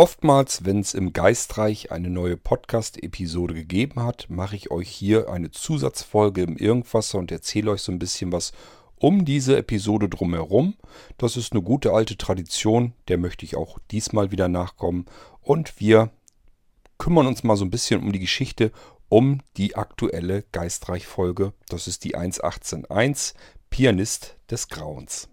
Oftmals, 0.00 0.64
wenn 0.64 0.80
es 0.80 0.94
im 0.94 1.12
Geistreich 1.12 1.92
eine 1.92 2.08
neue 2.08 2.38
Podcast-Episode 2.38 3.52
gegeben 3.52 4.02
hat, 4.02 4.28
mache 4.30 4.56
ich 4.56 4.70
euch 4.70 4.88
hier 4.88 5.28
eine 5.28 5.50
Zusatzfolge 5.50 6.40
im 6.40 6.56
Irgendwasser 6.56 7.18
und 7.18 7.30
erzähle 7.30 7.72
euch 7.72 7.82
so 7.82 7.92
ein 7.92 7.98
bisschen 7.98 8.32
was 8.32 8.52
um 8.96 9.26
diese 9.26 9.58
Episode 9.58 10.08
drumherum. 10.08 10.72
Das 11.18 11.36
ist 11.36 11.52
eine 11.52 11.60
gute 11.60 11.92
alte 11.92 12.16
Tradition, 12.16 12.94
der 13.08 13.18
möchte 13.18 13.44
ich 13.44 13.56
auch 13.56 13.78
diesmal 13.90 14.30
wieder 14.30 14.48
nachkommen. 14.48 15.04
Und 15.42 15.78
wir 15.80 16.08
kümmern 16.96 17.26
uns 17.26 17.44
mal 17.44 17.56
so 17.56 17.66
ein 17.66 17.70
bisschen 17.70 18.02
um 18.02 18.10
die 18.10 18.20
Geschichte 18.20 18.72
um 19.10 19.42
die 19.58 19.76
aktuelle 19.76 20.44
Geistreich-Folge. 20.52 21.52
Das 21.68 21.86
ist 21.86 22.04
die 22.04 22.16
1.18.1, 22.16 23.34
Pianist 23.68 24.36
des 24.50 24.68
Grauens. 24.68 25.28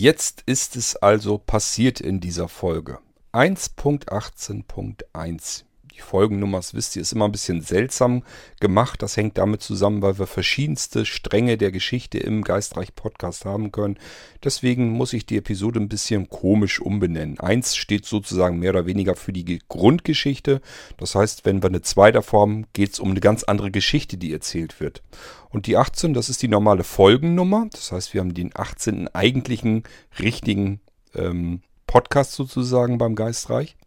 Jetzt 0.00 0.44
ist 0.46 0.76
es 0.76 0.94
also 0.94 1.38
passiert 1.38 2.00
in 2.00 2.20
dieser 2.20 2.46
Folge. 2.46 3.00
1.18.1 3.32 5.64
die 5.98 6.02
Folgennummer, 6.02 6.58
das 6.58 6.74
wisst 6.74 6.96
ihr, 6.96 7.02
ist 7.02 7.12
immer 7.12 7.26
ein 7.26 7.32
bisschen 7.32 7.60
seltsam 7.60 8.22
gemacht. 8.60 9.02
Das 9.02 9.16
hängt 9.16 9.36
damit 9.36 9.62
zusammen, 9.62 10.00
weil 10.00 10.18
wir 10.18 10.26
verschiedenste 10.26 11.04
Stränge 11.04 11.58
der 11.58 11.72
Geschichte 11.72 12.18
im 12.18 12.42
Geistreich 12.42 12.94
Podcast 12.94 13.44
haben 13.44 13.72
können. 13.72 13.98
Deswegen 14.44 14.90
muss 14.90 15.12
ich 15.12 15.26
die 15.26 15.36
Episode 15.36 15.80
ein 15.80 15.88
bisschen 15.88 16.28
komisch 16.28 16.80
umbenennen. 16.80 17.40
Eins 17.40 17.74
steht 17.74 18.06
sozusagen 18.06 18.58
mehr 18.60 18.70
oder 18.70 18.86
weniger 18.86 19.16
für 19.16 19.32
die 19.32 19.58
Grundgeschichte. 19.68 20.60
Das 20.96 21.14
heißt, 21.14 21.44
wenn 21.44 21.62
wir 21.62 21.68
eine 21.68 21.82
2 21.82 22.12
davor 22.12 22.42
haben, 22.42 22.66
geht 22.72 22.92
es 22.92 23.00
um 23.00 23.10
eine 23.10 23.20
ganz 23.20 23.42
andere 23.42 23.70
Geschichte, 23.70 24.16
die 24.16 24.32
erzählt 24.32 24.80
wird. 24.80 25.02
Und 25.50 25.66
die 25.66 25.76
18, 25.76 26.14
das 26.14 26.28
ist 26.28 26.42
die 26.42 26.48
normale 26.48 26.84
Folgennummer. 26.84 27.66
Das 27.72 27.90
heißt, 27.90 28.14
wir 28.14 28.20
haben 28.20 28.34
den 28.34 28.52
18. 28.54 29.08
eigentlichen, 29.08 29.82
richtigen 30.20 30.80
ähm, 31.14 31.62
Podcast 31.86 32.32
sozusagen 32.32 32.98
beim 32.98 33.16
Geistreich 33.16 33.77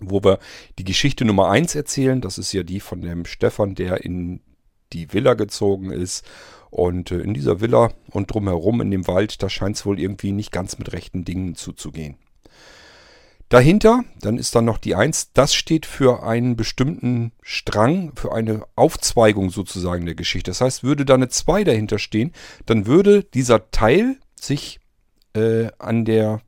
wo 0.00 0.22
wir 0.22 0.38
die 0.78 0.84
Geschichte 0.84 1.24
Nummer 1.24 1.50
1 1.50 1.74
erzählen. 1.74 2.20
Das 2.20 2.38
ist 2.38 2.52
ja 2.52 2.62
die 2.62 2.80
von 2.80 3.00
dem 3.00 3.24
Stefan, 3.24 3.74
der 3.74 4.04
in 4.04 4.40
die 4.92 5.12
Villa 5.12 5.34
gezogen 5.34 5.90
ist. 5.90 6.24
Und 6.70 7.10
äh, 7.10 7.20
in 7.20 7.34
dieser 7.34 7.60
Villa 7.60 7.92
und 8.10 8.32
drumherum 8.32 8.80
in 8.80 8.90
dem 8.90 9.06
Wald, 9.06 9.42
da 9.42 9.48
scheint 9.48 9.76
es 9.76 9.86
wohl 9.86 10.00
irgendwie 10.00 10.32
nicht 10.32 10.52
ganz 10.52 10.78
mit 10.78 10.92
rechten 10.92 11.24
Dingen 11.24 11.54
zuzugehen. 11.54 12.16
Dahinter, 13.48 14.02
dann 14.20 14.38
ist 14.38 14.56
dann 14.56 14.64
noch 14.64 14.78
die 14.78 14.96
1, 14.96 15.32
das 15.32 15.54
steht 15.54 15.86
für 15.86 16.24
einen 16.24 16.56
bestimmten 16.56 17.30
Strang, 17.42 18.12
für 18.16 18.34
eine 18.34 18.64
Aufzweigung 18.74 19.50
sozusagen 19.50 20.04
der 20.04 20.16
Geschichte. 20.16 20.50
Das 20.50 20.60
heißt, 20.60 20.82
würde 20.82 21.04
da 21.04 21.14
eine 21.14 21.28
2 21.28 21.62
dahinter 21.62 22.00
stehen, 22.00 22.32
dann 22.66 22.86
würde 22.86 23.22
dieser 23.22 23.70
Teil 23.70 24.16
sich 24.34 24.80
äh, 25.34 25.68
an 25.78 26.04
der 26.04 26.40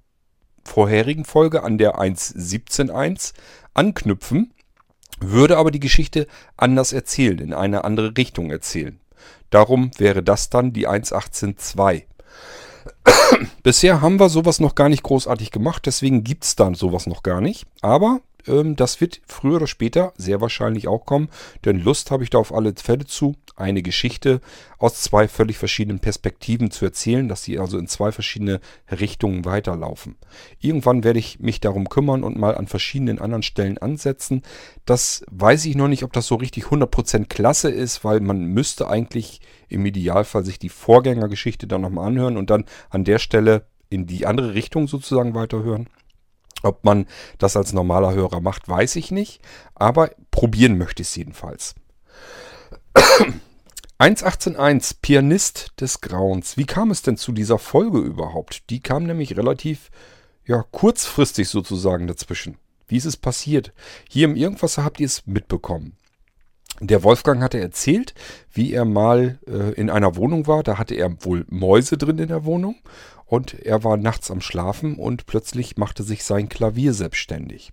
vorherigen 0.69 1.25
Folge 1.25 1.63
an 1.63 1.79
der 1.79 1.97
1.17.1 1.97 3.33
anknüpfen, 3.75 4.53
würde 5.21 5.57
aber 5.57 5.71
die 5.71 5.81
Geschichte 5.81 6.27
anders 6.57 6.93
erzählen, 6.93 7.39
in 7.39 7.53
eine 7.53 7.85
andere 7.85 8.17
Richtung 8.17 8.51
erzählen. 8.51 9.01
Darum 9.51 9.91
wäre 9.99 10.23
das 10.23 10.51
dann 10.51 10.73
die 10.73 10.89
1.18.2. 10.89 12.05
Bisher 13.63 14.01
haben 14.01 14.21
wir 14.21 14.29
sowas 14.29 14.61
noch 14.61 14.75
gar 14.75 14.89
nicht 14.89 15.03
großartig 15.03 15.51
gemacht, 15.51 15.87
deswegen 15.87 16.25
gibt 16.25 16.45
es 16.45 16.57
dann 16.57 16.75
sowas 16.75 17.07
noch 17.07 17.23
gar 17.23 17.41
nicht. 17.41 17.67
Aber 17.81 18.21
ähm, 18.49 18.77
das 18.77 19.01
wird 19.01 19.21
früher 19.27 19.57
oder 19.57 19.67
später 19.67 20.13
sehr 20.17 20.41
wahrscheinlich 20.41 20.89
auch 20.89 21.05
kommen, 21.05 21.29
denn 21.65 21.81
Lust 21.81 22.11
habe 22.11 22.25
ich 22.25 22.31
da 22.31 22.39
auf 22.39 22.55
alle 22.55 22.73
Fälle 22.77 23.05
zu, 23.05 23.37
eine 23.57 23.83
Geschichte 23.83 24.41
aus 24.79 25.03
zwei 25.03 25.29
völlig 25.29 25.59
verschiedenen 25.59 25.99
Perspektiven 25.99 26.71
zu 26.71 26.85
erzählen, 26.85 27.29
dass 27.29 27.43
sie 27.43 27.59
also 27.59 27.79
in 27.79 27.89
zwei 27.89 28.13
verschiedene 28.13 28.61
Richtungen 28.91 29.45
weiterlaufen. 29.45 30.17
Irgendwann 30.61 31.05
werde 31.05 31.19
ich 31.19 31.41
mich 31.41 31.61
darum 31.61 31.89
kümmern 31.89 32.23
und 32.23 32.39
mal 32.39 32.57
an 32.57 32.67
verschiedenen 32.67 33.19
anderen 33.19 33.43
Stellen 33.43 33.79
ansetzen. 33.79 34.43
Das 34.87 35.25
weiß 35.31 35.65
ich 35.65 35.75
noch 35.77 35.89
nicht, 35.89 36.05
ob 36.05 36.13
das 36.13 36.27
so 36.27 36.37
richtig 36.37 36.65
100% 36.67 37.27
klasse 37.27 37.71
ist, 37.71 38.05
weil 38.05 38.21
man 38.21 38.45
müsste 38.45 38.89
eigentlich 38.89 39.41
im 39.69 39.85
Idealfall 39.85 40.45
sich 40.45 40.59
die 40.59 40.69
Vorgängergeschichte 40.69 41.67
dann 41.67 41.83
nochmal 41.83 42.07
anhören 42.07 42.37
und 42.37 42.51
dann 42.51 42.65
an 42.91 43.05
der 43.05 43.19
Stelle 43.19 43.67
in 43.91 44.07
die 44.07 44.27
andere 44.27 44.55
Richtung 44.55 44.87
sozusagen 44.87 45.35
weiterhören. 45.35 45.89
Ob 46.63 46.85
man 46.85 47.07
das 47.39 47.57
als 47.57 47.73
normaler 47.73 48.13
Hörer 48.13 48.41
macht, 48.41 48.69
weiß 48.69 48.97
ich 48.97 49.11
nicht, 49.11 49.41
aber 49.75 50.11
probieren 50.31 50.77
möchte 50.79 51.03
ich 51.03 51.09
es 51.09 51.17
jedenfalls. 51.17 51.75
1.18.1 53.99 54.97
Pianist 55.03 55.73
des 55.81 56.01
Grauens. 56.01 56.57
Wie 56.57 56.67
kam 56.67 56.93
es 56.93 57.03
denn 57.03 57.17
zu 57.17 57.33
dieser 57.33 57.59
Folge 57.59 57.99
überhaupt? 57.99 58.71
Die 58.71 58.81
kam 58.81 59.05
nämlich 59.05 59.37
relativ 59.37 59.91
ja, 60.47 60.65
kurzfristig 60.71 61.49
sozusagen 61.49 62.07
dazwischen. 62.07 62.59
Wie 62.87 62.97
ist 62.97 63.07
es 63.07 63.17
passiert? 63.17 63.73
Hier 64.09 64.27
im 64.27 64.37
Irgendwasser 64.37 64.85
habt 64.85 65.01
ihr 65.01 65.07
es 65.07 65.27
mitbekommen. 65.27 65.97
Der 66.81 67.03
Wolfgang 67.03 67.43
hatte 67.43 67.59
erzählt, 67.59 68.15
wie 68.53 68.73
er 68.73 68.85
mal 68.85 69.39
äh, 69.47 69.73
in 69.75 69.91
einer 69.91 70.17
Wohnung 70.17 70.47
war. 70.47 70.63
Da 70.63 70.79
hatte 70.79 70.95
er 70.95 71.25
wohl 71.25 71.45
Mäuse 71.49 71.99
drin 71.99 72.19
in 72.19 72.29
der 72.29 72.45
Wohnung 72.45 72.77
und 73.27 73.55
er 73.55 73.85
war 73.85 73.97
nachts 73.97 74.31
am 74.31 74.41
Schlafen 74.41 74.97
und 74.97 75.27
plötzlich 75.27 75.77
machte 75.77 76.03
sich 76.03 76.25
sein 76.25 76.49
Klavier 76.49 76.95
selbstständig. 76.95 77.71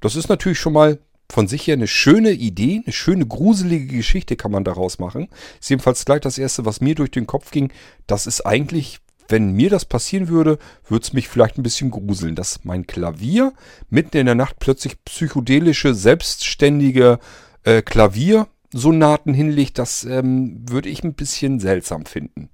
Das 0.00 0.16
ist 0.16 0.28
natürlich 0.28 0.58
schon 0.58 0.72
mal 0.72 0.98
von 1.30 1.46
sich 1.46 1.66
her 1.66 1.74
eine 1.74 1.86
schöne 1.86 2.30
Idee, 2.30 2.82
eine 2.84 2.92
schöne 2.92 3.26
gruselige 3.26 3.96
Geschichte 3.96 4.36
kann 4.36 4.50
man 4.50 4.64
daraus 4.64 4.98
machen. 4.98 5.28
Ist 5.60 5.70
jedenfalls 5.70 6.04
gleich 6.04 6.20
das 6.20 6.38
erste, 6.38 6.64
was 6.64 6.80
mir 6.80 6.94
durch 6.94 7.10
den 7.10 7.26
Kopf 7.26 7.50
ging. 7.50 7.70
Das 8.06 8.26
ist 8.26 8.46
eigentlich, 8.46 8.98
wenn 9.28 9.52
mir 9.52 9.68
das 9.68 9.84
passieren 9.84 10.28
würde, 10.28 10.58
würde 10.86 11.04
es 11.04 11.12
mich 11.12 11.28
vielleicht 11.28 11.58
ein 11.58 11.62
bisschen 11.62 11.90
gruseln, 11.90 12.34
dass 12.34 12.64
mein 12.64 12.86
Klavier 12.86 13.52
mitten 13.90 14.16
in 14.16 14.26
der 14.26 14.34
Nacht 14.34 14.56
plötzlich 14.58 15.04
psychedelische, 15.04 15.94
selbstständige 15.94 17.18
äh, 17.64 17.82
Klaviersonaten 17.82 19.34
hinlegt. 19.34 19.78
Das 19.78 20.04
ähm, 20.04 20.64
würde 20.68 20.88
ich 20.88 21.02
ein 21.04 21.14
bisschen 21.14 21.60
seltsam 21.60 22.06
finden. 22.06 22.50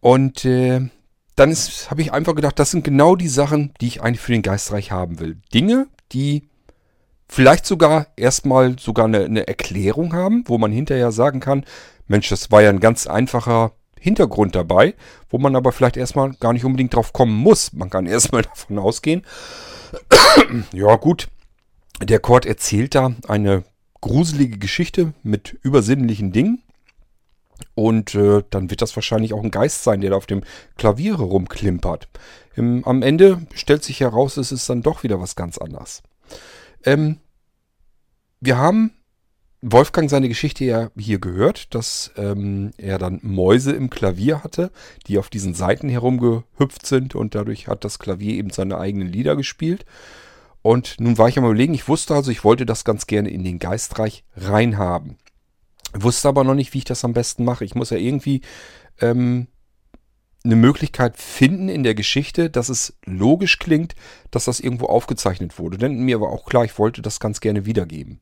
Und 0.00 0.44
äh, 0.44 0.80
dann 1.36 1.54
habe 1.88 2.02
ich 2.02 2.12
einfach 2.12 2.34
gedacht, 2.34 2.58
das 2.58 2.70
sind 2.70 2.84
genau 2.84 3.16
die 3.16 3.28
Sachen, 3.28 3.72
die 3.80 3.86
ich 3.86 4.02
eigentlich 4.02 4.20
für 4.20 4.32
den 4.32 4.42
Geistreich 4.42 4.92
haben 4.92 5.18
will. 5.20 5.38
Dinge, 5.54 5.86
die 6.12 6.48
vielleicht 7.28 7.64
sogar 7.64 8.08
erstmal 8.16 8.78
sogar 8.78 9.06
eine, 9.06 9.24
eine 9.24 9.48
Erklärung 9.48 10.12
haben, 10.12 10.44
wo 10.46 10.58
man 10.58 10.70
hinterher 10.70 11.12
sagen 11.12 11.40
kann, 11.40 11.64
Mensch, 12.06 12.28
das 12.28 12.50
war 12.50 12.60
ja 12.62 12.68
ein 12.68 12.80
ganz 12.80 13.06
einfacher 13.06 13.72
Hintergrund 13.98 14.54
dabei, 14.54 14.94
wo 15.30 15.38
man 15.38 15.56
aber 15.56 15.72
vielleicht 15.72 15.96
erstmal 15.96 16.34
gar 16.34 16.52
nicht 16.52 16.64
unbedingt 16.64 16.94
drauf 16.94 17.12
kommen 17.12 17.34
muss. 17.34 17.72
Man 17.72 17.88
kann 17.88 18.06
erstmal 18.06 18.42
davon 18.42 18.78
ausgehen, 18.78 19.22
ja 20.72 20.96
gut, 20.96 21.28
der 22.02 22.18
Kord 22.18 22.44
erzählt 22.44 22.94
da 22.94 23.14
eine 23.28 23.64
gruselige 24.02 24.58
Geschichte 24.58 25.14
mit 25.22 25.56
übersinnlichen 25.62 26.32
Dingen. 26.32 26.62
Und 27.74 28.14
äh, 28.14 28.42
dann 28.50 28.68
wird 28.70 28.82
das 28.82 28.94
wahrscheinlich 28.96 29.32
auch 29.32 29.42
ein 29.42 29.50
Geist 29.50 29.82
sein, 29.84 30.02
der 30.02 30.10
da 30.10 30.16
auf 30.16 30.26
dem 30.26 30.42
Klavier 30.76 31.14
rumklimpert. 31.14 32.08
Im, 32.54 32.84
am 32.84 33.00
Ende 33.02 33.46
stellt 33.54 33.82
sich 33.82 34.00
heraus, 34.00 34.36
es 34.36 34.52
ist 34.52 34.68
dann 34.68 34.82
doch 34.82 35.02
wieder 35.04 35.20
was 35.20 35.36
ganz 35.36 35.56
anderes. 35.56 36.02
Ähm, 36.84 37.18
wir 38.40 38.58
haben 38.58 38.92
Wolfgang 39.62 40.10
seine 40.10 40.28
Geschichte 40.28 40.64
ja 40.64 40.90
hier 40.98 41.20
gehört, 41.20 41.72
dass 41.72 42.10
ähm, 42.16 42.72
er 42.78 42.98
dann 42.98 43.20
Mäuse 43.22 43.70
im 43.72 43.90
Klavier 43.90 44.42
hatte, 44.42 44.72
die 45.06 45.18
auf 45.18 45.30
diesen 45.30 45.54
Seiten 45.54 45.88
herumgehüpft 45.88 46.84
sind 46.84 47.14
und 47.14 47.36
dadurch 47.36 47.68
hat 47.68 47.84
das 47.84 48.00
Klavier 48.00 48.34
eben 48.34 48.50
seine 48.50 48.78
eigenen 48.78 49.06
Lieder 49.06 49.36
gespielt. 49.36 49.86
Und 50.62 50.96
nun 51.00 51.18
war 51.18 51.28
ich 51.28 51.38
am 51.38 51.44
überlegen, 51.44 51.74
ich 51.74 51.88
wusste 51.88 52.14
also, 52.14 52.30
ich 52.30 52.44
wollte 52.44 52.64
das 52.64 52.84
ganz 52.84 53.06
gerne 53.06 53.30
in 53.30 53.44
den 53.44 53.58
Geistreich 53.58 54.24
reinhaben. 54.36 55.18
Wusste 55.92 56.28
aber 56.28 56.44
noch 56.44 56.54
nicht, 56.54 56.72
wie 56.72 56.78
ich 56.78 56.84
das 56.84 57.04
am 57.04 57.12
besten 57.12 57.44
mache. 57.44 57.64
Ich 57.64 57.74
muss 57.74 57.90
ja 57.90 57.98
irgendwie 57.98 58.40
ähm, 59.00 59.48
eine 60.44 60.56
Möglichkeit 60.56 61.16
finden 61.16 61.68
in 61.68 61.82
der 61.82 61.94
Geschichte, 61.94 62.48
dass 62.50 62.68
es 62.68 62.96
logisch 63.04 63.58
klingt, 63.58 63.94
dass 64.30 64.46
das 64.46 64.60
irgendwo 64.60 64.86
aufgezeichnet 64.86 65.58
wurde. 65.58 65.78
Denn 65.78 66.00
mir 66.00 66.20
war 66.20 66.30
auch 66.30 66.46
klar, 66.46 66.64
ich 66.64 66.78
wollte 66.78 67.02
das 67.02 67.20
ganz 67.20 67.40
gerne 67.40 67.66
wiedergeben. 67.66 68.20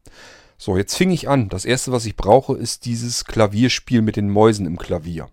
So, 0.58 0.76
jetzt 0.76 0.96
fing 0.96 1.10
ich 1.10 1.28
an. 1.28 1.48
Das 1.48 1.64
erste, 1.64 1.92
was 1.92 2.04
ich 2.04 2.16
brauche, 2.16 2.56
ist 2.56 2.84
dieses 2.84 3.24
Klavierspiel 3.24 4.02
mit 4.02 4.16
den 4.16 4.28
Mäusen 4.28 4.66
im 4.66 4.76
Klavier. 4.76 5.28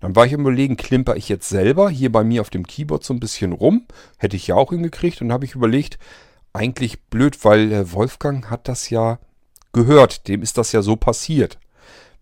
Dann 0.00 0.16
war 0.16 0.26
ich 0.26 0.32
im 0.32 0.40
Überlegen, 0.40 0.76
klimper 0.76 1.16
ich 1.16 1.28
jetzt 1.28 1.48
selber 1.48 1.90
hier 1.90 2.10
bei 2.10 2.24
mir 2.24 2.40
auf 2.40 2.50
dem 2.50 2.66
Keyboard 2.66 3.04
so 3.04 3.14
ein 3.14 3.20
bisschen 3.20 3.52
rum. 3.52 3.86
Hätte 4.18 4.36
ich 4.36 4.46
ja 4.46 4.56
auch 4.56 4.70
hingekriegt. 4.70 5.20
Und 5.20 5.32
habe 5.32 5.44
ich 5.44 5.54
überlegt, 5.54 5.98
eigentlich 6.54 7.02
blöd, 7.02 7.44
weil 7.44 7.92
Wolfgang 7.92 8.48
hat 8.48 8.68
das 8.68 8.88
ja 8.88 9.18
gehört. 9.72 10.28
Dem 10.28 10.40
ist 10.42 10.56
das 10.56 10.72
ja 10.72 10.80
so 10.80 10.96
passiert. 10.96 11.58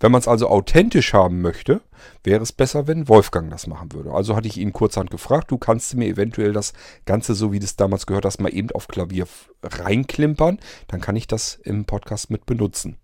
Wenn 0.01 0.11
man 0.11 0.19
es 0.21 0.27
also 0.27 0.49
authentisch 0.49 1.13
haben 1.13 1.43
möchte, 1.43 1.81
wäre 2.25 2.43
es 2.43 2.51
besser, 2.51 2.89
wenn 2.89 3.09
Wolfgang 3.09 3.51
das 3.51 3.69
machen 3.69 3.93
würde. 3.93 4.11
Also 4.11 4.35
hatte 4.35 4.49
ich 4.49 4.57
ihn 4.57 4.73
kurzhand 4.73 5.13
gefragt, 5.13 5.53
du 5.53 5.59
kannst 5.59 5.95
mir 5.95 6.09
eventuell 6.09 6.53
das 6.53 6.73
Ganze, 7.05 7.37
so 7.37 7.53
wie 7.53 7.61
du 7.61 7.65
es 7.65 7.77
damals 7.77 8.07
gehört 8.07 8.25
hast, 8.25 8.41
mal 8.41 8.53
eben 8.53 8.73
auf 8.73 8.89
Klavier 8.89 9.29
reinklimpern. 9.63 10.59
Dann 10.89 11.01
kann 11.01 11.15
ich 11.15 11.29
das 11.29 11.55
im 11.63 11.85
Podcast 11.85 12.31
mit 12.31 12.47
benutzen. 12.47 12.97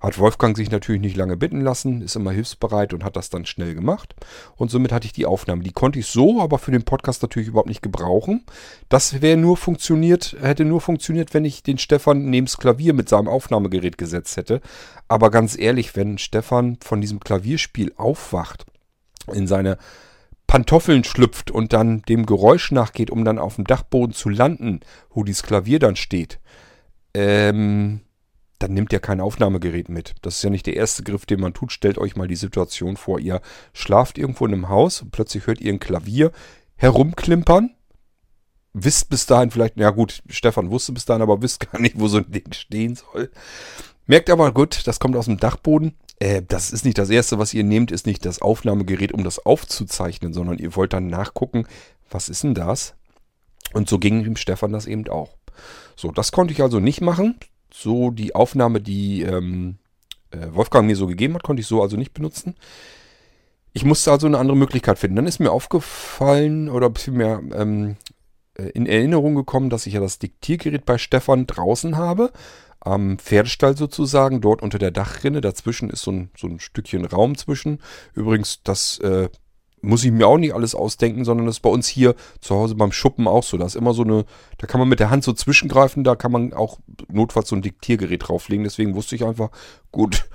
Hat 0.00 0.18
Wolfgang 0.18 0.56
sich 0.56 0.70
natürlich 0.70 1.00
nicht 1.00 1.16
lange 1.16 1.36
bitten 1.36 1.60
lassen, 1.60 2.02
ist 2.02 2.14
immer 2.14 2.30
hilfsbereit 2.30 2.94
und 2.94 3.02
hat 3.02 3.16
das 3.16 3.30
dann 3.30 3.46
schnell 3.46 3.74
gemacht. 3.74 4.14
Und 4.56 4.70
somit 4.70 4.92
hatte 4.92 5.06
ich 5.06 5.12
die 5.12 5.26
Aufnahme. 5.26 5.64
Die 5.64 5.72
konnte 5.72 5.98
ich 5.98 6.06
so, 6.06 6.40
aber 6.40 6.58
für 6.58 6.70
den 6.70 6.84
Podcast 6.84 7.22
natürlich 7.22 7.48
überhaupt 7.48 7.68
nicht 7.68 7.82
gebrauchen. 7.82 8.44
Das 8.88 9.22
wäre 9.22 9.36
nur 9.36 9.56
funktioniert, 9.56 10.36
hätte 10.40 10.64
nur 10.64 10.80
funktioniert, 10.80 11.34
wenn 11.34 11.44
ich 11.44 11.64
den 11.64 11.78
Stefan 11.78 12.30
neben 12.30 12.46
das 12.46 12.58
Klavier 12.58 12.94
mit 12.94 13.08
seinem 13.08 13.26
Aufnahmegerät 13.26 13.98
gesetzt 13.98 14.36
hätte. 14.36 14.60
Aber 15.08 15.30
ganz 15.30 15.58
ehrlich, 15.58 15.96
wenn 15.96 16.18
Stefan 16.18 16.78
von 16.82 17.00
diesem 17.00 17.18
Klavierspiel 17.18 17.92
aufwacht, 17.96 18.66
in 19.32 19.48
seine 19.48 19.78
Pantoffeln 20.46 21.04
schlüpft 21.04 21.50
und 21.50 21.72
dann 21.72 22.02
dem 22.02 22.24
Geräusch 22.24 22.70
nachgeht, 22.70 23.10
um 23.10 23.24
dann 23.24 23.38
auf 23.38 23.56
dem 23.56 23.66
Dachboden 23.66 24.14
zu 24.14 24.28
landen, 24.28 24.80
wo 25.10 25.24
dieses 25.24 25.42
Klavier 25.42 25.78
dann 25.78 25.96
steht, 25.96 26.38
ähm, 27.14 28.00
dann 28.58 28.74
nimmt 28.74 28.92
ihr 28.92 29.00
kein 29.00 29.20
Aufnahmegerät 29.20 29.88
mit. 29.88 30.14
Das 30.22 30.36
ist 30.36 30.42
ja 30.42 30.50
nicht 30.50 30.66
der 30.66 30.76
erste 30.76 31.04
Griff, 31.04 31.26
den 31.26 31.40
man 31.40 31.54
tut. 31.54 31.72
Stellt 31.72 31.98
euch 31.98 32.16
mal 32.16 32.28
die 32.28 32.36
Situation 32.36 32.96
vor. 32.96 33.20
Ihr 33.20 33.40
schlaft 33.72 34.18
irgendwo 34.18 34.46
in 34.46 34.52
einem 34.52 34.68
Haus 34.68 35.02
und 35.02 35.12
plötzlich 35.12 35.46
hört 35.46 35.60
ihr 35.60 35.72
ein 35.72 35.80
Klavier 35.80 36.32
herumklimpern. 36.76 37.70
Wisst 38.72 39.08
bis 39.10 39.26
dahin 39.26 39.50
vielleicht, 39.50 39.76
ja 39.76 39.90
gut, 39.90 40.22
Stefan 40.28 40.70
wusste 40.70 40.92
bis 40.92 41.04
dahin, 41.04 41.22
aber 41.22 41.40
wisst 41.40 41.60
gar 41.72 41.80
nicht, 41.80 41.98
wo 41.98 42.08
so 42.08 42.18
ein 42.18 42.30
Ding 42.30 42.52
stehen 42.52 42.96
soll. 42.96 43.30
Merkt 44.06 44.30
aber 44.30 44.52
gut, 44.52 44.86
das 44.86 45.00
kommt 45.00 45.16
aus 45.16 45.26
dem 45.26 45.38
Dachboden. 45.38 45.94
Äh, 46.18 46.42
das 46.46 46.72
ist 46.72 46.84
nicht 46.84 46.98
das 46.98 47.10
erste, 47.10 47.38
was 47.38 47.54
ihr 47.54 47.64
nehmt, 47.64 47.92
ist 47.92 48.06
nicht 48.06 48.24
das 48.24 48.42
Aufnahmegerät, 48.42 49.12
um 49.12 49.22
das 49.22 49.44
aufzuzeichnen, 49.44 50.32
sondern 50.32 50.58
ihr 50.58 50.74
wollt 50.74 50.92
dann 50.92 51.06
nachgucken, 51.06 51.66
was 52.10 52.28
ist 52.28 52.42
denn 52.42 52.54
das? 52.54 52.94
Und 53.72 53.88
so 53.88 53.98
ging 53.98 54.24
dem 54.24 54.36
Stefan 54.36 54.72
das 54.72 54.86
eben 54.86 55.06
auch. 55.08 55.36
So, 55.94 56.10
das 56.10 56.32
konnte 56.32 56.52
ich 56.52 56.62
also 56.62 56.80
nicht 56.80 57.00
machen 57.00 57.36
so 57.78 58.10
die 58.10 58.34
Aufnahme, 58.34 58.80
die 58.80 59.22
ähm, 59.22 59.78
äh, 60.30 60.48
Wolfgang 60.50 60.86
mir 60.86 60.96
so 60.96 61.06
gegeben 61.06 61.34
hat, 61.34 61.42
konnte 61.42 61.60
ich 61.60 61.66
so 61.66 61.80
also 61.80 61.96
nicht 61.96 62.12
benutzen. 62.12 62.56
Ich 63.72 63.84
musste 63.84 64.10
also 64.10 64.26
eine 64.26 64.38
andere 64.38 64.56
Möglichkeit 64.56 64.98
finden. 64.98 65.16
Dann 65.16 65.26
ist 65.26 65.38
mir 65.38 65.52
aufgefallen 65.52 66.68
oder 66.68 66.90
vielmehr 66.96 67.40
ähm, 67.54 67.96
äh, 68.54 68.64
in 68.70 68.86
Erinnerung 68.86 69.34
gekommen, 69.36 69.70
dass 69.70 69.86
ich 69.86 69.94
ja 69.94 70.00
das 70.00 70.18
Diktiergerät 70.18 70.84
bei 70.84 70.98
Stefan 70.98 71.46
draußen 71.46 71.96
habe. 71.96 72.32
Am 72.80 73.18
Pferdestall 73.18 73.76
sozusagen, 73.76 74.40
dort 74.40 74.62
unter 74.62 74.78
der 74.78 74.90
Dachrinne. 74.90 75.40
Dazwischen 75.40 75.90
ist 75.90 76.02
so 76.02 76.12
ein, 76.12 76.30
so 76.36 76.48
ein 76.48 76.58
Stückchen 76.58 77.04
Raum 77.04 77.36
zwischen. 77.36 77.80
Übrigens, 78.14 78.62
das 78.62 78.98
äh, 79.00 79.28
muss 79.82 80.04
ich 80.04 80.10
mir 80.10 80.26
auch 80.26 80.38
nicht 80.38 80.54
alles 80.54 80.74
ausdenken, 80.74 81.24
sondern 81.24 81.46
das 81.46 81.56
ist 81.56 81.62
bei 81.62 81.70
uns 81.70 81.86
hier 81.86 82.14
zu 82.40 82.54
Hause 82.54 82.74
beim 82.74 82.92
Schuppen 82.92 83.26
auch 83.26 83.42
so. 83.42 83.56
Da 83.56 83.66
ist 83.66 83.76
immer 83.76 83.94
so 83.94 84.02
eine, 84.02 84.24
da 84.58 84.66
kann 84.66 84.80
man 84.80 84.88
mit 84.88 85.00
der 85.00 85.10
Hand 85.10 85.24
so 85.24 85.32
zwischengreifen, 85.32 86.04
da 86.04 86.16
kann 86.16 86.32
man 86.32 86.52
auch 86.52 86.78
notfalls 87.08 87.48
so 87.48 87.56
ein 87.56 87.62
Diktiergerät 87.62 88.28
drauflegen. 88.28 88.64
Deswegen 88.64 88.94
wusste 88.94 89.14
ich 89.16 89.24
einfach, 89.24 89.50
gut, 89.92 90.28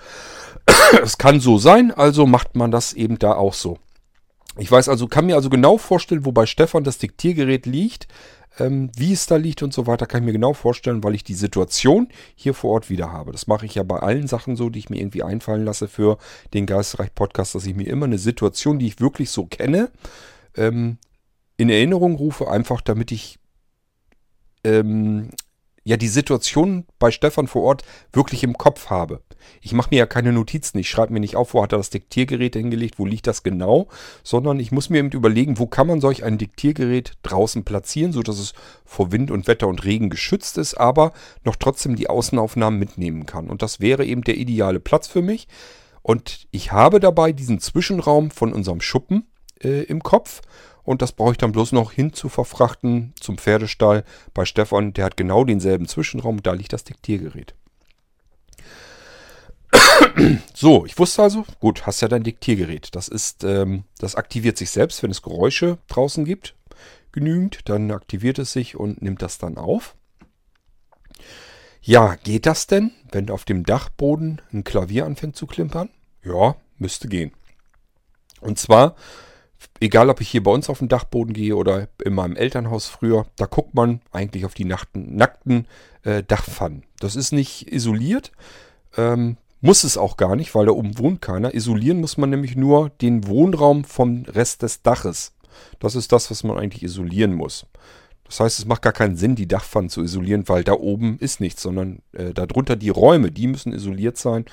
es 1.03 1.17
kann 1.17 1.39
so 1.39 1.57
sein, 1.57 1.91
also 1.91 2.25
macht 2.25 2.55
man 2.55 2.71
das 2.71 2.93
eben 2.93 3.19
da 3.19 3.33
auch 3.33 3.53
so. 3.53 3.77
Ich 4.57 4.71
weiß 4.71 4.89
also, 4.89 5.07
kann 5.07 5.25
mir 5.25 5.35
also 5.35 5.49
genau 5.49 5.77
vorstellen, 5.77 6.25
wo 6.25 6.31
bei 6.31 6.45
Stefan 6.45 6.83
das 6.83 6.97
Diktiergerät 6.99 7.65
liegt. 7.65 8.07
Ähm, 8.59 8.91
wie 8.95 9.13
es 9.13 9.25
da 9.25 9.37
liegt 9.37 9.63
und 9.63 9.73
so 9.73 9.87
weiter, 9.87 10.05
kann 10.05 10.21
ich 10.21 10.27
mir 10.27 10.33
genau 10.33 10.53
vorstellen, 10.53 11.03
weil 11.03 11.15
ich 11.15 11.23
die 11.23 11.33
Situation 11.33 12.09
hier 12.35 12.53
vor 12.53 12.71
Ort 12.71 12.89
wieder 12.89 13.11
habe. 13.11 13.31
Das 13.31 13.47
mache 13.47 13.65
ich 13.65 13.73
ja 13.73 13.81
bei 13.81 13.97
allen 13.97 14.27
Sachen 14.27 14.55
so, 14.55 14.69
die 14.69 14.77
ich 14.77 14.91
mir 14.91 14.99
irgendwie 14.99 15.23
einfallen 15.23 15.65
lasse 15.65 15.87
für 15.87 16.19
den 16.53 16.67
Geistreich 16.67 17.15
Podcast, 17.15 17.55
dass 17.55 17.65
ich 17.65 17.73
mir 17.75 17.87
immer 17.87 18.05
eine 18.05 18.19
Situation, 18.19 18.77
die 18.77 18.85
ich 18.85 18.99
wirklich 18.99 19.31
so 19.31 19.45
kenne, 19.47 19.89
ähm, 20.55 20.97
in 21.57 21.69
Erinnerung 21.69 22.15
rufe, 22.15 22.49
einfach 22.49 22.81
damit 22.81 23.11
ich 23.11 23.39
ähm, 24.63 25.31
ja 25.83 25.97
die 25.97 26.07
Situation 26.07 26.85
bei 26.99 27.09
Stefan 27.09 27.47
vor 27.47 27.63
Ort 27.63 27.83
wirklich 28.11 28.43
im 28.43 28.57
Kopf 28.57 28.91
habe. 28.91 29.21
Ich 29.61 29.73
mache 29.73 29.89
mir 29.91 29.97
ja 29.97 30.05
keine 30.05 30.31
Notizen, 30.31 30.77
ich 30.77 30.89
schreibe 30.89 31.13
mir 31.13 31.19
nicht 31.19 31.35
auf, 31.35 31.53
wo 31.53 31.63
hat 31.63 31.71
er 31.71 31.77
das 31.77 31.89
Diktiergerät 31.89 32.55
hingelegt, 32.55 32.99
wo 32.99 33.05
liegt 33.05 33.27
das 33.27 33.43
genau, 33.43 33.87
sondern 34.23 34.59
ich 34.59 34.71
muss 34.71 34.89
mir 34.89 34.99
eben 34.99 35.11
überlegen, 35.11 35.59
wo 35.59 35.67
kann 35.67 35.87
man 35.87 36.01
solch 36.01 36.23
ein 36.23 36.37
Diktiergerät 36.37 37.13
draußen 37.23 37.63
platzieren, 37.63 38.11
sodass 38.11 38.39
es 38.39 38.53
vor 38.85 39.11
Wind 39.11 39.31
und 39.31 39.47
Wetter 39.47 39.67
und 39.67 39.83
Regen 39.83 40.09
geschützt 40.09 40.57
ist, 40.57 40.75
aber 40.75 41.13
noch 41.43 41.55
trotzdem 41.55 41.95
die 41.95 42.09
Außenaufnahmen 42.09 42.79
mitnehmen 42.79 43.25
kann. 43.25 43.49
Und 43.49 43.61
das 43.61 43.79
wäre 43.79 44.05
eben 44.05 44.23
der 44.23 44.37
ideale 44.37 44.79
Platz 44.79 45.07
für 45.07 45.21
mich. 45.21 45.47
Und 46.01 46.47
ich 46.51 46.71
habe 46.71 46.99
dabei 46.99 47.31
diesen 47.31 47.59
Zwischenraum 47.59 48.29
von 48.31 48.51
unserem 48.53 48.81
Schuppen 48.81 49.25
äh, 49.63 49.83
im 49.83 50.03
Kopf 50.03 50.41
und 50.83 51.01
das 51.01 51.13
brauche 51.13 51.31
ich 51.31 51.37
dann 51.37 51.53
bloß 51.53 51.71
noch 51.71 51.91
hin 51.91 52.13
zu 52.13 52.29
verfrachten 52.29 53.13
zum 53.19 53.37
Pferdestall 53.37 54.03
bei 54.33 54.45
Stefan. 54.45 54.93
Der 54.93 55.05
hat 55.05 55.17
genau 55.17 55.45
denselben 55.45 55.87
Zwischenraum. 55.87 56.43
Da 56.43 56.53
liegt 56.53 56.73
das 56.73 56.83
Diktiergerät. 56.83 57.55
So, 60.53 60.85
ich 60.85 60.97
wusste 60.97 61.23
also, 61.23 61.45
gut, 61.59 61.85
hast 61.85 62.01
ja 62.01 62.07
dein 62.07 62.23
Diktiergerät. 62.23 62.95
Das 62.95 63.07
ist, 63.07 63.43
ähm, 63.43 63.83
das 63.97 64.15
aktiviert 64.15 64.57
sich 64.57 64.69
selbst, 64.69 65.03
wenn 65.03 65.11
es 65.11 65.21
Geräusche 65.21 65.77
draußen 65.87 66.25
gibt. 66.25 66.55
Genügend, 67.11 67.67
dann 67.69 67.91
aktiviert 67.91 68.39
es 68.39 68.53
sich 68.53 68.75
und 68.75 69.01
nimmt 69.01 69.21
das 69.21 69.37
dann 69.37 69.57
auf. 69.57 69.95
Ja, 71.81 72.15
geht 72.15 72.45
das 72.45 72.67
denn, 72.67 72.91
wenn 73.11 73.29
auf 73.29 73.43
dem 73.43 73.65
Dachboden 73.65 74.41
ein 74.53 74.63
Klavier 74.63 75.05
anfängt 75.05 75.35
zu 75.35 75.47
klimpern? 75.47 75.89
Ja, 76.23 76.55
müsste 76.77 77.09
gehen. 77.09 77.33
Und 78.39 78.57
zwar 78.57 78.95
egal 79.79 80.09
ob 80.09 80.21
ich 80.21 80.29
hier 80.29 80.43
bei 80.43 80.51
uns 80.51 80.69
auf 80.69 80.79
dem 80.79 80.87
Dachboden 80.87 81.33
gehe 81.33 81.55
oder 81.55 81.87
in 82.03 82.13
meinem 82.13 82.35
Elternhaus 82.35 82.87
früher, 82.87 83.25
da 83.35 83.45
guckt 83.45 83.73
man 83.73 84.01
eigentlich 84.11 84.45
auf 84.45 84.53
die 84.53 84.65
nackten, 84.65 85.15
nackten 85.15 85.67
äh, 86.03 86.23
Dachpfannen. 86.23 86.83
Das 86.99 87.15
ist 87.15 87.31
nicht 87.31 87.71
isoliert, 87.71 88.31
ähm, 88.97 89.37
muss 89.63 89.85
es 89.85 89.97
auch 89.97 90.17
gar 90.17 90.35
nicht, 90.35 90.53
weil 90.55 90.65
da 90.65 90.73
oben 90.73 90.99
wohnt 90.99 91.21
keiner. 91.21 91.53
Isolieren 91.53 92.01
muss 92.01 92.17
man 92.17 92.29
nämlich 92.29 92.57
nur 92.57 92.89
den 92.89 93.25
Wohnraum 93.27 93.85
vom 93.85 94.23
Rest 94.23 94.61
des 94.61 94.81
Daches. 94.81 95.31
Das 95.79 95.95
ist 95.95 96.11
das, 96.11 96.29
was 96.29 96.43
man 96.43 96.57
eigentlich 96.57 96.83
isolieren 96.83 97.33
muss. 97.33 97.65
Das 98.25 98.41
heißt, 98.41 98.59
es 98.59 98.65
macht 98.65 98.81
gar 98.81 98.91
keinen 98.91 99.15
Sinn, 99.15 99.35
die 99.35 99.47
Dachpfannen 99.47 99.89
zu 99.89 100.03
isolieren, 100.03 100.49
weil 100.49 100.65
da 100.65 100.73
oben 100.73 101.17
ist 101.17 101.39
nichts, 101.39 101.61
sondern 101.61 102.01
äh, 102.11 102.33
darunter 102.33 102.75
die 102.75 102.89
Räume, 102.89 103.31
die 103.31 103.47
müssen 103.47 103.71
isoliert 103.71 104.17
sein. 104.17 104.43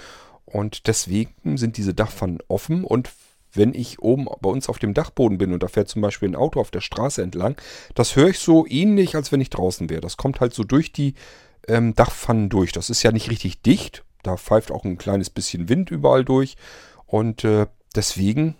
Und 0.44 0.86
deswegen 0.86 1.56
sind 1.56 1.76
diese 1.76 1.92
Dachpfannen 1.92 2.38
offen 2.46 2.84
und 2.84 3.10
wenn 3.52 3.74
ich 3.74 3.98
oben 3.98 4.28
bei 4.40 4.48
uns 4.48 4.68
auf 4.68 4.78
dem 4.78 4.94
Dachboden 4.94 5.38
bin 5.38 5.52
und 5.52 5.64
da 5.64 5.66
fährt 5.66 5.88
zum 5.88 6.02
Beispiel 6.02 6.28
ein 6.28 6.36
Auto 6.36 6.60
auf 6.60 6.70
der 6.70 6.80
Straße 6.80 7.20
entlang, 7.20 7.56
das 7.96 8.14
höre 8.14 8.28
ich 8.28 8.38
so 8.38 8.64
ähnlich, 8.64 9.16
als 9.16 9.32
wenn 9.32 9.40
ich 9.40 9.50
draußen 9.50 9.90
wäre. 9.90 10.00
Das 10.00 10.16
kommt 10.16 10.38
halt 10.38 10.54
so 10.54 10.62
durch 10.62 10.92
die 10.92 11.14
ähm, 11.66 11.96
Dachpfannen 11.96 12.48
durch. 12.48 12.70
Das 12.70 12.90
ist 12.90 13.02
ja 13.02 13.10
nicht 13.10 13.28
richtig 13.28 13.62
dicht. 13.62 14.04
Da 14.22 14.36
pfeift 14.36 14.70
auch 14.70 14.84
ein 14.84 14.98
kleines 14.98 15.30
bisschen 15.30 15.68
Wind 15.68 15.90
überall 15.90 16.24
durch. 16.24 16.56
Und 17.06 17.44
äh, 17.44 17.66
deswegen 17.94 18.56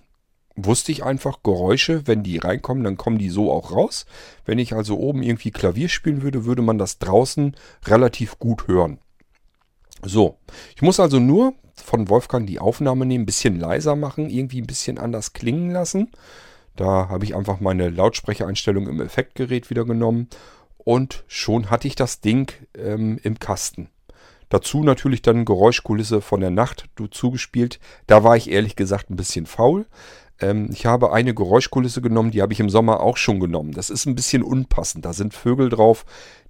wusste 0.57 0.93
ich 0.93 1.05
einfach, 1.05 1.43
Geräusche, 1.43 2.07
wenn 2.07 2.23
die 2.23 2.39
reinkommen, 2.39 2.85
dann 2.85 2.97
kommen 2.97 3.19
die 3.19 3.31
so 3.31 3.53
auch 3.53 3.73
raus. 3.73 4.07
Wenn 4.45 4.59
ich 4.59 4.75
also 4.75 4.99
oben 4.99 5.23
irgendwie 5.23 5.51
Klavier 5.51 5.89
spielen 5.89 6.23
würde, 6.23 6.45
würde 6.45 6.63
man 6.63 6.79
das 6.79 6.99
draußen 6.99 7.57
relativ 7.87 8.39
gut 8.39 8.69
hören. 8.69 8.99
So, 10.03 10.39
ich 10.75 10.83
muss 10.83 10.99
also 10.99 11.19
nur 11.19 11.55
von 11.75 12.09
Wolfgang 12.09 12.47
die 12.47 12.59
Aufnahme 12.59 13.07
nehmen, 13.07 13.23
ein 13.23 13.27
bisschen 13.27 13.59
leiser 13.59 13.97
machen, 13.97 14.31
irgendwie 14.31 14.61
ein 14.61 14.67
bisschen 14.67 14.99
anders 14.99 15.33
klingen 15.33 15.71
lassen. 15.71 16.11
Da 16.77 17.09
habe 17.09 17.25
ich 17.25 17.35
einfach 17.35 17.61
meine 17.61 17.91
Lautsprechereinstellung 17.91 18.87
im 18.89 19.01
Effektgerät 19.01 19.71
wieder 19.71 19.85
genommen 19.85 20.29
und 20.79 21.25
schon 21.27 21.71
hatte 21.71 21.89
ich 21.89 21.95
das 21.95 22.21
Ding 22.21 22.53
ähm, 22.77 23.19
im 23.23 23.39
Kasten. 23.39 23.91
Dazu 24.51 24.83
natürlich 24.83 25.23
dann 25.23 25.47
Geräuschkulisse 25.47 26.21
von 26.21 26.41
der 26.41 26.51
Nacht 26.51 26.87
zugespielt. 27.11 27.81
Da 28.07 28.23
war 28.23 28.37
ich 28.37 28.51
ehrlich 28.51 28.77
gesagt 28.77 29.09
ein 29.09 29.17
bisschen 29.17 29.47
faul. 29.47 29.87
Ähm, 30.41 30.69
ich 30.73 30.87
habe 30.87 31.13
eine 31.13 31.35
Geräuschkulisse 31.35 32.03
genommen, 32.03 32.33
die 32.33 32.43
habe 32.43 32.53
ich 32.53 32.61
im 32.61 32.69
Sommer 32.69 33.01
auch 33.01 33.17
schon 33.17 33.41
genommen. 33.41 33.73
Das 33.73 33.91
ist 33.91 34.07
ein 34.07 34.15
bisschen 34.15 34.43
unpassend. 34.43 35.05
Da 35.05 35.13
sind 35.13 35.35
Vögel 35.35 35.69
drauf, 35.69 36.05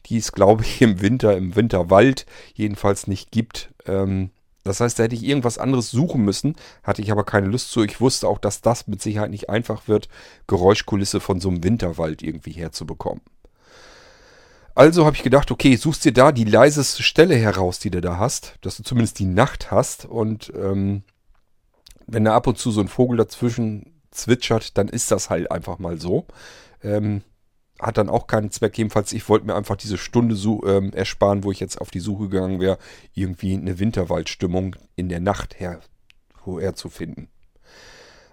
die 0.06 0.16
es, 0.16 0.32
glaube 0.32 0.64
ich, 0.64 0.80
im 0.82 1.00
Winter, 1.00 1.36
im 1.36 1.54
Winterwald 1.54 2.26
jedenfalls 2.54 3.06
nicht 3.06 3.30
gibt. 3.30 3.70
Ähm, 3.86 4.30
das 4.64 4.80
heißt, 4.80 4.98
da 4.98 5.04
hätte 5.04 5.14
ich 5.14 5.24
irgendwas 5.24 5.58
anderes 5.58 5.90
suchen 5.90 6.22
müssen, 6.22 6.56
hatte 6.82 7.02
ich 7.02 7.10
aber 7.10 7.24
keine 7.24 7.46
Lust 7.46 7.70
zu. 7.70 7.82
Ich 7.82 8.00
wusste 8.00 8.28
auch, 8.28 8.38
dass 8.38 8.60
das 8.60 8.86
mit 8.86 9.00
Sicherheit 9.00 9.30
nicht 9.30 9.48
einfach 9.48 9.88
wird, 9.88 10.08
Geräuschkulisse 10.46 11.20
von 11.20 11.40
so 11.40 11.48
einem 11.48 11.64
Winterwald 11.64 12.22
irgendwie 12.22 12.52
herzubekommen. 12.52 13.22
Also 14.74 15.04
habe 15.04 15.16
ich 15.16 15.22
gedacht, 15.22 15.50
okay, 15.50 15.76
suchst 15.76 16.04
dir 16.04 16.12
da 16.12 16.32
die 16.32 16.44
leiseste 16.44 17.02
Stelle 17.02 17.34
heraus, 17.34 17.78
die 17.78 17.90
du 17.90 18.00
da 18.00 18.18
hast, 18.18 18.54
dass 18.62 18.76
du 18.76 18.82
zumindest 18.82 19.18
die 19.18 19.26
Nacht 19.26 19.70
hast. 19.70 20.04
Und 20.04 20.52
ähm, 20.56 21.02
wenn 22.06 22.24
da 22.24 22.34
ab 22.34 22.46
und 22.46 22.58
zu 22.58 22.70
so 22.70 22.80
ein 22.80 22.88
Vogel 22.88 23.16
dazwischen 23.16 24.00
zwitschert, 24.10 24.78
dann 24.78 24.88
ist 24.88 25.10
das 25.10 25.30
halt 25.30 25.50
einfach 25.50 25.78
mal 25.78 26.00
so. 26.00 26.26
Ähm, 26.82 27.22
hat 27.80 27.98
dann 27.98 28.08
auch 28.08 28.26
keinen 28.26 28.50
Zweck. 28.50 28.76
Jedenfalls, 28.78 29.12
ich 29.12 29.28
wollte 29.28 29.46
mir 29.46 29.54
einfach 29.54 29.76
diese 29.76 29.98
Stunde 29.98 30.34
so, 30.34 30.64
ähm, 30.66 30.92
ersparen, 30.92 31.44
wo 31.44 31.50
ich 31.50 31.60
jetzt 31.60 31.80
auf 31.80 31.90
die 31.90 32.00
Suche 32.00 32.28
gegangen 32.28 32.60
wäre, 32.60 32.78
irgendwie 33.14 33.54
eine 33.54 33.78
Winterwaldstimmung 33.78 34.76
in 34.96 35.08
der 35.08 35.20
Nacht 35.20 35.56
nirgendwoher 36.40 36.74
zu 36.74 36.88
finden. 36.88 37.28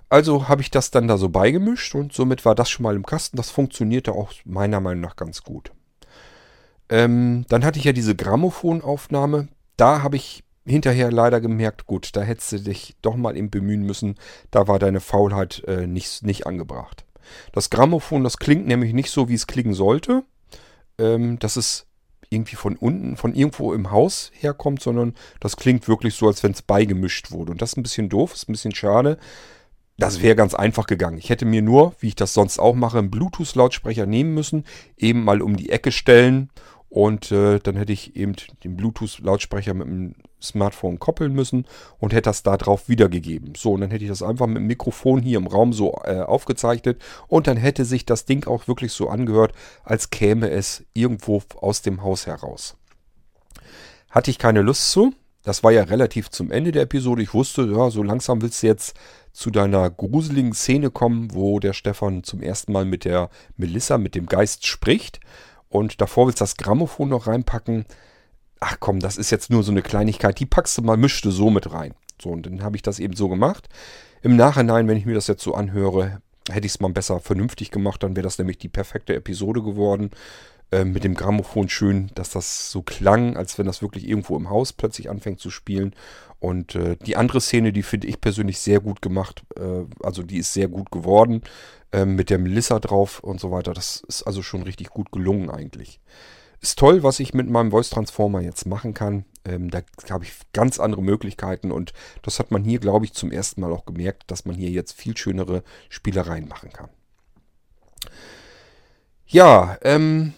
Also 0.09 0.47
habe 0.47 0.61
ich 0.61 0.71
das 0.71 0.91
dann 0.91 1.07
da 1.07 1.17
so 1.17 1.29
beigemischt 1.29 1.93
und 1.93 2.13
somit 2.13 2.45
war 2.45 2.55
das 2.55 2.69
schon 2.69 2.83
mal 2.83 2.95
im 2.95 3.05
Kasten. 3.05 3.37
Das 3.37 3.49
funktionierte 3.49 4.13
auch 4.13 4.31
meiner 4.45 4.79
Meinung 4.79 5.01
nach 5.01 5.17
ganz 5.17 5.43
gut. 5.43 5.71
Ähm, 6.89 7.45
dann 7.49 7.65
hatte 7.65 7.79
ich 7.79 7.85
ja 7.85 7.93
diese 7.93 8.15
Grammophonaufnahme. 8.15 9.49
Da 9.75 10.01
habe 10.01 10.15
ich 10.15 10.43
hinterher 10.65 11.11
leider 11.11 11.39
gemerkt, 11.41 11.85
gut, 11.85 12.15
da 12.15 12.21
hättest 12.21 12.51
du 12.51 12.59
dich 12.59 12.95
doch 13.01 13.15
mal 13.15 13.37
eben 13.37 13.49
bemühen 13.49 13.83
müssen. 13.83 14.15
Da 14.51 14.67
war 14.67 14.79
deine 14.79 14.99
Faulheit 14.99 15.63
äh, 15.67 15.87
nicht, 15.87 16.23
nicht 16.23 16.45
angebracht. 16.45 17.05
Das 17.51 17.69
Grammophon, 17.69 18.23
das 18.23 18.37
klingt 18.37 18.67
nämlich 18.67 18.93
nicht 18.93 19.11
so, 19.11 19.29
wie 19.29 19.33
es 19.33 19.47
klingen 19.47 19.73
sollte. 19.73 20.23
Ähm, 20.99 21.37
dass 21.39 21.57
es 21.57 21.85
irgendwie 22.29 22.55
von 22.55 22.75
unten, 22.75 23.17
von 23.17 23.33
irgendwo 23.33 23.73
im 23.73 23.91
Haus 23.91 24.31
herkommt, 24.33 24.81
sondern 24.81 25.13
das 25.39 25.55
klingt 25.55 25.87
wirklich 25.87 26.15
so, 26.15 26.27
als 26.27 26.43
wenn 26.43 26.51
es 26.51 26.61
beigemischt 26.61 27.31
wurde. 27.31 27.51
Und 27.51 27.61
das 27.61 27.71
ist 27.71 27.77
ein 27.77 27.83
bisschen 27.83 28.09
doof, 28.09 28.33
ist 28.33 28.49
ein 28.49 28.53
bisschen 28.53 28.75
schade. 28.75 29.17
Das 29.97 30.21
wäre 30.21 30.35
ganz 30.35 30.53
einfach 30.53 30.85
gegangen. 30.85 31.17
Ich 31.17 31.29
hätte 31.29 31.45
mir 31.45 31.61
nur, 31.61 31.95
wie 31.99 32.09
ich 32.09 32.15
das 32.15 32.33
sonst 32.33 32.59
auch 32.59 32.75
mache, 32.75 32.99
einen 32.99 33.09
Bluetooth-Lautsprecher 33.09 34.05
nehmen 34.05 34.33
müssen, 34.33 34.65
eben 34.97 35.23
mal 35.23 35.41
um 35.41 35.55
die 35.55 35.69
Ecke 35.69 35.91
stellen 35.91 36.49
und 36.89 37.31
äh, 37.31 37.59
dann 37.59 37.75
hätte 37.75 37.93
ich 37.93 38.15
eben 38.15 38.33
den 38.63 38.77
Bluetooth-Lautsprecher 38.77 39.73
mit 39.73 39.87
dem 39.87 40.15
Smartphone 40.41 40.99
koppeln 40.99 41.33
müssen 41.33 41.65
und 41.99 42.13
hätte 42.13 42.29
das 42.29 42.43
da 42.43 42.57
drauf 42.57 42.87
wiedergegeben. 42.87 43.53
So, 43.55 43.73
und 43.73 43.81
dann 43.81 43.89
hätte 43.89 44.03
ich 44.03 44.09
das 44.09 44.23
einfach 44.23 44.47
mit 44.47 44.57
dem 44.57 44.67
Mikrofon 44.67 45.21
hier 45.21 45.37
im 45.37 45.47
Raum 45.47 45.73
so 45.73 45.99
äh, 46.03 46.19
aufgezeichnet 46.19 47.01
und 47.27 47.47
dann 47.47 47.57
hätte 47.57 47.85
sich 47.85 48.05
das 48.05 48.25
Ding 48.25 48.47
auch 48.47 48.67
wirklich 48.67 48.93
so 48.93 49.09
angehört, 49.09 49.53
als 49.83 50.09
käme 50.09 50.49
es 50.49 50.85
irgendwo 50.93 51.41
aus 51.59 51.81
dem 51.81 52.03
Haus 52.03 52.27
heraus. 52.27 52.77
Hatte 54.09 54.31
ich 54.31 54.39
keine 54.39 54.61
Lust 54.61 54.91
zu. 54.91 55.13
Das 55.43 55.63
war 55.63 55.71
ja 55.71 55.83
relativ 55.83 56.29
zum 56.29 56.51
Ende 56.51 56.71
der 56.71 56.83
Episode. 56.83 57.21
Ich 57.21 57.33
wusste, 57.33 57.63
ja, 57.63 57.89
so 57.89 58.03
langsam 58.03 58.41
willst 58.41 58.63
du 58.63 58.67
jetzt 58.67 58.97
zu 59.31 59.49
deiner 59.49 59.89
gruseligen 59.89 60.53
Szene 60.53 60.89
kommen, 60.89 61.33
wo 61.33 61.59
der 61.59 61.73
Stefan 61.73 62.23
zum 62.23 62.41
ersten 62.41 62.71
Mal 62.71 62.85
mit 62.85 63.05
der 63.05 63.29
Melissa, 63.55 63.97
mit 63.97 64.15
dem 64.15 64.25
Geist 64.25 64.65
spricht. 64.65 65.19
Und 65.69 66.01
davor 66.01 66.27
willst 66.27 66.39
du 66.39 66.43
das 66.43 66.57
Grammophon 66.57 67.09
noch 67.09 67.27
reinpacken. 67.27 67.85
Ach 68.59 68.77
komm, 68.79 68.99
das 68.99 69.17
ist 69.17 69.31
jetzt 69.31 69.49
nur 69.49 69.63
so 69.63 69.71
eine 69.71 69.81
Kleinigkeit. 69.81 70.39
Die 70.39 70.45
packst 70.45 70.77
du 70.77 70.81
mal, 70.81 70.97
mischst 70.97 71.25
du 71.25 71.31
so 71.31 71.49
mit 71.49 71.71
rein. 71.71 71.93
So, 72.21 72.29
und 72.29 72.45
dann 72.45 72.63
habe 72.63 72.75
ich 72.75 72.81
das 72.81 72.99
eben 72.99 73.15
so 73.15 73.29
gemacht. 73.29 73.69
Im 74.21 74.35
Nachhinein, 74.35 74.87
wenn 74.87 74.97
ich 74.97 75.05
mir 75.05 75.13
das 75.13 75.27
jetzt 75.27 75.43
so 75.43 75.53
anhöre, 75.53 76.21
hätte 76.49 76.65
ich 76.65 76.73
es 76.73 76.79
mal 76.79 76.91
besser 76.91 77.19
vernünftig 77.19 77.71
gemacht. 77.71 78.01
Dann 78.01 78.15
wäre 78.15 78.23
das 78.23 78.37
nämlich 78.37 78.57
die 78.57 78.69
perfekte 78.69 79.15
Episode 79.15 79.61
geworden. 79.61 80.11
Äh, 80.69 80.83
mit 80.83 81.05
dem 81.05 81.13
Grammophon 81.13 81.69
schön, 81.69 82.11
dass 82.15 82.29
das 82.29 82.71
so 82.71 82.81
klang, 82.81 83.37
als 83.37 83.57
wenn 83.57 83.65
das 83.65 83.81
wirklich 83.81 84.07
irgendwo 84.07 84.35
im 84.35 84.49
Haus 84.49 84.73
plötzlich 84.73 85.09
anfängt 85.09 85.39
zu 85.39 85.49
spielen. 85.49 85.95
Und 86.39 86.75
äh, 86.75 86.97
die 86.97 87.15
andere 87.15 87.39
Szene, 87.39 87.71
die 87.71 87.83
finde 87.83 88.07
ich 88.07 88.19
persönlich 88.19 88.59
sehr 88.59 88.81
gut 88.81 89.01
gemacht. 89.01 89.43
Äh, 89.55 89.85
also 90.03 90.23
die 90.23 90.37
ist 90.37 90.53
sehr 90.53 90.67
gut 90.67 90.91
geworden 90.91 91.41
ähm, 91.93 92.15
mit 92.15 92.29
der 92.29 92.37
Melissa 92.37 92.79
drauf 92.79 93.21
und 93.21 93.39
so 93.39 93.49
weiter. 93.49 93.73
Das 93.73 94.03
ist 94.07 94.23
also 94.23 94.43
schon 94.43 94.63
richtig 94.63 94.89
gut 94.89 95.11
gelungen 95.11 95.49
eigentlich. 95.49 96.01
Ist 96.59 96.77
toll, 96.79 97.01
was 97.01 97.19
ich 97.19 97.33
mit 97.33 97.49
meinem 97.49 97.71
Voice 97.71 97.89
Transformer 97.89 98.41
jetzt 98.41 98.65
machen 98.65 98.93
kann. 98.93 99.25
Ähm, 99.45 99.69
da 99.69 99.81
habe 100.09 100.25
ich 100.25 100.33
ganz 100.51 100.79
andere 100.79 101.01
Möglichkeiten 101.01 101.71
und 101.71 101.93
das 102.23 102.39
hat 102.39 102.51
man 102.51 102.63
hier, 102.63 102.79
glaube 102.79 103.05
ich, 103.05 103.13
zum 103.13 103.31
ersten 103.31 103.61
Mal 103.61 103.71
auch 103.71 103.85
gemerkt, 103.85 104.23
dass 104.27 104.43
man 104.43 104.55
hier 104.55 104.69
jetzt 104.69 104.93
viel 104.93 105.15
schönere 105.15 105.63
Spielereien 105.87 106.47
machen 106.47 106.73
kann. 106.73 106.89
Ja, 109.27 109.77
ähm, 109.81 110.33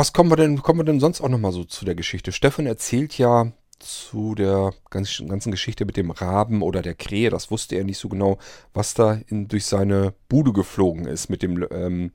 was 0.00 0.14
kommen 0.14 0.30
wir 0.30 0.36
denn, 0.36 0.62
kommen 0.62 0.80
wir 0.80 0.84
denn 0.84 0.98
sonst 0.98 1.20
auch 1.20 1.28
nochmal 1.28 1.52
so 1.52 1.62
zu 1.62 1.84
der 1.84 1.94
Geschichte? 1.94 2.32
Stefan 2.32 2.64
erzählt 2.64 3.18
ja 3.18 3.52
zu 3.78 4.34
der 4.34 4.72
ganzen 4.88 5.50
Geschichte 5.50 5.84
mit 5.84 5.98
dem 5.98 6.10
Raben 6.10 6.62
oder 6.62 6.80
der 6.80 6.94
Krähe. 6.94 7.28
Das 7.28 7.50
wusste 7.50 7.76
er 7.76 7.84
nicht 7.84 7.98
so 7.98 8.08
genau, 8.08 8.38
was 8.72 8.94
da 8.94 9.20
in, 9.26 9.48
durch 9.48 9.66
seine 9.66 10.14
Bude 10.26 10.54
geflogen 10.54 11.04
ist 11.04 11.28
mit 11.28 11.42
dem 11.42 11.66
ähm, 11.70 12.12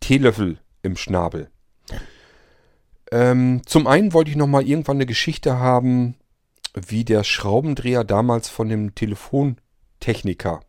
Teelöffel 0.00 0.60
im 0.80 0.96
Schnabel. 0.96 1.50
Ähm, 3.12 3.60
zum 3.66 3.86
einen 3.86 4.14
wollte 4.14 4.30
ich 4.30 4.38
nochmal 4.38 4.66
irgendwann 4.66 4.96
eine 4.96 5.06
Geschichte 5.06 5.58
haben, 5.58 6.14
wie 6.72 7.04
der 7.04 7.22
Schraubendreher 7.22 8.04
damals 8.04 8.48
von 8.48 8.70
dem 8.70 8.94
Telefontechniker 8.94 10.62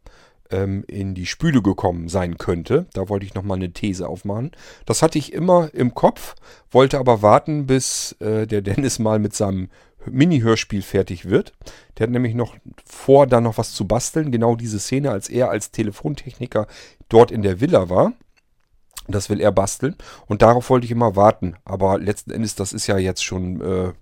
ähm, 0.52 0.84
in 0.88 1.14
die 1.14 1.26
Spüle 1.26 1.62
gekommen 1.62 2.10
sein 2.10 2.38
könnte. 2.38 2.88
Da 2.94 3.10
wollte 3.10 3.26
ich 3.26 3.34
nochmal 3.34 3.58
eine 3.58 3.72
These 3.72 4.08
aufmachen. 4.08 4.52
Das 4.86 5.02
hatte 5.02 5.18
ich 5.18 5.34
immer 5.34 5.74
im 5.74 5.94
Kopf, 5.94 6.36
wollte 6.72 7.00
aber 7.00 7.22
warten, 7.22 7.68
bis 7.68 8.14
äh, 8.20 8.48
der 8.48 8.62
Dennis 8.62 9.00
mal 9.00 9.20
mit 9.20 9.34
seinem 9.34 9.70
Mini-Hörspiel 10.10 10.82
fertig 10.82 11.30
wird. 11.30 11.54
Der 11.98 12.06
hat 12.06 12.12
nämlich 12.12 12.34
noch 12.34 12.56
vor, 12.86 13.28
da 13.28 13.42
noch 13.42 13.58
was 13.58 13.74
zu 13.74 13.88
basteln. 13.88 14.32
Genau 14.32 14.56
diese 14.56 14.80
Szene, 14.80 15.12
als 15.12 15.30
er 15.30 15.50
als 15.50 15.72
Telefontechniker 15.72 16.68
dort 17.10 17.32
in 17.32 17.42
der 17.42 17.60
Villa 17.60 17.90
war. 17.90 18.14
Das 19.08 19.30
will 19.30 19.40
er 19.40 19.52
basteln. 19.52 19.96
Und 20.28 20.42
darauf 20.42 20.70
wollte 20.70 20.86
ich 20.86 20.92
immer 20.92 21.16
warten. 21.16 21.56
Aber 21.64 21.98
letzten 21.98 22.32
Endes, 22.32 22.56
das 22.56 22.74
ist 22.74 22.88
ja 22.88 22.98
jetzt 22.98 23.24
schon 23.24 23.62
äh, 23.62 23.94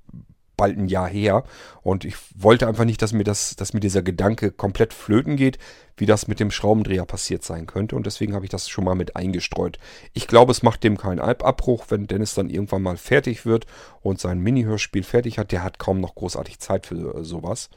bald 0.56 0.78
ein 0.78 0.88
Jahr 0.88 1.08
her. 1.08 1.44
Und 1.82 2.06
ich 2.06 2.16
wollte 2.36 2.68
einfach 2.68 2.86
nicht, 2.86 3.02
dass 3.02 3.14
mir, 3.14 3.24
das, 3.24 3.56
dass 3.56 3.74
mir 3.74 3.80
dieser 3.80 4.02
Gedanke 4.02 4.52
komplett 4.52 4.94
flöten 4.94 5.36
geht, 5.36 5.58
wie 5.98 6.06
das 6.06 6.28
mit 6.28 6.40
dem 6.40 6.52
Schraubendreher 6.52 7.06
passiert 7.06 7.44
sein 7.44 7.66
könnte. 7.66 7.96
Und 7.96 8.06
deswegen 8.06 8.34
habe 8.34 8.46
ich 8.46 8.52
das 8.52 8.68
schon 8.70 8.84
mal 8.84 8.96
mit 8.96 9.16
eingestreut. 9.16 9.80
Ich 10.14 10.28
glaube, 10.28 10.52
es 10.52 10.64
macht 10.64 10.84
dem 10.84 10.98
keinen 10.98 11.20
Abbruch, 11.20 11.86
wenn 11.90 12.08
Dennis 12.08 12.34
dann 12.34 12.50
irgendwann 12.50 12.82
mal 12.82 12.98
fertig 12.98 13.46
wird 13.46 13.66
und 14.02 14.20
sein 14.20 14.40
Mini-Hörspiel 14.40 15.04
fertig 15.04 15.38
hat. 15.38 15.52
Der 15.52 15.64
hat 15.64 15.80
kaum 15.80 16.02
noch 16.02 16.16
großartig 16.16 16.60
Zeit 16.60 16.86
für 16.86 17.16
äh, 17.16 17.24
sowas. 17.24 17.70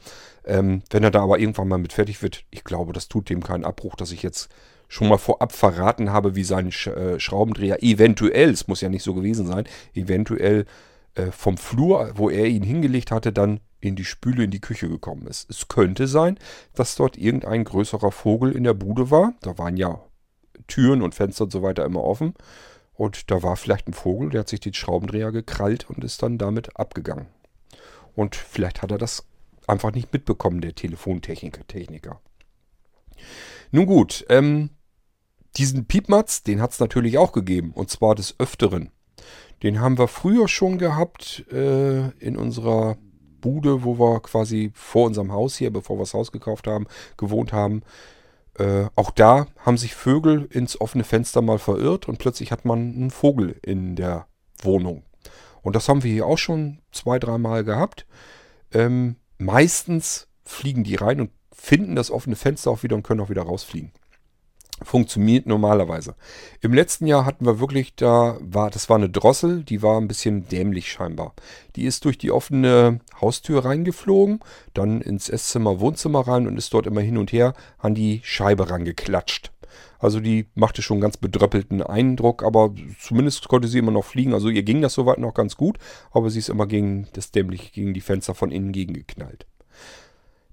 Ähm, 0.45 0.81
wenn 0.89 1.03
er 1.03 1.11
da 1.11 1.21
aber 1.21 1.39
irgendwann 1.39 1.67
mal 1.67 1.77
mit 1.77 1.93
fertig 1.93 2.21
wird, 2.21 2.43
ich 2.51 2.63
glaube, 2.63 2.93
das 2.93 3.07
tut 3.07 3.29
dem 3.29 3.43
keinen 3.43 3.65
Abbruch, 3.65 3.95
dass 3.95 4.11
ich 4.11 4.23
jetzt 4.23 4.49
schon 4.89 5.07
mal 5.07 5.17
vorab 5.17 5.53
verraten 5.53 6.11
habe, 6.11 6.35
wie 6.35 6.43
sein 6.43 6.69
äh, 6.69 7.19
Schraubendreher 7.19 7.81
eventuell, 7.83 8.49
es 8.49 8.67
muss 8.67 8.81
ja 8.81 8.89
nicht 8.89 9.03
so 9.03 9.13
gewesen 9.13 9.45
sein, 9.45 9.65
eventuell 9.93 10.65
äh, 11.19 11.31
vom 11.31 11.57
Flur, 11.57 12.11
wo 12.15 12.29
er 12.29 12.45
ihn 12.45 12.63
hingelegt 12.63 13.11
hatte, 13.11 13.33
dann 13.33 13.59
in 13.81 13.95
die 13.95 14.05
Spüle 14.05 14.43
in 14.43 14.51
die 14.51 14.61
Küche 14.61 14.89
gekommen 14.89 15.27
ist. 15.27 15.49
Es 15.49 15.67
könnte 15.67 16.07
sein, 16.07 16.37
dass 16.73 16.95
dort 16.95 17.17
irgendein 17.17 17.63
größerer 17.63 18.11
Vogel 18.11 18.51
in 18.51 18.63
der 18.63 18.73
Bude 18.73 19.09
war. 19.11 19.33
Da 19.41 19.57
waren 19.57 19.77
ja 19.77 20.01
Türen 20.67 21.01
und 21.01 21.15
Fenster 21.15 21.45
und 21.45 21.51
so 21.51 21.61
weiter 21.61 21.85
immer 21.85 22.03
offen. 22.03 22.33
Und 22.93 23.31
da 23.31 23.41
war 23.43 23.55
vielleicht 23.55 23.87
ein 23.87 23.93
Vogel, 23.93 24.29
der 24.29 24.41
hat 24.41 24.49
sich 24.49 24.59
den 24.59 24.73
Schraubendreher 24.73 25.31
gekrallt 25.31 25.89
und 25.89 26.03
ist 26.03 26.21
dann 26.21 26.37
damit 26.37 26.77
abgegangen. 26.77 27.27
Und 28.15 28.35
vielleicht 28.35 28.81
hat 28.81 28.91
er 28.91 28.97
das 28.97 29.25
einfach 29.67 29.93
nicht 29.93 30.11
mitbekommen, 30.11 30.61
der 30.61 30.75
Telefontechniker. 30.75 32.19
Nun 33.71 33.85
gut, 33.85 34.25
ähm, 34.29 34.71
diesen 35.55 35.85
Piepmatz, 35.85 36.43
den 36.43 36.61
hat 36.61 36.71
es 36.71 36.79
natürlich 36.79 37.17
auch 37.17 37.31
gegeben. 37.31 37.71
Und 37.73 37.89
zwar 37.89 38.15
des 38.15 38.35
Öfteren. 38.39 38.91
Den 39.63 39.81
haben 39.81 39.97
wir 39.97 40.07
früher 40.07 40.47
schon 40.47 40.77
gehabt 40.77 41.45
äh, 41.51 42.09
in 42.19 42.37
unserer 42.37 42.97
Bude, 43.41 43.83
wo 43.83 43.99
wir 43.99 44.21
quasi 44.21 44.71
vor 44.73 45.07
unserem 45.07 45.31
Haus 45.31 45.57
hier, 45.57 45.71
bevor 45.71 45.97
wir 45.97 46.03
das 46.03 46.13
Haus 46.13 46.31
gekauft 46.31 46.67
haben, 46.67 46.87
gewohnt 47.17 47.53
haben. 47.53 47.81
Äh, 48.57 48.85
auch 48.95 49.11
da 49.11 49.47
haben 49.65 49.77
sich 49.77 49.95
Vögel 49.95 50.47
ins 50.51 50.79
offene 50.79 51.03
Fenster 51.03 51.41
mal 51.41 51.59
verirrt 51.59 52.07
und 52.07 52.19
plötzlich 52.19 52.51
hat 52.51 52.65
man 52.65 52.79
einen 52.79 53.11
Vogel 53.11 53.55
in 53.61 53.95
der 53.95 54.27
Wohnung. 54.61 55.03
Und 55.61 55.75
das 55.75 55.89
haben 55.89 56.03
wir 56.03 56.11
hier 56.11 56.25
auch 56.25 56.37
schon 56.37 56.79
zwei, 56.91 57.19
dreimal 57.19 57.63
gehabt. 57.63 58.05
Ähm, 58.73 59.17
meistens 59.37 60.27
fliegen 60.43 60.83
die 60.83 60.95
rein 60.95 61.21
und 61.21 61.31
finden 61.51 61.95
das 61.95 62.11
offene 62.11 62.35
Fenster 62.35 62.71
auch 62.71 62.83
wieder 62.83 62.95
und 62.95 63.03
können 63.03 63.21
auch 63.21 63.29
wieder 63.29 63.43
rausfliegen 63.43 63.91
funktioniert 64.83 65.45
normalerweise. 65.45 66.15
Im 66.61 66.73
letzten 66.73 67.07
Jahr 67.07 67.25
hatten 67.25 67.45
wir 67.45 67.59
wirklich, 67.59 67.95
da 67.95 68.37
war, 68.41 68.69
das 68.69 68.89
war 68.89 68.97
eine 68.97 69.09
Drossel, 69.09 69.63
die 69.63 69.81
war 69.81 69.99
ein 69.99 70.07
bisschen 70.07 70.47
dämlich 70.47 70.91
scheinbar. 70.91 71.33
Die 71.75 71.85
ist 71.85 72.05
durch 72.05 72.17
die 72.17 72.31
offene 72.31 72.99
Haustür 73.19 73.65
reingeflogen, 73.65 74.39
dann 74.73 75.01
ins 75.01 75.29
Esszimmer, 75.29 75.79
Wohnzimmer 75.79 76.27
rein 76.27 76.47
und 76.47 76.57
ist 76.57 76.73
dort 76.73 76.87
immer 76.87 77.01
hin 77.01 77.17
und 77.17 77.31
her 77.31 77.53
an 77.77 77.95
die 77.95 78.21
Scheibe 78.23 78.69
rangeklatscht. 78.69 79.51
Also 79.99 80.21
die 80.21 80.47
machte 80.55 80.81
schon 80.81 81.01
ganz 81.01 81.17
bedröppelten 81.17 81.83
Eindruck, 81.83 82.43
aber 82.43 82.73
zumindest 82.99 83.47
konnte 83.49 83.67
sie 83.67 83.79
immer 83.79 83.91
noch 83.91 84.05
fliegen. 84.05 84.33
Also 84.33 84.49
ihr 84.49 84.63
ging 84.63 84.81
das 84.81 84.93
soweit 84.93 85.19
noch 85.19 85.33
ganz 85.33 85.57
gut, 85.57 85.77
aber 86.11 86.29
sie 86.29 86.39
ist 86.39 86.49
immer 86.49 86.67
gegen 86.67 87.07
das 87.13 87.31
dämlich 87.31 87.73
gegen 87.73 87.93
die 87.93 88.01
Fenster 88.01 88.33
von 88.33 88.51
innen 88.51 88.71
gegengeknallt. 88.71 89.45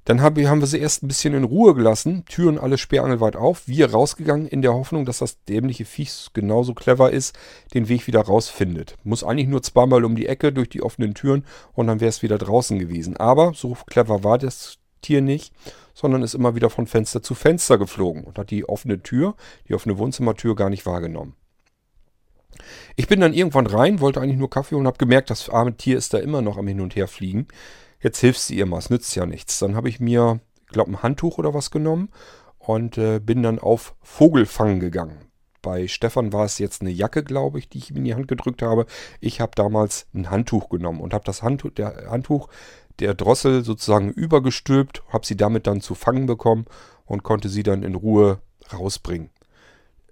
Dann 0.06 0.22
haben 0.22 0.36
wir 0.36 0.66
sie 0.66 0.78
erst 0.78 1.02
ein 1.02 1.08
bisschen 1.08 1.34
in 1.34 1.42
Ruhe 1.42 1.75
gelassen, 1.75 2.25
Türen 2.26 2.58
alle 2.58 2.78
sperrangelweit 2.78 3.34
auf, 3.34 3.66
wir 3.66 3.90
rausgegangen 3.90 4.46
in 4.46 4.62
der 4.62 4.72
Hoffnung, 4.72 5.04
dass 5.04 5.18
das 5.18 5.42
dämliche 5.44 5.84
Viech 5.84 6.28
genauso 6.32 6.75
clever 6.75 7.10
ist, 7.10 7.36
den 7.75 7.88
Weg 7.88 8.06
wieder 8.06 8.20
rausfindet. 8.20 8.96
Muss 9.02 9.25
eigentlich 9.25 9.48
nur 9.48 9.64
zweimal 9.64 10.04
um 10.04 10.14
die 10.14 10.26
Ecke 10.26 10.52
durch 10.52 10.68
die 10.68 10.82
offenen 10.82 11.14
Türen 11.14 11.44
und 11.75 11.88
dann 11.88 12.00
wäre 12.00 12.08
es 12.08 12.22
wieder 12.22 12.38
draußen 12.38 12.78
gewesen. 12.78 13.16
Aber 13.16 13.52
so 13.54 13.76
clever 13.86 14.22
war 14.22 14.38
das 14.38 14.78
Tier 15.02 15.22
nicht, 15.22 15.52
sondern 15.92 16.22
ist 16.22 16.34
immer 16.34 16.54
wieder 16.54 16.70
von 16.70 16.86
Fenster 16.86 17.20
zu 17.20 17.34
Fenster 17.34 17.76
geflogen 17.76 18.22
und 18.22 18.38
hat 18.38 18.50
die 18.50 18.68
offene 18.68 19.02
Tür, 19.02 19.34
die 19.68 19.75
offene 19.75 19.98
Wohnzimmertür 19.98 20.54
gar 20.54 20.70
nicht 20.70 20.86
wahrgenommen. 20.86 21.34
Ich 22.94 23.08
bin 23.08 23.20
dann 23.20 23.34
irgendwann 23.34 23.66
rein, 23.66 24.00
wollte 24.00 24.20
eigentlich 24.20 24.38
nur 24.38 24.50
Kaffee 24.50 24.76
und 24.76 24.86
habe 24.86 24.98
gemerkt, 24.98 25.30
das 25.30 25.50
arme 25.50 25.76
Tier 25.76 25.98
ist 25.98 26.14
da 26.14 26.18
immer 26.18 26.42
noch 26.42 26.58
am 26.58 26.68
Hin 26.68 26.80
und 26.80 26.94
Her 26.94 27.08
fliegen. 27.08 27.48
Jetzt 28.00 28.20
hilfst 28.20 28.50
du 28.50 28.54
ihr 28.54 28.66
mal, 28.66 28.78
es 28.78 28.90
nützt 28.90 29.14
ja 29.16 29.26
nichts. 29.26 29.58
Dann 29.58 29.74
habe 29.74 29.88
ich 29.88 30.00
mir 30.00 30.40
glaube 30.68 30.92
ein 30.92 31.02
Handtuch 31.02 31.38
oder 31.38 31.54
was 31.54 31.70
genommen 31.70 32.10
und 32.58 32.98
äh, 32.98 33.20
bin 33.20 33.42
dann 33.42 33.58
auf 33.58 33.94
Vogelfang 34.02 34.80
gegangen. 34.80 35.26
Bei 35.62 35.88
Stefan 35.88 36.32
war 36.32 36.44
es 36.44 36.58
jetzt 36.58 36.80
eine 36.80 36.90
Jacke, 36.90 37.24
glaube 37.24 37.58
ich, 37.58 37.68
die 37.68 37.78
ich 37.78 37.90
ihm 37.90 37.96
in 37.96 38.04
die 38.04 38.14
Hand 38.14 38.28
gedrückt 38.28 38.62
habe. 38.62 38.86
Ich 39.20 39.40
habe 39.40 39.52
damals 39.54 40.06
ein 40.14 40.30
Handtuch 40.30 40.68
genommen 40.68 41.00
und 41.00 41.12
habe 41.12 41.24
das 41.24 41.42
Handtuch, 41.42 41.70
der 41.70 42.10
Handtuch 42.10 42.48
der 43.00 43.14
Drossel 43.14 43.64
sozusagen 43.64 44.10
übergestülpt, 44.10 45.02
habe 45.12 45.26
sie 45.26 45.36
damit 45.36 45.66
dann 45.66 45.80
zu 45.80 45.94
fangen 45.94 46.26
bekommen 46.26 46.66
und 47.04 47.24
konnte 47.24 47.48
sie 47.48 47.62
dann 47.62 47.82
in 47.82 47.94
Ruhe 47.94 48.38
rausbringen. 48.72 49.30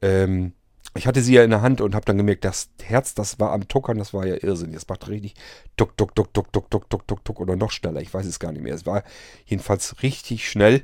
Ähm, 0.03 0.53
ich 0.97 1.07
hatte 1.07 1.23
sie 1.23 1.35
ja 1.35 1.43
in 1.43 1.51
der 1.51 1.63
Hand 1.63 1.81
und 1.81 1.95
habe 1.95 2.05
dann 2.05 2.17
gemerkt, 2.17 2.45
das 2.45 2.69
Herz, 2.83 3.15
das 3.15 3.41
war 3.41 3.53
am 3.53 3.67
Tuckern, 3.67 3.99
das 3.99 4.15
war 4.15 4.27
ja 4.27 4.37
irrsinnig. 4.41 4.77
Das 4.77 4.89
macht 4.89 5.09
richtig 5.09 5.35
duck, 5.77 5.97
duck, 5.97 6.15
duck, 6.15 6.33
duck, 6.33 6.53
duck, 6.53 6.71
duck, 6.71 6.89
duck, 6.89 7.07
duck, 7.07 7.25
duck 7.25 7.41
oder 7.41 7.57
noch 7.57 7.73
schneller. 7.73 8.01
Ich 8.01 8.15
weiß 8.15 8.25
es 8.27 8.39
gar 8.39 8.53
nicht 8.53 8.63
mehr. 8.63 8.75
Es 8.75 8.87
war 8.87 9.03
jedenfalls 9.45 10.03
richtig 10.03 10.49
schnell. 10.49 10.83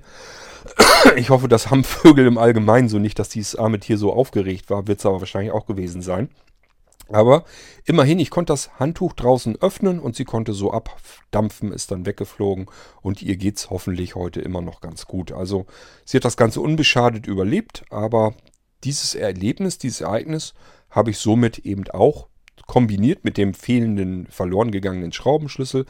Ich 1.17 1.31
hoffe, 1.31 1.49
das 1.49 1.71
haben 1.71 1.83
Vögel 1.83 2.27
im 2.27 2.37
Allgemeinen 2.37 2.91
so 2.91 2.99
nicht, 2.99 3.19
dass 3.19 3.31
dieses 3.31 3.57
arme 3.57 3.81
Tier 3.81 3.97
so 3.97 4.13
aufgeregt 4.13 4.69
war. 4.69 4.87
Wird 4.87 4.99
es 4.99 5.07
aber 5.07 5.21
wahrscheinlich 5.21 5.53
auch 5.53 5.65
gewesen 5.65 6.03
sein. 6.03 6.29
Aber 7.09 7.45
immerhin, 7.85 8.19
ich 8.19 8.31
konnte 8.31 8.53
das 8.53 8.79
Handtuch 8.79 9.15
draußen 9.15 9.57
öffnen 9.61 9.99
und 9.99 10.15
sie 10.15 10.25
konnte 10.25 10.53
so 10.53 10.73
abdampfen, 10.73 11.73
ist 11.73 11.91
dann 11.91 12.07
weggeflogen 12.07 12.67
und 13.03 13.23
ihr 13.23 13.37
geht 13.37 13.57
es 13.57 13.71
hoffentlich 13.71 14.15
heute 14.15 14.41
immer 14.41 14.61
noch 14.61 14.81
ganz 14.81 15.07
gut. 15.07 15.33
Also 15.33 15.67
sie 16.05 16.19
hat 16.19 16.25
das 16.25 16.37
Ganze 16.37 16.61
unbeschadet 16.61 17.27
überlebt, 17.27 17.85
aber 17.91 18.35
dieses 18.85 19.15
Erlebnis, 19.15 19.79
dieses 19.79 20.01
Ereignis 20.01 20.55
habe 20.91 21.11
ich 21.11 21.19
somit 21.19 21.59
eben 21.61 21.89
auch 21.91 22.29
kombiniert 22.67 23.25
mit 23.25 23.37
dem 23.37 23.55
fehlenden, 23.55 24.27
verloren 24.27 24.71
gegangenen 24.71 25.13
Schraubenschlüssel, 25.13 25.87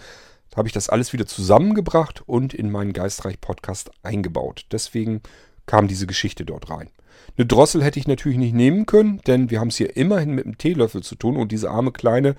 habe 0.57 0.69
ich 0.69 0.73
das 0.73 0.89
alles 0.89 1.13
wieder 1.13 1.27
zusammengebracht 1.27 2.23
und 2.27 2.55
in 2.55 2.71
meinen 2.71 2.93
Geistreich-Podcast 2.93 3.91
eingebaut. 4.03 4.67
Deswegen 4.73 5.21
kam 5.67 5.89
diese 5.89 6.07
Geschichte 6.07 6.45
dort 6.45 6.71
rein. 6.71 6.91
Eine 7.37 7.47
Drossel 7.47 7.85
hätte 7.85 8.01
ich 8.01 8.09
natürlich 8.09 8.39
nicht 8.39 8.55
nehmen 8.55 8.87
können, 8.87 9.21
denn 9.27 9.51
wir 9.51 9.61
haben 9.61 9.69
es 9.69 9.77
hier 9.77 9.97
immerhin 9.97 10.35
mit 10.35 10.47
einem 10.47 10.59
Teelöffel 10.59 11.03
zu 11.03 11.15
tun 11.15 11.37
und 11.37 11.53
diese 11.53 11.71
arme 11.71 11.93
kleine 11.93 12.35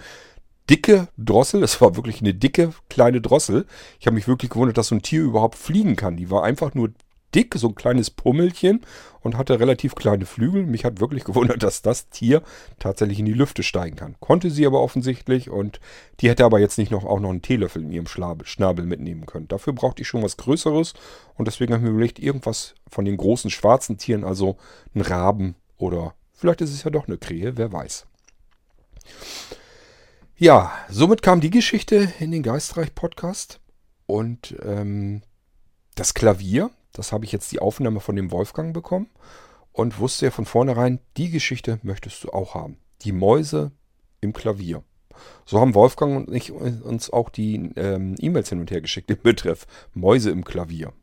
dicke 0.70 1.08
Drossel, 1.17 1.62
das 1.62 1.79
war 1.81 1.96
wirklich 1.96 2.22
eine 2.22 2.34
dicke 2.34 2.74
kleine 2.89 3.22
Drossel. 3.22 3.65
Ich 4.00 4.08
habe 4.08 4.15
mich 4.15 4.27
wirklich 4.27 4.51
gewundert, 4.51 4.77
dass 4.77 4.88
so 4.88 4.96
ein 4.96 5.01
Tier 5.01 5.22
überhaupt 5.22 5.55
fliegen 5.55 5.96
kann. 5.96 6.17
Die 6.17 6.29
war 6.29 6.43
einfach 6.43 6.74
nur 6.74 6.91
dick, 7.33 7.55
so 7.55 7.69
ein 7.69 7.75
kleines 7.75 8.09
Pummelchen 8.09 8.81
und 9.21 9.38
hatte 9.38 9.59
relativ 9.59 9.95
kleine 9.95 10.25
Flügel. 10.25 10.65
Mich 10.65 10.85
hat 10.85 11.00
wirklich 11.00 11.23
gewundert, 11.25 11.63
dass 11.63 11.81
das 11.81 12.09
Tier 12.09 12.41
tatsächlich 12.79 13.19
in 13.19 13.25
die 13.25 13.33
Lüfte 13.33 13.63
steigen 13.63 13.95
kann. 13.95 14.15
Konnte 14.19 14.50
sie 14.50 14.65
aber 14.65 14.81
offensichtlich 14.81 15.50
und 15.50 15.79
die 16.19 16.29
hätte 16.29 16.45
aber 16.45 16.59
jetzt 16.59 16.77
nicht 16.77 16.91
noch 16.91 17.05
auch 17.05 17.19
noch 17.19 17.29
einen 17.29 17.41
Teelöffel 17.41 17.81
in 17.81 17.91
ihrem 17.91 18.07
Schnabel 18.07 18.85
mitnehmen 18.85 19.25
können. 19.25 19.47
Dafür 19.47 19.73
brauchte 19.73 20.01
ich 20.01 20.07
schon 20.07 20.23
was 20.23 20.38
Größeres 20.38 20.93
und 21.35 21.47
deswegen 21.47 21.73
habe 21.73 21.83
ich 21.83 21.89
mir 21.89 21.95
überlegt, 21.95 22.19
irgendwas 22.19 22.75
von 22.88 23.05
den 23.05 23.17
großen 23.17 23.50
schwarzen 23.50 23.97
Tieren, 23.97 24.23
also 24.23 24.57
ein 24.93 25.01
Raben 25.01 25.55
oder 25.77 26.13
vielleicht 26.33 26.61
ist 26.61 26.73
es 26.73 26.83
ja 26.83 26.91
doch 26.91 27.07
eine 27.07 27.17
Krähe, 27.17 27.57
wer 27.57 27.71
weiß. 27.71 28.05
Ja, 30.38 30.71
somit 30.89 31.21
kam 31.21 31.39
die 31.39 31.51
Geschichte 31.51 32.11
in 32.19 32.31
den 32.31 32.41
Geistreich-Podcast 32.41 33.59
und 34.07 34.55
ähm, 34.63 35.21
das 35.93 36.13
Klavier, 36.15 36.71
das 36.93 37.12
habe 37.12 37.25
ich 37.25 37.31
jetzt 37.31 37.51
die 37.51 37.60
Aufnahme 37.60 38.00
von 38.00 38.15
dem 38.15 38.31
Wolfgang 38.31 38.74
bekommen 38.74 39.10
und 39.74 40.00
wusste 40.00 40.25
ja 40.25 40.31
von 40.31 40.45
vornherein, 40.45 41.00
die 41.17 41.29
Geschichte 41.29 41.79
möchtest 41.83 42.24
du 42.24 42.29
auch 42.29 42.55
haben. 42.55 42.77
Die 43.01 43.12
Mäuse 43.12 43.71
im 44.19 44.33
Klavier. 44.33 44.83
So 45.45 45.60
haben 45.60 45.75
Wolfgang 45.75 46.27
und 46.27 46.36
ich 46.36 46.51
uns 46.51 47.10
auch 47.10 47.29
die 47.29 47.71
ähm, 47.75 48.15
E-Mails 48.19 48.50
hin 48.50 48.60
und 48.60 48.71
her 48.71 48.81
geschickt 48.81 49.10
im 49.12 49.21
Betreff 49.21 49.67
Mäuse 49.93 50.31
im 50.31 50.43
Klavier. 50.43 50.93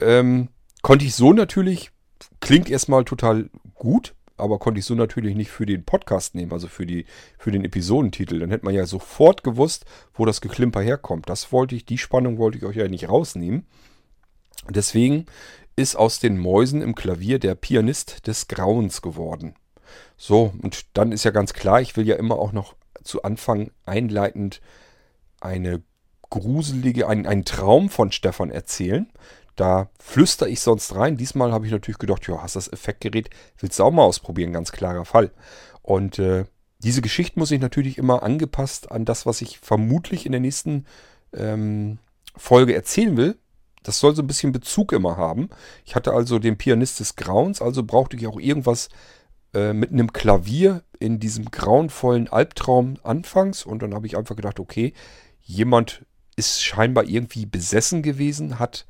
Ähm, 0.00 0.48
konnte 0.82 1.04
ich 1.04 1.14
so 1.14 1.32
natürlich, 1.32 1.90
klingt 2.40 2.70
erstmal 2.70 3.04
total 3.04 3.50
gut, 3.74 4.14
aber 4.36 4.58
konnte 4.58 4.78
ich 4.78 4.84
so 4.84 4.94
natürlich 4.94 5.34
nicht 5.34 5.50
für 5.50 5.66
den 5.66 5.84
Podcast 5.84 6.34
nehmen, 6.34 6.52
also 6.52 6.68
für, 6.68 6.86
die, 6.86 7.06
für 7.38 7.50
den 7.50 7.64
Episodentitel. 7.64 8.38
Dann 8.38 8.50
hätte 8.50 8.64
man 8.64 8.74
ja 8.74 8.86
sofort 8.86 9.42
gewusst, 9.42 9.84
wo 10.14 10.24
das 10.24 10.40
Geklimper 10.40 10.80
herkommt. 10.80 11.28
Das 11.28 11.52
wollte 11.52 11.74
ich, 11.74 11.84
die 11.84 11.98
Spannung 11.98 12.38
wollte 12.38 12.58
ich 12.58 12.64
euch 12.64 12.76
ja 12.76 12.88
nicht 12.88 13.08
rausnehmen. 13.08 13.66
Deswegen 14.70 15.26
ist 15.76 15.96
aus 15.96 16.18
den 16.18 16.38
Mäusen 16.38 16.82
im 16.82 16.94
Klavier 16.94 17.38
der 17.38 17.54
Pianist 17.54 18.26
des 18.26 18.48
Grauens 18.48 19.00
geworden. 19.02 19.54
So, 20.16 20.52
und 20.60 20.86
dann 20.94 21.12
ist 21.12 21.24
ja 21.24 21.30
ganz 21.30 21.52
klar, 21.52 21.80
ich 21.80 21.96
will 21.96 22.06
ja 22.06 22.16
immer 22.16 22.38
auch 22.38 22.52
noch 22.52 22.74
zu 23.04 23.22
Anfang 23.22 23.70
einleitend 23.86 24.60
eine 25.40 25.82
gruselige, 26.30 27.08
ein, 27.08 27.26
einen 27.26 27.44
Traum 27.44 27.88
von 27.88 28.12
Stefan 28.12 28.50
erzählen. 28.50 29.08
Da 29.56 29.88
flüster 29.98 30.48
ich 30.48 30.60
sonst 30.60 30.94
rein. 30.94 31.16
Diesmal 31.16 31.52
habe 31.52 31.66
ich 31.66 31.72
natürlich 31.72 31.98
gedacht, 31.98 32.26
ja, 32.28 32.42
hast 32.42 32.56
das 32.56 32.72
Effektgerät, 32.72 33.30
willst 33.58 33.78
du 33.78 33.84
auch 33.84 33.90
mal 33.90 34.04
ausprobieren, 34.04 34.52
ganz 34.52 34.72
klarer 34.72 35.04
Fall. 35.04 35.30
Und 35.82 36.18
äh, 36.18 36.44
diese 36.78 37.02
Geschichte 37.02 37.38
muss 37.38 37.50
ich 37.50 37.60
natürlich 37.60 37.98
immer 37.98 38.22
angepasst 38.22 38.92
an 38.92 39.04
das, 39.04 39.26
was 39.26 39.40
ich 39.40 39.58
vermutlich 39.58 40.26
in 40.26 40.32
der 40.32 40.40
nächsten 40.40 40.86
ähm, 41.32 41.98
Folge 42.36 42.74
erzählen 42.74 43.16
will, 43.16 43.36
das 43.82 44.00
soll 44.00 44.14
so 44.14 44.22
ein 44.22 44.26
bisschen 44.26 44.52
Bezug 44.52 44.92
immer 44.92 45.16
haben. 45.16 45.48
Ich 45.84 45.94
hatte 45.94 46.12
also 46.12 46.38
den 46.38 46.58
Pianist 46.58 47.00
des 47.00 47.16
Grauens, 47.16 47.62
also 47.62 47.82
brauchte 47.82 48.16
ich 48.16 48.26
auch 48.26 48.38
irgendwas 48.38 48.88
äh, 49.54 49.72
mit 49.72 49.92
einem 49.92 50.12
Klavier 50.12 50.82
in 50.98 51.20
diesem 51.20 51.46
grauenvollen 51.46 52.28
Albtraum 52.28 52.98
anfangs. 53.02 53.64
Und 53.64 53.82
dann 53.82 53.94
habe 53.94 54.06
ich 54.06 54.16
einfach 54.16 54.36
gedacht, 54.36 54.60
okay, 54.60 54.92
jemand 55.40 56.04
ist 56.36 56.62
scheinbar 56.62 57.04
irgendwie 57.04 57.46
besessen 57.46 58.02
gewesen, 58.02 58.58
hat 58.58 58.86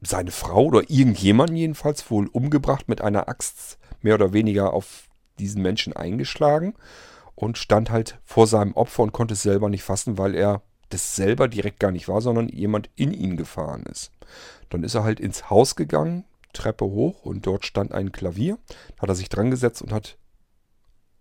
seine 0.00 0.30
Frau 0.30 0.64
oder 0.64 0.88
irgendjemanden 0.88 1.56
jedenfalls 1.56 2.10
wohl 2.10 2.28
umgebracht, 2.28 2.88
mit 2.88 3.00
einer 3.00 3.28
Axt 3.28 3.78
mehr 4.00 4.14
oder 4.14 4.32
weniger 4.32 4.72
auf 4.72 5.08
diesen 5.38 5.62
Menschen 5.62 5.92
eingeschlagen 5.92 6.74
und 7.34 7.58
stand 7.58 7.90
halt 7.90 8.18
vor 8.24 8.46
seinem 8.46 8.74
Opfer 8.74 9.02
und 9.02 9.12
konnte 9.12 9.34
es 9.34 9.42
selber 9.42 9.68
nicht 9.68 9.82
fassen, 9.82 10.18
weil 10.18 10.34
er 10.34 10.62
das 10.88 11.16
selber 11.16 11.48
direkt 11.48 11.80
gar 11.80 11.90
nicht 11.90 12.08
war, 12.08 12.20
sondern 12.20 12.48
jemand 12.48 12.90
in 12.96 13.12
ihn 13.12 13.36
gefahren 13.36 13.84
ist. 13.90 14.12
Dann 14.70 14.82
ist 14.82 14.94
er 14.94 15.04
halt 15.04 15.20
ins 15.20 15.50
Haus 15.50 15.76
gegangen, 15.76 16.24
Treppe 16.52 16.84
hoch 16.84 17.24
und 17.24 17.46
dort 17.46 17.66
stand 17.66 17.92
ein 17.92 18.12
Klavier. 18.12 18.58
Da 18.96 19.02
hat 19.02 19.08
er 19.08 19.14
sich 19.14 19.28
dran 19.28 19.50
gesetzt 19.50 19.82
und 19.82 19.92
hat 19.92 20.16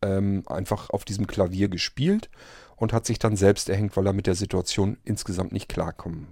ähm, 0.01 0.43
einfach 0.47 0.89
auf 0.89 1.05
diesem 1.05 1.27
Klavier 1.27 1.69
gespielt 1.69 2.29
und 2.75 2.93
hat 2.93 3.05
sich 3.05 3.19
dann 3.19 3.35
selbst 3.35 3.69
erhängt, 3.69 3.97
weil 3.97 4.05
er 4.05 4.13
mit 4.13 4.27
der 4.27 4.35
Situation 4.35 4.97
insgesamt 5.03 5.51
nicht 5.51 5.67
klargekommen 5.67 6.27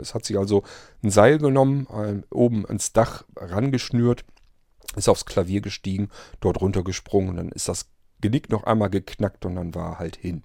ist. 0.00 0.14
Hat 0.14 0.24
sich 0.24 0.38
also 0.38 0.62
ein 1.02 1.10
Seil 1.10 1.38
genommen, 1.38 1.86
äh, 1.90 2.22
oben 2.34 2.64
ins 2.64 2.92
Dach 2.92 3.24
rangeschnürt, 3.36 4.24
ist 4.96 5.08
aufs 5.08 5.26
Klavier 5.26 5.60
gestiegen, 5.60 6.08
dort 6.40 6.60
runtergesprungen 6.60 7.30
und 7.30 7.36
dann 7.36 7.48
ist 7.50 7.68
das 7.68 7.90
Genick 8.20 8.50
noch 8.50 8.64
einmal 8.64 8.90
geknackt 8.90 9.44
und 9.44 9.56
dann 9.56 9.74
war 9.74 9.92
er 9.92 9.98
halt 9.98 10.16
hin. 10.16 10.44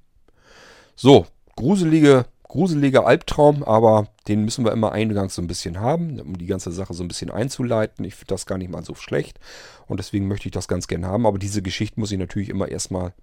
So, 0.96 1.28
gruselige, 1.56 2.26
gruseliger 2.50 3.06
Albtraum, 3.06 3.64
aber 3.64 4.08
den 4.28 4.44
müssen 4.44 4.66
wir 4.66 4.74
immer 4.74 4.92
eingangs 4.92 5.36
so 5.36 5.42
ein 5.42 5.48
bisschen 5.48 5.80
haben, 5.80 6.20
um 6.20 6.38
die 6.38 6.48
ganze 6.48 6.72
Sache 6.72 6.94
so 6.94 7.04
ein 7.04 7.08
bisschen 7.08 7.30
einzuleiten. 7.32 8.04
Ich 8.04 8.16
finde 8.16 8.34
das 8.34 8.46
gar 8.46 8.58
nicht 8.58 8.72
mal 8.72 8.84
so 8.84 8.96
schlecht 8.96 9.40
und 9.88 10.00
deswegen 10.00 10.28
möchte 10.28 10.48
ich 10.48 10.52
das 10.52 10.68
ganz 10.68 10.88
gerne 10.88 11.08
haben. 11.08 11.26
Aber 11.26 11.40
diese 11.40 11.62
Geschichte 11.62 12.00
muss 12.00 12.12
ich 12.12 12.18
natürlich 12.18 12.50
immer 12.50 12.68
erstmal 12.68 13.14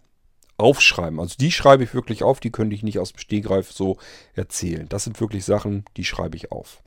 aufschreiben. 0.58 1.20
Also 1.20 1.34
die 1.38 1.50
schreibe 1.50 1.84
ich 1.84 1.92
wirklich 1.92 2.22
auf, 2.22 2.40
die 2.40 2.50
könnte 2.50 2.74
ich 2.74 2.84
nicht 2.84 3.00
aus 3.00 3.12
dem 3.12 3.18
Stehgreif 3.18 3.72
so 3.72 3.98
erzählen. 4.34 4.88
Das 4.88 5.04
sind 5.04 5.20
wirklich 5.20 5.44
Sachen, 5.44 5.84
die 5.96 6.04
schreibe 6.04 6.36
ich 6.36 6.52
auf. 6.52 6.82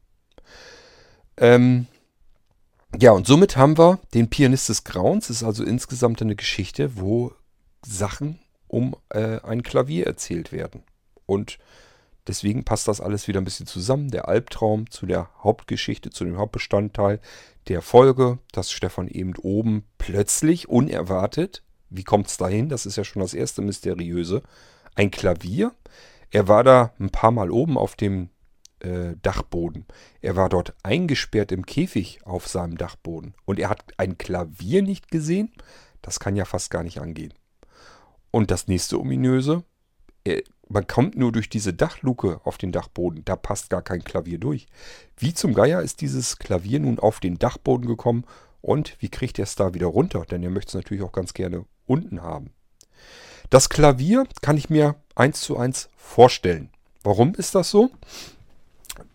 Ähm, 1.38 1.88
ja, 2.98 3.12
und 3.12 3.28
somit 3.28 3.58
haben 3.58 3.78
wir 3.78 4.00
den 4.14 4.30
Pianist 4.30 4.70
des 4.70 4.86
Grauens. 4.86 5.28
Das 5.28 5.38
ist 5.38 5.44
also 5.44 5.66
insgesamt 5.66 6.22
eine 6.22 6.38
Geschichte, 6.38 6.98
wo 6.98 7.34
Sachen 7.86 8.40
um 8.68 8.96
äh, 9.10 9.42
ein 9.42 9.62
Klavier 9.62 10.08
erzählt 10.08 10.54
werden. 10.54 10.84
Und 11.26 11.60
deswegen 12.30 12.64
passt 12.64 12.88
das 12.88 13.02
alles 13.02 13.28
wieder 13.28 13.42
ein 13.42 13.46
bisschen 13.46 13.66
zusammen. 13.66 14.12
Der 14.12 14.30
Albtraum 14.30 14.90
zu 14.90 15.06
der 15.06 15.30
Hauptgeschichte, 15.44 16.12
zu 16.12 16.24
dem 16.24 16.38
Hauptbestandteil 16.38 17.20
der 17.68 17.82
Folge, 17.82 18.38
dass 18.52 18.72
Stefan 18.72 19.08
eben 19.08 19.36
oben 19.36 19.84
plötzlich, 19.98 20.70
unerwartet, 20.70 21.64
wie 21.90 22.04
kommt 22.04 22.28
es 22.28 22.38
dahin? 22.38 22.70
Das 22.70 22.86
ist 22.86 22.96
ja 22.96 23.04
schon 23.04 23.22
das 23.22 23.34
erste 23.34 23.64
Mysteriöse. 23.64 24.44
Ein 24.96 25.10
Klavier. 25.10 25.74
Er 26.30 26.48
war 26.48 26.64
da 26.64 26.94
ein 27.00 27.10
paar 27.10 27.32
Mal 27.32 27.50
oben 27.50 27.80
auf 27.80 27.96
dem 27.96 28.30
äh, 28.80 29.16
Dachboden. 29.24 29.86
Er 30.22 30.36
war 30.36 30.50
dort 30.50 30.76
eingesperrt 30.84 31.52
im 31.52 31.66
Käfig 31.66 32.20
auf 32.26 32.48
seinem 32.48 32.78
Dachboden. 32.78 33.34
Und 33.46 33.60
er 33.60 33.70
hat 33.70 33.84
ein 33.98 34.20
Klavier 34.20 34.84
nicht 34.84 35.10
gesehen. 35.10 35.52
Das 36.04 36.20
kann 36.20 36.36
ja 36.36 36.46
fast 36.46 36.70
gar 36.70 36.84
nicht 36.84 37.02
angehen. 37.02 37.34
Und 38.30 38.52
das 38.52 38.68
nächste 38.68 39.00
Ominöse, 39.00 39.64
er 40.24 40.44
man 40.70 40.86
kommt 40.86 41.18
nur 41.18 41.32
durch 41.32 41.50
diese 41.50 41.74
Dachluke 41.74 42.40
auf 42.44 42.58
den 42.58 42.72
Dachboden. 42.72 43.26
Da 43.26 43.36
passt 43.36 43.70
gar 43.70 43.82
kein 43.82 44.04
Klavier 44.04 44.38
durch. 44.38 44.68
Wie 45.18 45.34
zum 45.34 45.54
Geier 45.54 45.82
ist 45.82 46.02
dieses 46.02 46.38
Klavier 46.38 46.80
nun 46.80 47.00
auf 47.00 47.20
den 47.20 47.40
Dachboden 47.40 47.88
gekommen 47.88 48.24
und 48.62 48.96
wie 49.00 49.10
kriegt 49.10 49.40
er 49.40 49.44
es 49.44 49.56
da 49.56 49.74
wieder 49.74 49.88
runter? 49.88 50.26
Denn 50.30 50.44
er 50.44 50.52
möchte 50.52 50.70
es 50.70 50.76
natürlich 50.76 51.04
auch 51.04 51.12
ganz 51.12 51.34
gerne 51.34 51.66
unten 51.88 52.22
haben. 52.22 52.52
Das 53.50 53.70
Klavier 53.70 54.28
kann 54.42 54.58
ich 54.58 54.70
mir 54.70 54.96
eins 55.16 55.42
zu 55.42 55.58
eins 55.58 55.90
vorstellen. 55.98 56.70
Warum 57.02 57.34
ist 57.34 57.56
das 57.56 57.72
so? 57.72 57.90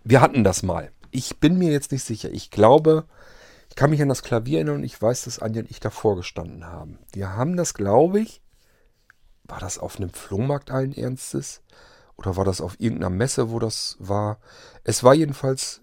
Wir 0.03 0.21
hatten 0.21 0.43
das 0.43 0.63
mal. 0.65 0.91
ich 1.13 1.39
bin 1.39 1.57
mir 1.57 1.71
jetzt 1.71 1.93
nicht 1.93 2.03
sicher. 2.03 2.31
Ich 2.33 2.51
glaube, 2.51 3.05
ich 3.69 3.77
kann 3.77 3.91
mich 3.91 4.03
an 4.03 4.09
das 4.09 4.25
Klavier 4.25 4.59
erinnern 4.59 4.77
und 4.77 4.85
ich 4.85 5.01
weiß, 5.01 5.25
dass 5.25 5.39
Anja 5.39 5.63
und 5.63 5.71
ich 5.71 5.79
davor 5.79 6.17
gestanden 6.17 6.67
haben. 6.67 6.99
Wir 7.13 7.37
haben 7.37 7.57
das, 7.57 7.75
glaube 7.75 8.21
ich, 8.21 8.41
war 9.45 9.61
das 9.61 9.79
auf 9.79 9.97
einem 9.97 10.11
Flohmarkt 10.11 10.71
allen 10.71 10.95
Ernstes? 10.95 11.63
Oder 12.17 12.37
war 12.37 12.45
das 12.45 12.61
auf 12.61 12.79
irgendeiner 12.79 13.11
Messe, 13.11 13.51
wo 13.51 13.59
das 13.59 13.97
war? 13.99 14.39
Es 14.85 15.03
war 15.03 15.15
jedenfalls 15.15 15.83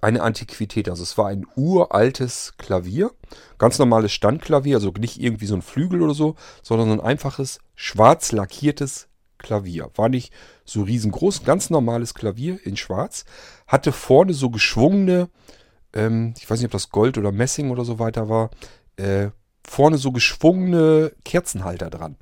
eine 0.00 0.22
Antiquität. 0.22 0.88
Also 0.88 1.02
es 1.02 1.16
war 1.18 1.28
ein 1.28 1.46
uraltes 1.56 2.54
Klavier. 2.58 3.12
Ganz 3.58 3.78
normales 3.78 4.12
Standklavier, 4.12 4.76
also 4.76 4.90
nicht 4.98 5.20
irgendwie 5.20 5.46
so 5.46 5.54
ein 5.54 5.62
Flügel 5.62 6.02
oder 6.02 6.14
so, 6.14 6.36
sondern 6.62 6.90
ein 6.90 7.00
einfaches, 7.00 7.60
schwarz 7.74 8.32
lackiertes 8.32 9.08
Klavier. 9.38 9.90
War 9.94 10.08
nicht 10.08 10.32
so 10.64 10.82
riesengroß, 10.82 11.44
ganz 11.44 11.70
normales 11.70 12.14
Klavier 12.14 12.64
in 12.64 12.76
schwarz. 12.76 13.24
Hatte 13.66 13.92
vorne 13.92 14.34
so 14.34 14.50
geschwungene, 14.50 15.28
ähm, 15.92 16.34
ich 16.38 16.48
weiß 16.48 16.58
nicht, 16.58 16.66
ob 16.66 16.72
das 16.72 16.90
Gold 16.90 17.18
oder 17.18 17.32
Messing 17.32 17.70
oder 17.70 17.84
so 17.84 17.98
weiter 17.98 18.28
war, 18.28 18.50
äh, 18.96 19.30
vorne 19.66 19.98
so 19.98 20.12
geschwungene 20.12 21.12
Kerzenhalter 21.24 21.90
dran. 21.90 22.16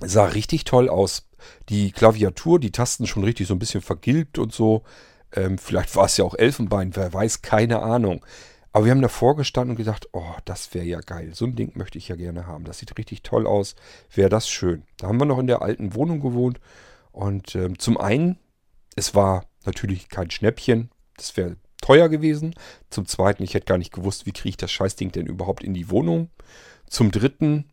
Sah 0.00 0.24
richtig 0.26 0.64
toll 0.64 0.88
aus. 0.88 1.28
Die 1.68 1.92
Klaviatur, 1.92 2.58
die 2.60 2.72
Tasten 2.72 3.06
schon 3.06 3.24
richtig 3.24 3.46
so 3.46 3.54
ein 3.54 3.58
bisschen 3.58 3.82
vergilbt 3.82 4.38
und 4.38 4.52
so. 4.52 4.82
Ähm, 5.34 5.58
vielleicht 5.58 5.94
war 5.96 6.06
es 6.06 6.16
ja 6.16 6.24
auch 6.24 6.34
Elfenbein, 6.34 6.96
wer 6.96 7.12
weiß, 7.12 7.42
keine 7.42 7.80
Ahnung. 7.82 8.24
Aber 8.72 8.84
wir 8.84 8.92
haben 8.92 9.02
davor 9.02 9.36
gestanden 9.36 9.72
und 9.72 9.76
gedacht, 9.76 10.08
oh, 10.12 10.34
das 10.44 10.72
wäre 10.74 10.84
ja 10.84 11.00
geil. 11.00 11.34
So 11.34 11.44
ein 11.44 11.56
Ding 11.56 11.72
möchte 11.76 11.98
ich 11.98 12.08
ja 12.08 12.16
gerne 12.16 12.46
haben. 12.46 12.64
Das 12.64 12.78
sieht 12.78 12.96
richtig 12.98 13.22
toll 13.22 13.46
aus. 13.46 13.74
Wäre 14.14 14.28
das 14.28 14.48
schön. 14.48 14.84
Da 14.98 15.08
haben 15.08 15.18
wir 15.18 15.24
noch 15.24 15.38
in 15.38 15.48
der 15.48 15.62
alten 15.62 15.94
Wohnung 15.94 16.20
gewohnt. 16.20 16.60
Und 17.10 17.54
ähm, 17.56 17.78
zum 17.78 17.98
einen, 17.98 18.38
es 18.94 19.14
war 19.14 19.46
natürlich 19.64 20.08
kein 20.08 20.30
Schnäppchen. 20.30 20.90
Das 21.16 21.36
wäre 21.36 21.56
teuer 21.82 22.08
gewesen. 22.08 22.54
Zum 22.90 23.06
zweiten, 23.06 23.42
ich 23.42 23.54
hätte 23.54 23.66
gar 23.66 23.78
nicht 23.78 23.92
gewusst, 23.92 24.26
wie 24.26 24.32
kriege 24.32 24.50
ich 24.50 24.56
das 24.56 24.70
Scheißding 24.70 25.10
denn 25.10 25.26
überhaupt 25.26 25.64
in 25.64 25.74
die 25.74 25.90
Wohnung. 25.90 26.30
Zum 26.86 27.10
dritten, 27.10 27.70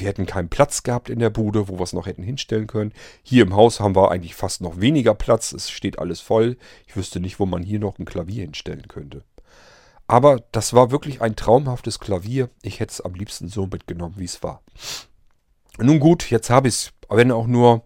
wir 0.00 0.08
hätten 0.08 0.26
keinen 0.26 0.48
Platz 0.48 0.82
gehabt 0.82 1.10
in 1.10 1.18
der 1.18 1.30
Bude, 1.30 1.68
wo 1.68 1.78
wir 1.78 1.84
es 1.84 1.92
noch 1.92 2.06
hätten 2.06 2.22
hinstellen 2.22 2.66
können. 2.66 2.92
Hier 3.22 3.42
im 3.42 3.54
Haus 3.54 3.80
haben 3.80 3.96
wir 3.96 4.10
eigentlich 4.10 4.34
fast 4.34 4.60
noch 4.60 4.80
weniger 4.80 5.14
Platz. 5.14 5.52
Es 5.52 5.70
steht 5.70 5.98
alles 5.98 6.20
voll. 6.20 6.56
Ich 6.86 6.96
wüsste 6.96 7.20
nicht, 7.20 7.38
wo 7.40 7.46
man 7.46 7.62
hier 7.62 7.78
noch 7.78 7.98
ein 7.98 8.04
Klavier 8.04 8.42
hinstellen 8.42 8.88
könnte. 8.88 9.24
Aber 10.06 10.42
das 10.52 10.72
war 10.72 10.90
wirklich 10.90 11.20
ein 11.20 11.36
traumhaftes 11.36 12.00
Klavier. 12.00 12.48
Ich 12.62 12.80
hätte 12.80 12.92
es 12.92 13.00
am 13.00 13.14
liebsten 13.14 13.48
so 13.48 13.66
mitgenommen, 13.66 14.14
wie 14.16 14.24
es 14.24 14.42
war. 14.42 14.62
Nun 15.78 16.00
gut, 16.00 16.30
jetzt 16.30 16.50
habe 16.50 16.68
ich 16.68 16.74
es, 16.74 16.92
wenn 17.08 17.30
auch 17.30 17.46
nur 17.46 17.82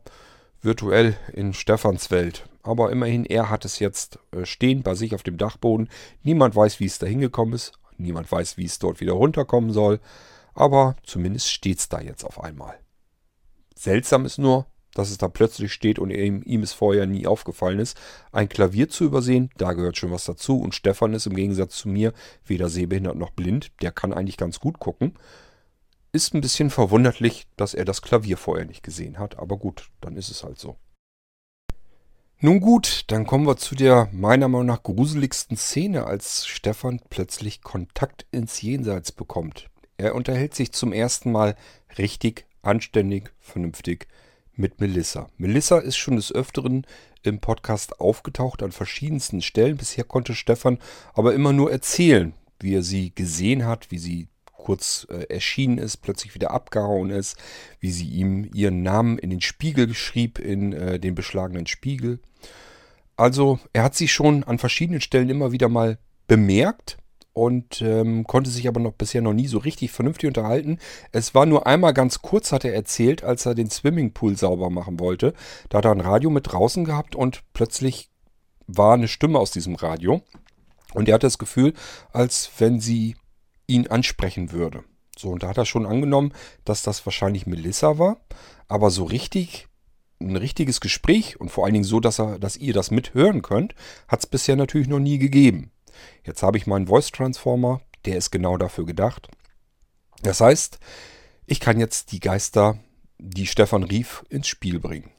virtuell 0.62 1.16
in 1.33 1.53
Stefans 1.53 2.11
Welt. 2.11 2.44
Aber 2.62 2.92
immerhin, 2.92 3.25
er 3.25 3.51
hat 3.51 3.64
es 3.64 3.81
jetzt 3.81 4.20
äh, 4.31 4.46
stehen 4.46 4.83
bei 4.83 4.94
sich 4.94 5.14
auf 5.14 5.25
dem 5.25 5.37
Dachboden. 5.37 5.88
Niemand 6.22 6.55
weiß, 6.55 6.79
wie 6.79 6.87
es 6.87 7.01
da 7.01 7.07
hingekommen 7.07 7.55
ist. 7.55 7.72
Niemand 7.98 8.31
weiß, 8.31 8.57
wie 8.57 8.64
es 8.64 8.79
dort 8.79 9.01
wieder 9.01 9.12
runterkommen 9.14 9.72
soll. 9.72 9.98
Aber 10.54 10.96
zumindest 11.02 11.50
steht 11.50 11.78
es 11.78 11.88
da 11.88 12.00
jetzt 12.00 12.24
auf 12.24 12.42
einmal. 12.42 12.78
Seltsam 13.74 14.24
ist 14.26 14.38
nur, 14.38 14.66
dass 14.94 15.10
es 15.10 15.18
da 15.18 15.28
plötzlich 15.28 15.72
steht 15.72 15.98
und 15.98 16.10
ihm, 16.10 16.42
ihm 16.44 16.62
es 16.62 16.72
vorher 16.72 17.06
nie 17.06 17.26
aufgefallen 17.26 17.78
ist, 17.78 17.98
ein 18.30 18.48
Klavier 18.48 18.88
zu 18.88 19.04
übersehen, 19.04 19.50
da 19.56 19.72
gehört 19.72 19.96
schon 19.96 20.10
was 20.10 20.24
dazu. 20.24 20.60
Und 20.60 20.74
Stefan 20.74 21.14
ist 21.14 21.26
im 21.26 21.34
Gegensatz 21.34 21.76
zu 21.76 21.88
mir 21.88 22.12
weder 22.44 22.68
sehbehindert 22.68 23.16
noch 23.16 23.30
blind, 23.30 23.72
der 23.80 23.92
kann 23.92 24.12
eigentlich 24.12 24.36
ganz 24.36 24.60
gut 24.60 24.78
gucken. 24.78 25.14
Ist 26.12 26.34
ein 26.34 26.42
bisschen 26.42 26.68
verwunderlich, 26.68 27.46
dass 27.56 27.72
er 27.72 27.86
das 27.86 28.02
Klavier 28.02 28.36
vorher 28.36 28.66
nicht 28.66 28.82
gesehen 28.82 29.18
hat, 29.18 29.38
aber 29.38 29.56
gut, 29.56 29.90
dann 30.02 30.16
ist 30.16 30.30
es 30.30 30.44
halt 30.44 30.58
so. 30.58 30.76
Nun 32.44 32.60
gut, 32.60 33.04
dann 33.06 33.24
kommen 33.24 33.46
wir 33.46 33.56
zu 33.56 33.76
der 33.76 34.08
meiner 34.12 34.48
Meinung 34.48 34.66
nach 34.66 34.82
gruseligsten 34.82 35.56
Szene, 35.56 36.04
als 36.04 36.44
Stefan 36.46 37.00
plötzlich 37.08 37.62
Kontakt 37.62 38.26
ins 38.32 38.60
Jenseits 38.60 39.12
bekommt. 39.12 39.70
Er 40.02 40.16
unterhält 40.16 40.52
sich 40.56 40.72
zum 40.72 40.92
ersten 40.92 41.30
Mal 41.30 41.54
richtig, 41.96 42.44
anständig, 42.62 43.30
vernünftig 43.38 44.08
mit 44.56 44.80
Melissa. 44.80 45.28
Melissa 45.38 45.78
ist 45.78 45.96
schon 45.96 46.16
des 46.16 46.32
Öfteren 46.32 46.84
im 47.22 47.38
Podcast 47.38 48.00
aufgetaucht 48.00 48.64
an 48.64 48.72
verschiedensten 48.72 49.42
Stellen. 49.42 49.76
Bisher 49.76 50.02
konnte 50.02 50.34
Stefan 50.34 50.78
aber 51.14 51.34
immer 51.34 51.52
nur 51.52 51.70
erzählen, 51.70 52.34
wie 52.58 52.74
er 52.74 52.82
sie 52.82 53.14
gesehen 53.14 53.64
hat, 53.64 53.92
wie 53.92 53.98
sie 53.98 54.26
kurz 54.44 55.06
äh, 55.08 55.32
erschienen 55.32 55.78
ist, 55.78 55.98
plötzlich 55.98 56.34
wieder 56.34 56.50
abgehauen 56.50 57.10
ist, 57.10 57.36
wie 57.78 57.92
sie 57.92 58.08
ihm 58.08 58.50
ihren 58.52 58.82
Namen 58.82 59.18
in 59.18 59.30
den 59.30 59.40
Spiegel 59.40 59.94
schrieb, 59.94 60.40
in 60.40 60.72
äh, 60.72 60.98
den 60.98 61.14
beschlagenen 61.14 61.68
Spiegel. 61.68 62.18
Also 63.16 63.60
er 63.72 63.84
hat 63.84 63.94
sie 63.94 64.08
schon 64.08 64.42
an 64.42 64.58
verschiedenen 64.58 65.00
Stellen 65.00 65.30
immer 65.30 65.52
wieder 65.52 65.68
mal 65.68 65.98
bemerkt, 66.26 66.98
und 67.33 67.81
ähm, 67.81 68.25
konnte 68.25 68.51
sich 68.51 68.68
aber 68.68 68.81
noch 68.81 68.92
bisher 68.92 69.23
noch 69.23 69.33
nie 69.33 69.47
so 69.47 69.59
richtig 69.59 69.90
vernünftig 69.90 70.29
unterhalten. 70.29 70.79
Es 71.12 71.35
war 71.35 71.47
nur 71.47 71.66
einmal 71.66 71.95
ganz 71.95 72.21
kurz, 72.21 72.53
hat 72.53 72.64
er 72.64 72.75
erzählt, 72.75 73.25
als 73.25 73.47
er 73.47 73.55
den 73.55 73.71
Swimmingpool 73.71 74.37
sauber 74.37 74.71
machen 74.71 75.01
wollte. 75.01 75.33
Da 75.68 75.79
hat 75.79 75.85
er 75.87 75.92
ein 75.92 76.01
Radio 76.01 76.31
mit 76.31 76.53
draußen 76.53 76.85
gehabt 76.85 77.16
und 77.16 77.42
plötzlich 77.55 78.11
war 78.66 78.95
eine 78.95 79.09
Stimme 79.09 79.38
aus 79.38 79.51
diesem 79.51 79.75
Radio. 79.75 80.23
Und 80.95 81.09
er 81.09 81.14
hatte 81.14 81.27
das 81.27 81.38
Gefühl, 81.38 81.73
als 82.12 82.51
wenn 82.59 82.81
sie 82.81 83.16
ihn 83.66 83.87
ansprechen 83.87 84.53
würde. 84.53 84.85
So, 85.16 85.31
und 85.31 85.42
da 85.42 85.49
hat 85.49 85.59
er 85.59 85.66
schon 85.66 85.87
angenommen, 85.87 86.33
dass 86.64 86.83
das 86.83 87.05
wahrscheinlich 87.07 87.47
Melissa 87.47 87.99
war. 87.99 88.21
Aber 88.68 88.90
so 88.90 89.05
richtig, 89.05 89.68
ein 90.21 90.37
richtiges 90.37 90.81
Gespräch 90.81 91.40
und 91.40 91.51
vor 91.51 91.64
allen 91.64 91.75
Dingen 91.75 91.85
so, 91.85 92.01
dass, 92.01 92.18
er, 92.18 92.38
dass 92.38 92.57
ihr 92.57 92.75
das 92.75 92.90
mithören 92.90 93.42
könnt, 93.42 93.75
hat 94.09 94.21
es 94.21 94.27
bisher 94.27 94.57
natürlich 94.57 94.88
noch 94.88 94.99
nie 94.99 95.18
gegeben. 95.18 95.71
Jetzt 96.24 96.42
habe 96.42 96.59
ich 96.59 96.66
meinen 96.66 96.87
Voice 96.87 97.11
Transformer, 97.11 97.81
der 98.05 98.16
ist 98.16 98.31
genau 98.31 98.57
dafür 98.57 98.87
gedacht. 98.87 99.28
Das 100.22 100.40
heißt, 100.40 100.78
ich 101.46 101.61
kann 101.61 101.81
jetzt 101.81 102.12
die 102.12 102.20
Geister, 102.20 102.78
die 103.18 103.46
Stefan 103.46 103.83
rief, 103.83 104.24
ins 104.28 104.48
Spiel 104.48 104.78
bringen. 104.78 105.11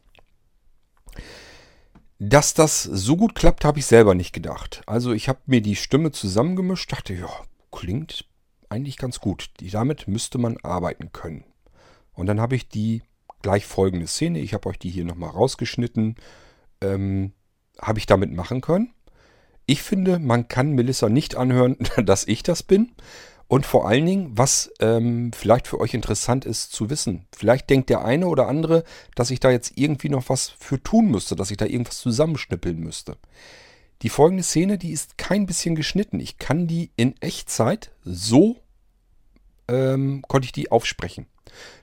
Dass 2.19 2.53
das 2.53 2.83
so 2.83 3.17
gut 3.17 3.36
klappt, 3.36 3.65
habe 3.65 3.79
ich 3.79 3.86
selber 3.86 4.15
nicht 4.15 4.33
gedacht. 4.33 4.81
Also 4.86 5.12
ich 5.12 5.27
habe 5.27 5.39
mir 5.45 5.62
die 5.62 5.75
Stimme 5.75 6.12
zusammengemischt, 6.12 6.91
dachte, 6.91 7.13
ja, 7.13 7.29
klingt 7.71 8.25
eigentlich 8.69 8.97
ganz 8.97 9.19
gut. 9.19 9.49
Damit 9.59 10.07
müsste 10.07 10.38
man 10.38 10.57
arbeiten 10.63 11.12
können. 11.12 11.43
Und 12.13 12.27
dann 12.27 12.39
habe 12.39 12.55
ich 12.55 12.69
die 12.69 13.03
gleich 13.41 13.65
folgende 13.65 14.07
Szene, 14.07 14.39
ich 14.39 14.53
habe 14.53 14.69
euch 14.69 14.79
die 14.79 14.89
hier 14.89 15.05
nochmal 15.05 15.31
rausgeschnitten, 15.31 16.15
ähm, 16.81 17.33
habe 17.79 17.99
ich 17.99 18.05
damit 18.05 18.31
machen 18.31 18.62
können. 18.62 18.93
Ich 19.65 19.82
finde, 19.82 20.19
man 20.19 20.47
kann 20.47 20.71
Melissa 20.71 21.10
nicht 21.10 21.36
anhören, 21.36 21.78
dass 22.04 22.28
ich 22.28 22.43
das 22.43 22.63
bin. 22.63 22.91
Und 23.47 23.65
vor 23.65 23.88
allen 23.88 24.06
Dingen, 24.06 24.32
was 24.34 24.71
ähm, 24.80 25.32
vielleicht 25.32 25.67
für 25.67 25.80
euch 25.80 25.93
interessant 25.93 26.43
ist 26.43 26.71
zu 26.71 26.89
wissen. 26.89 27.28
Vielleicht 27.36 27.69
denkt 27.69 27.89
der 27.89 28.04
eine 28.04 28.28
oder 28.28 28.47
andere, 28.47 28.84
dass 29.15 29.30
ich 29.32 29.39
da 29.39 29.52
jetzt 29.52 29.73
irgendwie 29.76 30.10
noch 30.10 30.30
was 30.30 30.49
für 30.49 30.82
tun 30.82 31.12
müsste, 31.12 31.36
dass 31.36 31.52
ich 31.52 31.58
da 31.58 31.65
irgendwas 31.65 31.99
zusammenschnippeln 31.99 32.80
müsste. 32.80 33.17
Die 34.02 34.10
folgende 34.10 34.43
Szene, 34.43 34.78
die 34.78 34.91
ist 34.91 35.17
kein 35.17 35.45
bisschen 35.45 35.76
geschnitten. 35.76 36.19
Ich 36.19 36.38
kann 36.38 36.67
die 36.67 36.91
in 36.95 37.15
Echtzeit 37.21 37.91
so, 38.04 38.58
ähm, 39.67 40.23
konnte 40.28 40.45
ich 40.45 40.52
die 40.52 40.71
aufsprechen. 40.71 41.28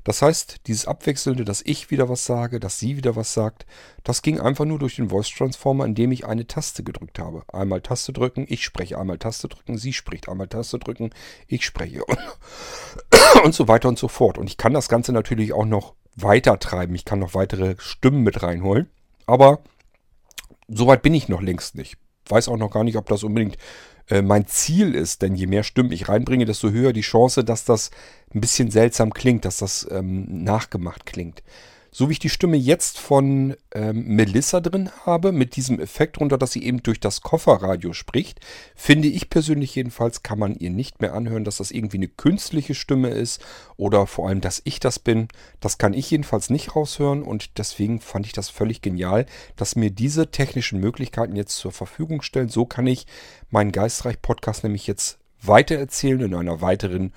Das 0.04 0.22
heißt, 0.22 0.66
dieses 0.66 0.86
Abwechselnde, 0.86 1.44
dass 1.44 1.62
ich 1.62 1.90
wieder 1.90 2.08
was 2.08 2.24
sage, 2.24 2.60
dass 2.60 2.78
sie 2.78 2.96
wieder 2.96 3.16
was 3.16 3.34
sagt, 3.34 3.66
das 4.02 4.22
ging 4.22 4.40
einfach 4.40 4.64
nur 4.64 4.78
durch 4.78 4.96
den 4.96 5.10
Voice 5.10 5.28
Transformer, 5.28 5.84
indem 5.84 6.12
ich 6.12 6.26
eine 6.26 6.46
Taste 6.46 6.82
gedrückt 6.82 7.18
habe. 7.18 7.44
Einmal 7.52 7.80
Taste 7.80 8.12
drücken, 8.12 8.46
ich 8.48 8.64
spreche, 8.64 8.98
einmal 8.98 9.18
Taste 9.18 9.48
drücken, 9.48 9.78
sie 9.78 9.92
spricht, 9.92 10.28
einmal 10.28 10.48
Taste 10.48 10.78
drücken, 10.78 11.10
ich 11.46 11.64
spreche 11.64 12.04
und 13.44 13.54
so 13.54 13.68
weiter 13.68 13.88
und 13.88 13.98
so 13.98 14.08
fort. 14.08 14.38
Und 14.38 14.48
ich 14.48 14.56
kann 14.56 14.72
das 14.72 14.88
Ganze 14.88 15.12
natürlich 15.12 15.52
auch 15.52 15.66
noch 15.66 15.94
weiter 16.16 16.58
treiben. 16.58 16.94
Ich 16.94 17.04
kann 17.04 17.18
noch 17.18 17.34
weitere 17.34 17.76
Stimmen 17.78 18.22
mit 18.22 18.42
reinholen. 18.42 18.90
Aber 19.26 19.60
soweit 20.68 21.02
bin 21.02 21.14
ich 21.14 21.28
noch 21.28 21.40
längst 21.40 21.74
nicht. 21.74 21.96
Weiß 22.30 22.48
auch 22.48 22.56
noch 22.56 22.70
gar 22.70 22.84
nicht, 22.84 22.96
ob 22.96 23.08
das 23.08 23.22
unbedingt 23.24 23.56
äh, 24.08 24.22
mein 24.22 24.46
Ziel 24.46 24.94
ist, 24.94 25.22
denn 25.22 25.34
je 25.34 25.46
mehr 25.46 25.62
Stimmen 25.62 25.92
ich 25.92 26.08
reinbringe, 26.08 26.44
desto 26.44 26.70
höher 26.70 26.92
die 26.92 27.00
Chance, 27.00 27.44
dass 27.44 27.64
das 27.64 27.90
ein 28.34 28.40
bisschen 28.40 28.70
seltsam 28.70 29.12
klingt, 29.12 29.44
dass 29.44 29.58
das 29.58 29.86
ähm, 29.90 30.44
nachgemacht 30.44 31.06
klingt. 31.06 31.42
So 31.92 32.08
wie 32.08 32.12
ich 32.12 32.18
die 32.20 32.28
Stimme 32.28 32.56
jetzt 32.56 32.98
von 32.98 33.56
ähm, 33.74 34.04
Melissa 34.06 34.60
drin 34.60 34.90
habe, 35.04 35.32
mit 35.32 35.56
diesem 35.56 35.80
Effekt 35.80 36.20
runter, 36.20 36.38
dass 36.38 36.52
sie 36.52 36.62
eben 36.64 36.82
durch 36.82 37.00
das 37.00 37.20
Kofferradio 37.20 37.92
spricht, 37.92 38.40
finde 38.76 39.08
ich 39.08 39.28
persönlich 39.28 39.74
jedenfalls, 39.74 40.22
kann 40.22 40.38
man 40.38 40.54
ihr 40.54 40.70
nicht 40.70 41.00
mehr 41.00 41.14
anhören, 41.14 41.44
dass 41.44 41.56
das 41.56 41.72
irgendwie 41.72 41.96
eine 41.96 42.08
künstliche 42.08 42.74
Stimme 42.74 43.08
ist 43.10 43.44
oder 43.76 44.06
vor 44.06 44.28
allem, 44.28 44.40
dass 44.40 44.62
ich 44.64 44.78
das 44.78 44.98
bin. 45.00 45.28
Das 45.58 45.78
kann 45.78 45.92
ich 45.92 46.10
jedenfalls 46.10 46.48
nicht 46.48 46.76
raushören 46.76 47.22
und 47.22 47.58
deswegen 47.58 48.00
fand 48.00 48.26
ich 48.26 48.32
das 48.32 48.48
völlig 48.50 48.82
genial, 48.82 49.26
dass 49.56 49.74
mir 49.74 49.90
diese 49.90 50.30
technischen 50.30 50.78
Möglichkeiten 50.78 51.34
jetzt 51.34 51.56
zur 51.56 51.72
Verfügung 51.72 52.22
stellen. 52.22 52.48
So 52.48 52.66
kann 52.66 52.86
ich 52.86 53.06
meinen 53.50 53.72
Geistreich-Podcast 53.72 54.62
nämlich 54.62 54.86
jetzt 54.86 55.18
weitererzählen 55.42 56.20
in 56.20 56.34
einer 56.34 56.60
weiteren 56.60 57.12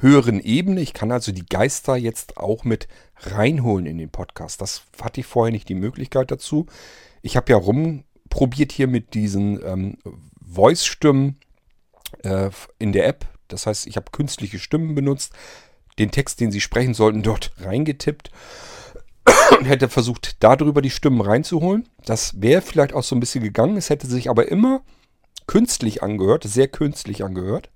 höheren 0.00 0.40
Ebene. 0.40 0.80
Ich 0.80 0.92
kann 0.92 1.10
also 1.10 1.32
die 1.32 1.46
Geister 1.46 1.96
jetzt 1.96 2.36
auch 2.36 2.64
mit 2.64 2.88
reinholen 3.20 3.86
in 3.86 3.98
den 3.98 4.10
Podcast. 4.10 4.60
Das 4.60 4.82
hatte 5.00 5.20
ich 5.20 5.26
vorher 5.26 5.52
nicht 5.52 5.68
die 5.68 5.74
Möglichkeit 5.74 6.30
dazu. 6.30 6.66
Ich 7.22 7.36
habe 7.36 7.50
ja 7.50 7.56
rum 7.56 8.04
probiert 8.28 8.72
hier 8.72 8.86
mit 8.86 9.14
diesen 9.14 9.62
ähm, 9.64 9.96
Voice-Stimmen 10.40 11.36
äh, 12.22 12.50
in 12.78 12.92
der 12.92 13.06
App. 13.06 13.26
Das 13.48 13.66
heißt, 13.66 13.86
ich 13.86 13.96
habe 13.96 14.10
künstliche 14.12 14.58
Stimmen 14.58 14.94
benutzt, 14.94 15.32
den 15.98 16.10
Text, 16.10 16.40
den 16.40 16.52
sie 16.52 16.60
sprechen 16.60 16.94
sollten, 16.94 17.22
dort 17.22 17.52
reingetippt 17.58 18.30
und 19.58 19.64
hätte 19.64 19.88
versucht, 19.88 20.42
darüber 20.42 20.82
die 20.82 20.90
Stimmen 20.90 21.20
reinzuholen. 21.20 21.88
Das 22.04 22.40
wäre 22.40 22.62
vielleicht 22.62 22.92
auch 22.92 23.02
so 23.02 23.16
ein 23.16 23.20
bisschen 23.20 23.42
gegangen. 23.42 23.76
Es 23.76 23.90
hätte 23.90 24.06
sich 24.06 24.30
aber 24.30 24.48
immer 24.48 24.82
künstlich 25.46 26.02
angehört, 26.02 26.44
sehr 26.44 26.68
künstlich 26.68 27.24
angehört. 27.24 27.70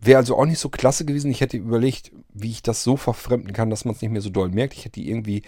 Wäre 0.00 0.18
also 0.18 0.36
auch 0.36 0.46
nicht 0.46 0.58
so 0.58 0.70
klasse 0.70 1.04
gewesen. 1.04 1.30
Ich 1.30 1.40
hätte 1.40 1.58
überlegt, 1.58 2.10
wie 2.32 2.50
ich 2.50 2.62
das 2.62 2.82
so 2.82 2.96
verfremden 2.96 3.52
kann, 3.52 3.70
dass 3.70 3.84
man 3.84 3.94
es 3.94 4.00
nicht 4.00 4.10
mehr 4.10 4.22
so 4.22 4.30
doll 4.30 4.48
merkt. 4.48 4.74
Ich 4.74 4.84
hätte 4.84 5.00
die 5.00 5.10
irgendwie 5.10 5.42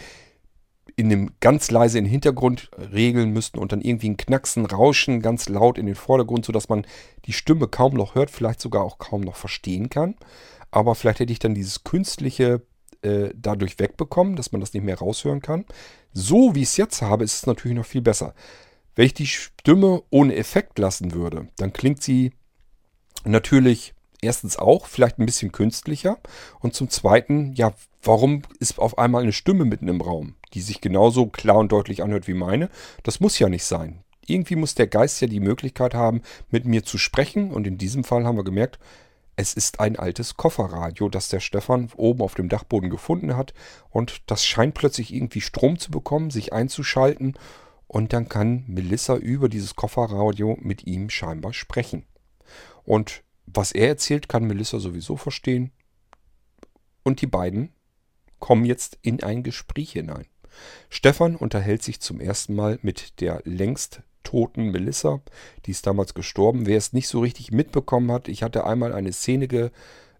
in 0.96 1.08
dem 1.08 1.30
ganz 1.40 1.70
leise 1.70 1.98
in 1.98 2.04
den 2.04 2.10
Hintergrund 2.10 2.70
regeln 2.92 3.30
müssten 3.30 3.58
und 3.58 3.72
dann 3.72 3.80
irgendwie 3.80 4.10
ein 4.10 4.16
Knacksen, 4.16 4.66
Rauschen 4.66 5.22
ganz 5.22 5.48
laut 5.48 5.78
in 5.78 5.86
den 5.86 5.94
Vordergrund, 5.94 6.44
sodass 6.44 6.68
man 6.68 6.86
die 7.24 7.32
Stimme 7.32 7.66
kaum 7.66 7.94
noch 7.94 8.14
hört, 8.14 8.30
vielleicht 8.30 8.60
sogar 8.60 8.82
auch 8.82 8.98
kaum 8.98 9.22
noch 9.22 9.36
verstehen 9.36 9.88
kann. 9.88 10.16
Aber 10.70 10.94
vielleicht 10.94 11.20
hätte 11.20 11.32
ich 11.32 11.38
dann 11.38 11.54
dieses 11.54 11.84
künstliche 11.84 12.62
äh, 13.02 13.30
dadurch 13.34 13.78
wegbekommen, 13.78 14.36
dass 14.36 14.52
man 14.52 14.60
das 14.60 14.74
nicht 14.74 14.84
mehr 14.84 14.98
raushören 14.98 15.40
kann. 15.40 15.64
So 16.12 16.54
wie 16.54 16.62
ich 16.62 16.68
es 16.68 16.76
jetzt 16.76 17.02
habe, 17.02 17.24
ist 17.24 17.34
es 17.34 17.46
natürlich 17.46 17.76
noch 17.76 17.86
viel 17.86 18.02
besser. 18.02 18.34
Wenn 18.94 19.06
ich 19.06 19.14
die 19.14 19.26
Stimme 19.26 20.02
ohne 20.10 20.36
Effekt 20.36 20.78
lassen 20.78 21.14
würde, 21.14 21.48
dann 21.56 21.72
klingt 21.72 22.02
sie 22.02 22.32
natürlich 23.24 23.94
erstens 24.22 24.56
auch 24.56 24.86
vielleicht 24.86 25.18
ein 25.18 25.26
bisschen 25.26 25.52
künstlicher 25.52 26.18
und 26.60 26.74
zum 26.74 26.88
zweiten, 26.88 27.52
ja, 27.54 27.74
warum 28.02 28.42
ist 28.58 28.78
auf 28.78 28.96
einmal 28.96 29.22
eine 29.22 29.32
Stimme 29.32 29.64
mitten 29.64 29.88
im 29.88 30.00
Raum, 30.00 30.36
die 30.54 30.62
sich 30.62 30.80
genauso 30.80 31.26
klar 31.26 31.58
und 31.58 31.72
deutlich 31.72 32.02
anhört 32.02 32.28
wie 32.28 32.34
meine? 32.34 32.70
Das 33.02 33.20
muss 33.20 33.38
ja 33.38 33.48
nicht 33.48 33.64
sein. 33.64 34.02
Irgendwie 34.26 34.56
muss 34.56 34.74
der 34.74 34.86
Geist 34.86 35.20
ja 35.20 35.26
die 35.26 35.40
Möglichkeit 35.40 35.94
haben, 35.94 36.22
mit 36.50 36.64
mir 36.64 36.84
zu 36.84 36.96
sprechen 36.96 37.50
und 37.50 37.66
in 37.66 37.76
diesem 37.76 38.04
Fall 38.04 38.24
haben 38.24 38.36
wir 38.36 38.44
gemerkt, 38.44 38.78
es 39.34 39.54
ist 39.54 39.80
ein 39.80 39.98
altes 39.98 40.36
Kofferradio, 40.36 41.08
das 41.08 41.28
der 41.28 41.40
Stefan 41.40 41.90
oben 41.96 42.20
auf 42.20 42.34
dem 42.34 42.48
Dachboden 42.48 42.90
gefunden 42.90 43.36
hat 43.36 43.54
und 43.90 44.22
das 44.30 44.44
scheint 44.44 44.74
plötzlich 44.74 45.12
irgendwie 45.12 45.40
Strom 45.40 45.78
zu 45.78 45.90
bekommen, 45.90 46.30
sich 46.30 46.52
einzuschalten 46.52 47.34
und 47.88 48.12
dann 48.12 48.28
kann 48.28 48.64
Melissa 48.68 49.16
über 49.16 49.48
dieses 49.48 49.74
Kofferradio 49.74 50.56
mit 50.60 50.86
ihm 50.86 51.10
scheinbar 51.10 51.52
sprechen. 51.52 52.04
Und 52.84 53.22
was 53.46 53.72
er 53.72 53.88
erzählt, 53.88 54.28
kann 54.28 54.44
Melissa 54.44 54.78
sowieso 54.78 55.16
verstehen. 55.16 55.72
Und 57.02 57.20
die 57.20 57.26
beiden 57.26 57.70
kommen 58.38 58.64
jetzt 58.64 58.98
in 59.02 59.22
ein 59.22 59.42
Gespräch 59.42 59.92
hinein. 59.92 60.26
Stefan 60.90 61.36
unterhält 61.36 61.82
sich 61.82 62.00
zum 62.00 62.20
ersten 62.20 62.54
Mal 62.54 62.78
mit 62.82 63.20
der 63.20 63.42
längst 63.44 64.02
toten 64.22 64.70
Melissa. 64.70 65.20
Die 65.66 65.70
ist 65.70 65.86
damals 65.86 66.14
gestorben. 66.14 66.66
Wer 66.66 66.78
es 66.78 66.92
nicht 66.92 67.08
so 67.08 67.20
richtig 67.20 67.52
mitbekommen 67.52 68.12
hat, 68.12 68.28
ich 68.28 68.42
hatte 68.42 68.64
einmal 68.64 68.92
eine 68.92 69.12
Szene 69.12 69.48
ge, 69.48 69.70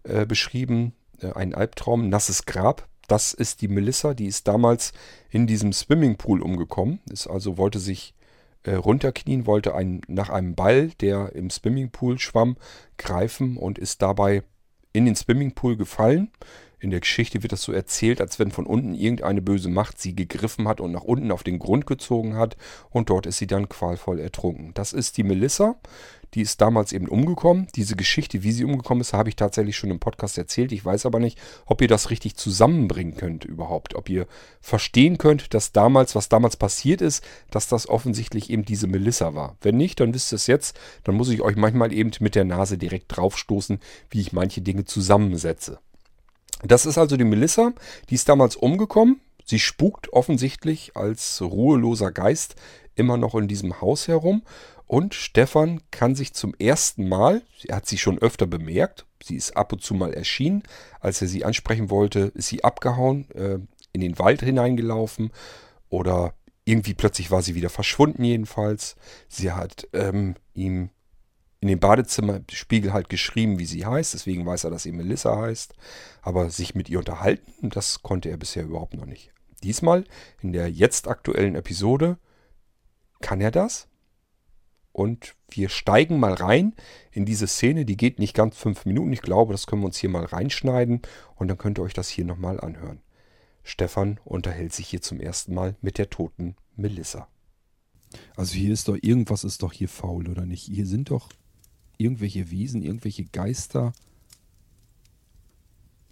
äh, 0.05 0.27
beschrieben, 0.27 0.95
äh, 1.21 1.33
einen 1.33 1.55
Albtraum, 1.55 2.09
nasses 2.09 2.47
Grab. 2.47 2.89
Das 3.09 3.33
ist 3.35 3.61
die 3.61 3.69
Melissa, 3.69 4.15
die 4.15 4.27
ist 4.27 4.49
damals 4.49 4.93
in 5.31 5.47
diesem 5.47 5.73
Swimmingpool 5.73 6.41
umgekommen. 6.41 7.01
Ist 7.11 7.27
also 7.27 7.59
wollte 7.59 7.79
sich 7.79 8.15
äh, 8.65 8.75
runterknien, 8.75 9.47
wollte 9.47 9.75
einen, 9.75 10.03
nach 10.09 10.31
einem 10.31 10.55
Ball, 10.55 10.89
der 11.01 11.35
im 11.35 11.51
Swimmingpool 11.51 12.19
schwamm, 12.19 12.57
greifen 12.97 13.57
und 13.57 13.79
ist 13.79 14.03
dabei 14.03 14.43
in 14.93 15.07
den 15.07 15.17
Swimmingpool 15.17 15.77
gefallen. 15.77 16.31
In 16.79 16.91
der 16.91 17.01
Geschichte 17.01 17.43
wird 17.43 17.53
das 17.53 17.63
so 17.63 17.73
erzählt, 17.73 18.21
als 18.21 18.41
wenn 18.41 18.51
von 18.51 18.67
unten 18.67 18.95
irgendeine 18.95 19.41
böse 19.41 19.69
Macht 19.69 20.01
sie 20.01 20.17
gegriffen 20.17 20.67
hat 20.67 20.81
und 20.81 20.91
nach 20.91 21.05
unten 21.05 21.31
auf 21.31 21.45
den 21.45 21.61
Grund 21.61 21.87
gezogen 21.87 22.37
hat 22.37 22.57
und 22.91 23.09
dort 23.09 23.27
ist 23.27 23.39
sie 23.39 23.47
dann 23.47 23.69
qualvoll 23.69 24.19
ertrunken. 24.19 24.75
Das 24.75 24.93
ist 24.93 25.17
die 25.17 25.23
Melissa. 25.23 25.77
Die 26.35 26.41
ist 26.41 26.61
damals 26.61 26.93
eben 26.93 27.09
umgekommen. 27.09 27.67
Diese 27.75 27.95
Geschichte, 27.95 28.43
wie 28.43 28.53
sie 28.53 28.65
umgekommen 28.65 29.03
ist, 29.03 29.13
habe 29.13 29.29
ich 29.29 29.37
tatsächlich 29.37 29.77
schon 29.77 29.91
im 29.91 30.01
Podcast 30.01 30.39
erzählt. 30.39 30.73
Ich 30.73 30.85
weiß 30.85 31.05
aber 31.05 31.19
nicht, 31.19 31.39
ob 31.67 31.83
ihr 31.83 31.89
das 31.89 32.11
richtig 32.11 32.37
zusammenbringen 32.37 33.17
könnt 33.17 33.45
überhaupt. 33.45 33.95
Ob 33.95 34.09
ihr 34.09 34.27
verstehen 34.61 35.19
könnt, 35.19 35.53
dass 35.53 35.73
damals, 35.73 36.15
was 36.15 36.31
damals 36.31 36.57
passiert 36.57 37.03
ist, 37.03 37.23
dass 37.51 37.69
das 37.69 37.89
offensichtlich 37.89 38.49
eben 38.49 38.65
diese 38.65 38.87
Melissa 38.87 39.35
war. 39.35 39.57
Wenn 39.61 39.77
nicht, 39.77 40.01
dann 40.01 40.15
wisst 40.15 40.33
ihr 40.33 40.37
es 40.37 40.47
jetzt. 40.47 40.79
Dann 41.05 41.17
muss 41.17 41.29
ich 41.29 41.43
euch 41.43 41.57
manchmal 41.57 41.93
eben 41.93 42.11
mit 42.21 42.35
der 42.35 42.45
Nase 42.45 42.79
direkt 42.79 43.17
draufstoßen, 43.17 43.79
wie 44.11 44.21
ich 44.21 44.33
manche 44.33 44.63
Dinge 44.63 44.85
zusammensetze. 44.85 45.79
Das 46.63 46.87
ist 46.87 46.97
also 46.97 47.17
die 47.17 47.25
Melissa. 47.25 47.73
Die 48.09 48.15
ist 48.15 48.29
damals 48.29 48.57
umgekommen. 48.57 49.21
Sie 49.45 49.59
spukt 49.59 50.13
offensichtlich 50.13 50.97
als 50.97 51.43
ruheloser 51.43 52.13
Geist 52.13 52.55
immer 52.95 53.17
noch 53.17 53.35
in 53.35 53.49
diesem 53.49 53.81
Haus 53.81 54.09
herum. 54.09 54.43
Und 54.93 55.15
Stefan 55.15 55.81
kann 55.91 56.15
sich 56.15 56.35
zum 56.35 56.55
ersten 56.59 57.09
Mal, 57.09 57.41
er 57.67 57.77
hat 57.77 57.87
sie 57.87 57.97
schon 57.97 58.19
öfter 58.19 58.47
bemerkt, 58.47 59.07
sie 59.25 59.37
ist 59.37 59.57
ab 59.57 59.73
und 59.73 59.83
zu 59.83 59.95
mal 59.95 60.13
erschienen, 60.13 60.65
als 61.01 61.23
er 61.23 61.29
sie 61.29 61.47
ansprechen 61.47 61.89
wollte, 61.89 62.31
ist 62.35 62.49
sie 62.49 62.63
abgehauen, 62.63 63.31
äh, 63.31 63.59
in 63.93 64.03
den 64.03 64.19
Wald 64.19 64.43
hineingelaufen 64.43 65.31
oder 65.89 66.35
irgendwie 66.67 66.93
plötzlich 66.93 67.31
war 67.31 67.41
sie 67.41 67.55
wieder 67.55 67.71
verschwunden 67.71 68.23
jedenfalls. 68.23 68.97
Sie 69.29 69.53
hat 69.53 69.89
ähm, 69.95 70.35
ihm 70.53 70.91
in 71.61 71.69
den 71.69 71.81
Badezimmerspiegel 71.81 72.93
halt 72.93 73.09
geschrieben, 73.09 73.59
wie 73.59 73.65
sie 73.65 73.87
heißt, 73.87 74.13
deswegen 74.13 74.45
weiß 74.45 74.65
er, 74.65 74.71
dass 74.71 74.83
sie 74.83 74.93
Melissa 74.93 75.41
heißt, 75.41 75.73
aber 76.21 76.51
sich 76.51 76.75
mit 76.75 76.91
ihr 76.91 76.99
unterhalten, 76.99 77.71
das 77.71 78.03
konnte 78.03 78.29
er 78.29 78.37
bisher 78.37 78.65
überhaupt 78.65 78.93
noch 78.93 79.07
nicht. 79.07 79.33
Diesmal 79.63 80.05
in 80.43 80.53
der 80.53 80.71
jetzt 80.71 81.09
aktuellen 81.09 81.55
Episode 81.55 82.19
kann 83.23 83.41
er 83.41 83.53
das 83.53 83.89
und 84.93 85.35
wir 85.49 85.69
steigen 85.69 86.21
mal 86.21 86.35
rein 86.35 86.75
in 87.11 87.25
diese 87.25 87.47
Szene. 87.47 87.85
Die 87.85 87.97
geht 87.97 88.19
nicht 88.19 88.35
ganz 88.35 88.57
fünf 88.57 88.85
Minuten. 88.85 89.13
Ich 89.13 89.23
glaube, 89.23 89.53
das 89.53 89.67
können 89.67 89.83
wir 89.83 89.87
uns 89.87 89.99
hier 89.99 90.11
mal 90.11 90.25
reinschneiden. 90.25 91.01
Und 91.37 91.49
dann 91.49 91.59
könnt 91.59 91.79
ihr 91.79 91.83
euch 91.83 91.95
das 91.95 92.09
hier 92.09 92.25
nochmal 92.25 92.61
anhören. 92.61 93.01
Stefan 93.63 94.21
unterhält 94.25 94.73
sich 94.73 94.89
hier 94.89 95.01
zum 95.01 95.21
ersten 95.21 95.55
Mal 95.55 95.77
mit 95.81 95.99
der 95.99 96.11
toten 96.11 96.57
Melissa. 96.77 97.29
Also 98.37 98.55
hier 98.55 98.73
ist 98.73 98.89
doch, 98.89 98.99
irgendwas 99.01 99.45
ist 99.45 99.63
doch 99.63 99.73
hier 99.73 99.89
faul, 99.89 100.29
oder 100.29 100.45
nicht? 100.45 100.65
Hier 100.65 100.87
sind 100.87 101.11
doch 101.11 101.31
irgendwelche 101.97 102.51
Wesen, 102.51 102.83
irgendwelche 102.83 103.25
Geister, 103.25 103.93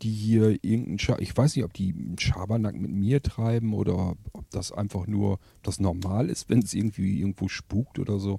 die 0.02 0.12
hier 0.12 0.52
irgendeinen 0.64 0.98
Scha 0.98 1.18
ich 1.18 1.36
weiß 1.36 1.56
nicht, 1.56 1.64
ob 1.64 1.74
die 1.74 1.92
einen 1.92 2.18
Schabernack 2.18 2.74
mit 2.74 2.90
mir 2.90 3.22
treiben 3.22 3.74
oder 3.74 4.16
ob 4.32 4.50
das 4.50 4.72
einfach 4.72 5.06
nur 5.06 5.38
das 5.62 5.78
normal 5.78 6.30
ist, 6.30 6.48
wenn 6.48 6.60
es 6.60 6.72
irgendwie 6.72 7.20
irgendwo 7.20 7.48
spukt 7.48 7.98
oder 7.98 8.18
so. 8.18 8.38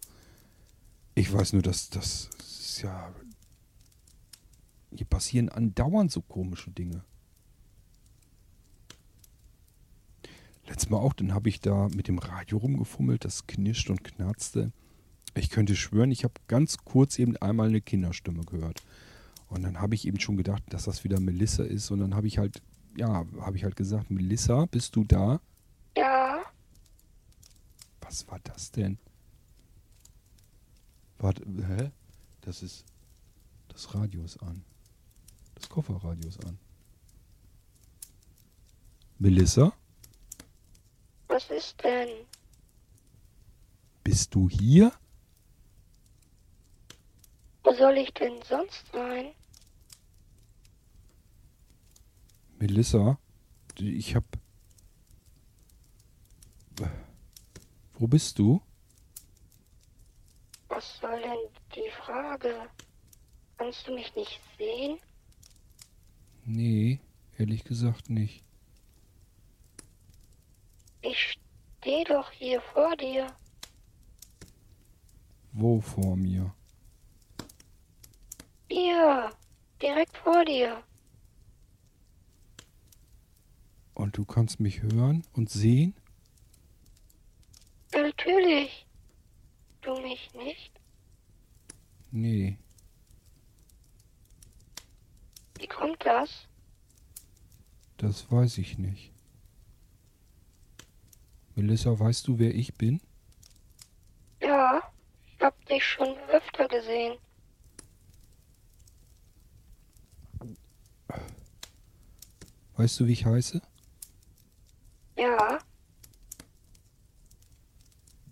Ich 1.13 1.31
weiß 1.31 1.53
nur, 1.53 1.61
dass 1.61 1.89
das 1.89 2.29
ist 2.39 2.81
ja. 2.81 3.13
Hier 4.93 5.05
passieren 5.05 5.49
andauernd 5.49 6.11
so 6.11 6.21
komische 6.21 6.71
Dinge. 6.71 7.03
Letztes 10.67 10.89
Mal 10.89 10.97
auch, 10.97 11.13
dann 11.13 11.33
habe 11.33 11.49
ich 11.49 11.59
da 11.59 11.87
mit 11.89 12.07
dem 12.07 12.17
Radio 12.17 12.57
rumgefummelt, 12.57 13.25
das 13.25 13.47
knirscht 13.47 13.89
und 13.89 14.03
knarzte. 14.03 14.71
Ich 15.33 15.49
könnte 15.49 15.75
schwören, 15.75 16.11
ich 16.11 16.23
habe 16.23 16.33
ganz 16.47 16.77
kurz 16.77 17.19
eben 17.19 17.37
einmal 17.37 17.69
eine 17.69 17.81
Kinderstimme 17.81 18.43
gehört. 18.43 18.83
Und 19.47 19.63
dann 19.63 19.81
habe 19.81 19.95
ich 19.95 20.07
eben 20.07 20.19
schon 20.19 20.37
gedacht, 20.37 20.63
dass 20.69 20.85
das 20.85 21.03
wieder 21.03 21.19
Melissa 21.19 21.63
ist. 21.63 21.91
Und 21.91 21.99
dann 21.99 22.15
habe 22.15 22.27
ich 22.27 22.37
halt, 22.37 22.61
ja, 22.95 23.25
habe 23.39 23.57
ich 23.57 23.63
halt 23.63 23.75
gesagt, 23.75 24.11
Melissa, 24.11 24.65
bist 24.65 24.95
du 24.95 25.03
da? 25.03 25.41
Ja. 25.97 26.41
Was 28.01 28.27
war 28.27 28.39
das 28.43 28.71
denn? 28.71 28.97
Warte, 31.21 31.45
hä? 31.45 31.91
Das 32.41 32.63
ist. 32.63 32.83
Das 33.67 33.93
Radio 33.93 34.23
ist 34.23 34.41
an. 34.41 34.65
Das 35.53 35.69
Kofferradio 35.69 36.27
ist 36.27 36.43
an. 36.43 36.57
Melissa? 39.19 39.71
Was 41.27 41.49
ist 41.51 41.81
denn? 41.83 42.09
Bist 44.03 44.33
du 44.33 44.49
hier? 44.49 44.91
Wo 47.63 47.71
soll 47.75 47.99
ich 47.99 48.11
denn 48.15 48.41
sonst 48.41 48.83
sein? 48.91 49.35
Melissa? 52.57 53.19
Ich 53.77 54.15
hab. 54.15 54.25
Wo 57.93 58.07
bist 58.07 58.39
du? 58.39 58.59
Was 60.71 60.97
soll 60.99 61.21
denn 61.21 61.49
die 61.75 61.91
Frage? 61.91 62.69
Kannst 63.57 63.85
du 63.85 63.93
mich 63.93 64.15
nicht 64.15 64.39
sehen? 64.57 64.99
Nee, 66.45 67.01
ehrlich 67.37 67.65
gesagt 67.65 68.09
nicht. 68.09 68.41
Ich 71.01 71.37
stehe 71.77 72.05
doch 72.05 72.31
hier 72.31 72.61
vor 72.61 72.95
dir. 72.95 73.27
Wo 75.51 75.81
vor 75.81 76.15
mir? 76.15 76.55
Hier, 78.69 79.29
direkt 79.81 80.15
vor 80.19 80.45
dir. 80.45 80.81
Und 83.93 84.15
du 84.17 84.23
kannst 84.23 84.61
mich 84.61 84.81
hören 84.81 85.27
und 85.33 85.49
sehen? 85.49 85.95
Natürlich. 87.91 88.87
Du 89.81 89.99
mich 90.01 90.33
nicht? 90.33 90.71
Nee. 92.11 92.57
Wie 95.57 95.67
kommt 95.67 96.05
das? 96.05 96.47
Das 97.97 98.31
weiß 98.31 98.57
ich 98.57 98.77
nicht. 98.77 99.11
Melissa, 101.55 101.97
weißt 101.99 102.27
du, 102.27 102.39
wer 102.39 102.53
ich 102.55 102.73
bin? 102.75 102.99
Ja, 104.41 104.81
ich 105.27 105.41
hab 105.41 105.65
dich 105.65 105.83
schon 105.85 106.17
öfter 106.29 106.67
gesehen. 106.67 107.17
Weißt 112.75 112.99
du, 112.99 113.05
wie 113.05 113.13
ich 113.13 113.25
heiße? 113.25 113.61
Ja, 115.15 115.59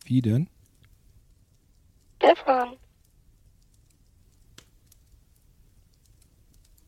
Wie 0.05 0.23
denn? 0.23 0.49
Stefan. 2.29 2.77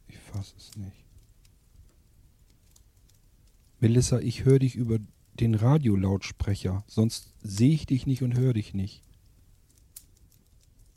Ich 0.07 0.17
fass 0.17 0.53
es 0.55 0.75
nicht. 0.77 1.03
Melissa, 3.79 4.19
ich 4.19 4.45
höre 4.45 4.59
dich 4.59 4.75
über 4.75 4.99
den 5.33 5.55
Radiolautsprecher, 5.55 6.83
sonst 6.85 7.33
sehe 7.41 7.73
ich 7.73 7.87
dich 7.87 8.05
nicht 8.05 8.21
und 8.21 8.37
höre 8.37 8.53
dich 8.53 8.75
nicht. 8.75 9.01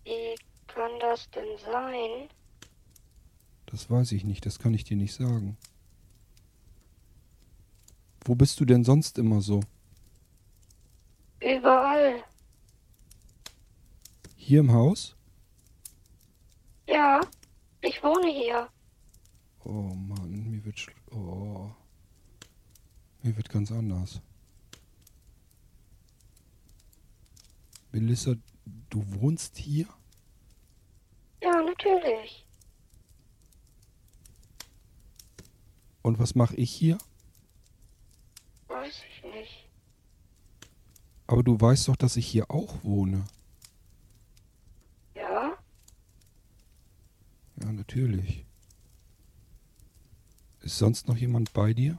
Wie 0.05 0.35
kann 0.67 0.93
das 1.01 1.31
denn 1.31 1.57
sein? 1.65 2.29
Das 3.65 3.89
weiß 3.89 4.13
ich 4.13 4.25
nicht, 4.25 4.45
das 4.45 4.59
kann 4.59 4.75
ich 4.75 4.85
dir 4.85 4.99
nicht 4.99 5.15
sagen. 5.15 5.57
Wo 8.27 8.35
bist 8.35 8.61
du 8.61 8.67
denn 8.67 8.85
sonst 8.85 9.17
immer 9.17 9.41
so? 9.41 9.61
Überall. 11.41 12.25
Hier 14.47 14.61
im 14.61 14.73
Haus? 14.73 15.17
Ja, 16.87 17.19
ich 17.81 18.03
wohne 18.03 18.29
hier. 18.29 18.69
Oh 19.65 19.95
Mann, 19.95 20.51
mir 20.51 20.63
wird 20.67 20.79
schl 20.79 20.93
oh. 21.13 21.71
Mir 23.23 23.35
wird 23.39 23.49
ganz 23.49 23.73
anders. 23.73 24.21
Melissa, 27.91 28.35
du 28.91 29.03
wohnst 29.15 29.57
hier? 29.57 29.89
Ja, 31.43 31.63
natürlich. 31.63 32.47
Und 36.03 36.19
was 36.19 36.35
mache 36.35 36.57
ich 36.57 36.71
hier? 36.71 36.99
Weiß 38.69 39.01
ich 39.09 39.25
nicht. 39.25 39.71
Aber 41.29 41.43
du 41.43 41.59
weißt 41.59 41.89
doch, 41.89 41.97
dass 41.97 42.19
ich 42.19 42.27
hier 42.27 42.51
auch 42.51 42.85
wohne. 42.85 43.25
Ja? 45.15 45.57
Ja, 47.61 47.73
natürlich. 47.73 48.45
Ist 50.61 50.79
sonst 50.79 51.09
noch 51.09 51.17
jemand 51.17 51.53
bei 51.53 51.73
dir? 51.75 51.99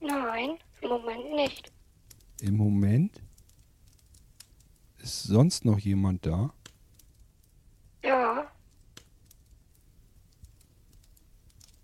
Nein, 0.00 0.58
im 0.80 0.88
Moment 0.88 1.32
nicht. 1.34 1.72
Im 2.40 2.56
Moment? 2.56 3.20
Ist 4.98 5.24
sonst 5.24 5.64
noch 5.64 5.78
jemand 5.78 6.24
da? 6.26 6.52
Ja, 8.02 8.50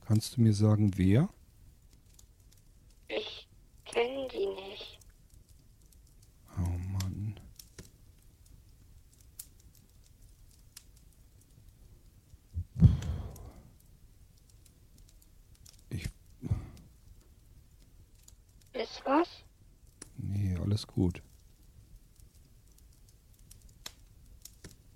Kannst 0.06 0.36
du 0.36 0.42
mir 0.42 0.52
sagen, 0.52 0.92
wer? 0.96 1.28
ich 3.08 3.48
kenne 3.86 4.28
die 4.28 4.46
nicht. 4.46 4.98
Oh 6.58 6.78
Mann. 6.92 7.40
Ich. 15.90 16.06
Ist 18.72 19.02
was? 19.04 19.28
Nee, 20.16 20.56
alles 20.74 20.86
gut. 20.88 21.22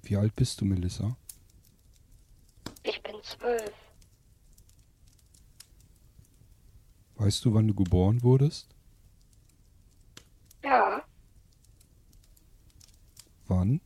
Wie 0.03 0.17
alt 0.17 0.35
bist 0.35 0.61
du, 0.61 0.65
Melissa? 0.65 1.17
Ich 2.83 3.01
bin 3.05 3.15
zwölf. 3.23 3.73
Weißt 7.15 7.45
du, 7.45 7.55
wann 7.55 7.69
du 7.69 7.75
geboren 7.75 8.23
wurdest? 8.25 8.75
Ja, 10.65 11.03
Wann? 13.47 13.81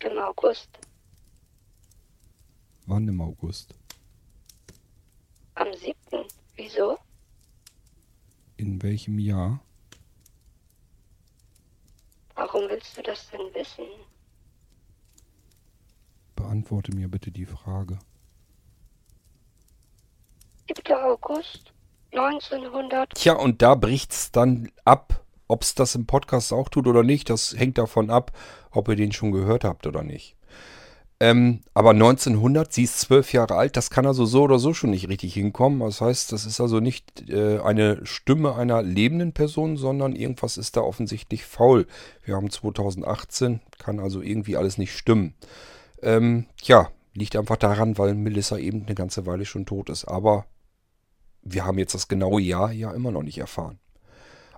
im 0.00 0.18
August. 0.18 0.68
Wann 2.86 3.08
im 3.08 3.20
August? 3.22 3.74
Am 5.54 5.72
siebten. 5.74 6.24
Wieso? 6.54 6.98
In 8.58 8.78
welchem 8.94 9.18
Jahr? 9.18 9.58
Warum 12.36 12.68
willst 12.68 12.96
du 12.96 13.02
das 13.02 13.28
denn 13.30 13.52
wissen? 13.52 13.86
Beantworte 16.36 16.94
mir 16.94 17.08
bitte 17.08 17.32
die 17.32 17.44
Frage. 17.44 17.98
7. 20.68 20.94
August 20.94 21.72
1900. 22.12 23.14
Tja, 23.14 23.34
und 23.34 23.62
da 23.62 23.74
bricht's 23.74 24.30
dann 24.30 24.70
ab. 24.84 25.24
Ob's 25.48 25.74
das 25.74 25.96
im 25.96 26.06
Podcast 26.06 26.52
auch 26.52 26.68
tut 26.68 26.86
oder 26.86 27.02
nicht, 27.02 27.28
das 27.30 27.52
hängt 27.58 27.78
davon 27.78 28.10
ab, 28.10 28.30
ob 28.70 28.88
ihr 28.88 28.96
den 28.96 29.10
schon 29.10 29.32
gehört 29.32 29.64
habt 29.64 29.88
oder 29.88 30.04
nicht. 30.04 30.36
Ähm, 31.24 31.60
aber 31.72 31.92
1900, 31.92 32.70
sie 32.70 32.82
ist 32.82 33.00
zwölf 33.00 33.32
Jahre 33.32 33.54
alt, 33.54 33.78
das 33.78 33.88
kann 33.88 34.04
also 34.04 34.26
so 34.26 34.42
oder 34.42 34.58
so 34.58 34.74
schon 34.74 34.90
nicht 34.90 35.08
richtig 35.08 35.32
hinkommen. 35.32 35.80
Das 35.80 36.02
heißt, 36.02 36.30
das 36.32 36.44
ist 36.44 36.60
also 36.60 36.80
nicht 36.80 37.30
äh, 37.30 37.60
eine 37.60 38.04
Stimme 38.04 38.56
einer 38.56 38.82
lebenden 38.82 39.32
Person, 39.32 39.78
sondern 39.78 40.14
irgendwas 40.14 40.58
ist 40.58 40.76
da 40.76 40.82
offensichtlich 40.82 41.46
faul. 41.46 41.86
Wir 42.26 42.36
haben 42.36 42.50
2018, 42.50 43.60
kann 43.78 44.00
also 44.00 44.20
irgendwie 44.20 44.58
alles 44.58 44.76
nicht 44.76 44.92
stimmen. 44.92 45.32
Ähm, 46.02 46.44
tja, 46.60 46.90
liegt 47.14 47.36
einfach 47.36 47.56
daran, 47.56 47.96
weil 47.96 48.14
Melissa 48.14 48.58
eben 48.58 48.84
eine 48.84 48.94
ganze 48.94 49.24
Weile 49.24 49.46
schon 49.46 49.64
tot 49.64 49.88
ist. 49.88 50.04
Aber 50.04 50.44
wir 51.40 51.64
haben 51.64 51.78
jetzt 51.78 51.94
das 51.94 52.06
genaue 52.06 52.42
Jahr 52.42 52.70
ja 52.70 52.92
immer 52.92 53.12
noch 53.12 53.22
nicht 53.22 53.38
erfahren. 53.38 53.78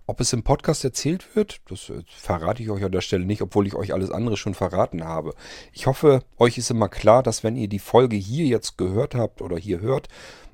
Ob 0.08 0.20
es 0.20 0.32
im 0.32 0.44
Podcast 0.44 0.84
erzählt 0.84 1.34
wird, 1.34 1.60
das 1.68 1.90
äh, 1.90 2.02
verrate 2.06 2.62
ich 2.62 2.70
euch 2.70 2.84
an 2.84 2.92
der 2.92 3.00
Stelle 3.00 3.24
nicht, 3.24 3.42
obwohl 3.42 3.66
ich 3.66 3.74
euch 3.74 3.92
alles 3.92 4.12
andere 4.12 4.36
schon 4.36 4.54
verraten 4.54 5.04
habe. 5.04 5.34
Ich 5.72 5.88
hoffe, 5.88 6.22
euch 6.38 6.58
ist 6.58 6.70
immer 6.70 6.88
klar, 6.88 7.24
dass 7.24 7.42
wenn 7.42 7.56
ihr 7.56 7.66
die 7.66 7.80
Folge 7.80 8.14
hier 8.14 8.46
jetzt 8.46 8.78
gehört 8.78 9.16
habt 9.16 9.42
oder 9.42 9.56
hier 9.56 9.80
hört, 9.80 10.08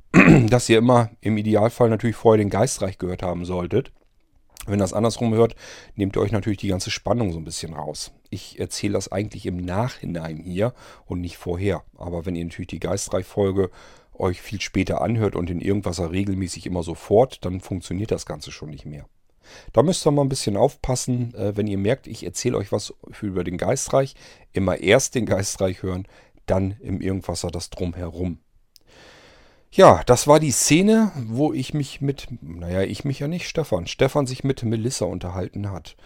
dass 0.49 0.71
ihr 0.71 0.79
immer 0.79 1.11
im 1.21 1.37
Idealfall 1.37 1.91
natürlich 1.91 2.17
vorher 2.17 2.43
den 2.43 2.49
Geistreich 2.49 2.97
gehört 2.97 3.23
haben 3.23 3.45
solltet. 3.45 3.93
Wenn 4.67 4.79
das 4.79 4.95
andersrum 4.95 5.35
hört, 5.35 5.55
nehmt 5.97 6.17
ihr 6.17 6.23
euch 6.23 6.33
natürlich 6.33 6.61
die 6.61 6.69
ganze 6.69 6.91
Spannung 6.91 7.33
so 7.33 7.39
ein 7.39 7.45
bisschen 7.45 7.75
raus. 7.75 8.13
Ich 8.31 8.59
erzähle 8.59 8.95
das 8.95 9.13
eigentlich 9.13 9.45
im 9.45 9.57
Nachhinein 9.59 10.39
hier 10.39 10.73
und 11.05 11.21
nicht 11.21 11.37
vorher. 11.37 11.83
Aber 11.99 12.25
wenn 12.25 12.37
ihr 12.37 12.45
natürlich 12.45 12.69
die 12.69 12.81
Geistreich-Folge 12.81 13.71
euch 14.15 14.41
viel 14.41 14.61
später 14.63 15.03
anhört 15.03 15.37
und 15.37 15.51
in 15.51 15.61
irgendwas 15.61 16.01
regelmäßig 16.01 16.65
immer 16.65 16.83
sofort, 16.83 17.45
dann 17.45 17.61
funktioniert 17.61 18.13
das 18.13 18.25
Ganze 18.25 18.51
schon 18.51 18.71
nicht 18.71 18.87
mehr. 18.87 19.07
Da 19.73 19.83
müsst 19.83 20.07
ihr 20.07 20.11
mal 20.11 20.23
ein 20.23 20.29
bisschen 20.29 20.57
aufpassen, 20.57 21.35
äh, 21.35 21.57
wenn 21.57 21.67
ihr 21.67 21.79
merkt, 21.79 22.07
ich 22.07 22.25
erzähle 22.25 22.57
euch 22.57 22.73
was 22.73 22.95
über 23.21 23.45
den 23.45 23.59
Geistreich. 23.59 24.15
Immer 24.53 24.79
erst 24.79 25.15
den 25.15 25.27
Geistreich 25.27 25.83
hören, 25.83 26.07
dann 26.47 26.77
im 26.81 27.01
Irgendwasser 27.01 27.51
das 27.51 27.71
Drumherum. 27.71 28.39
Ja, 29.75 30.03
das 30.05 30.27
war 30.27 30.39
die 30.39 30.51
Szene, 30.51 31.13
wo 31.17 31.55
ich 31.55 31.73
mich 31.73 32.03
mit, 32.03 32.29
naja, 32.43 32.83
ich 32.83 33.07
mich 33.07 33.21
ja 33.21 33.29
nicht, 33.29 33.49
Stefan, 33.49 33.87
Stefan 33.87 34.27
sich 34.27 34.45
mit 34.45 34.63
Melissa 34.63 35.07
unterhalten 35.07 35.71
hat. 35.71 35.97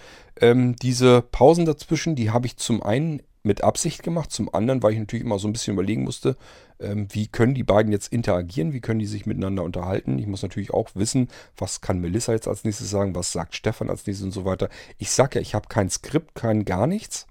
Ähm, 0.40 0.76
diese 0.76 1.20
Pausen 1.20 1.64
dazwischen, 1.64 2.14
die 2.14 2.30
habe 2.30 2.46
ich 2.46 2.58
zum 2.58 2.80
einen 2.80 3.22
mit 3.46 3.62
Absicht 3.62 4.02
gemacht, 4.02 4.32
zum 4.32 4.52
anderen, 4.52 4.82
weil 4.82 4.92
ich 4.92 4.98
natürlich 4.98 5.24
immer 5.24 5.38
so 5.38 5.48
ein 5.48 5.52
bisschen 5.52 5.74
überlegen 5.74 6.02
musste, 6.02 6.36
ähm, 6.80 7.06
wie 7.10 7.28
können 7.28 7.54
die 7.54 7.62
beiden 7.62 7.92
jetzt 7.92 8.12
interagieren, 8.12 8.72
wie 8.72 8.80
können 8.80 8.98
die 8.98 9.06
sich 9.06 9.24
miteinander 9.24 9.62
unterhalten. 9.62 10.18
Ich 10.18 10.26
muss 10.26 10.42
natürlich 10.42 10.74
auch 10.74 10.90
wissen, 10.94 11.28
was 11.56 11.80
kann 11.80 12.00
Melissa 12.00 12.32
jetzt 12.32 12.48
als 12.48 12.64
nächstes 12.64 12.90
sagen, 12.90 13.14
was 13.14 13.32
sagt 13.32 13.54
Stefan 13.54 13.88
als 13.88 14.06
nächstes 14.06 14.26
und 14.26 14.32
so 14.32 14.44
weiter. 14.44 14.68
Ich 14.98 15.10
sage 15.10 15.36
ja, 15.36 15.40
ich 15.40 15.54
habe 15.54 15.68
kein 15.68 15.88
Skript, 15.88 16.34
kein 16.34 16.64
gar 16.64 16.86
nichts. 16.86 17.26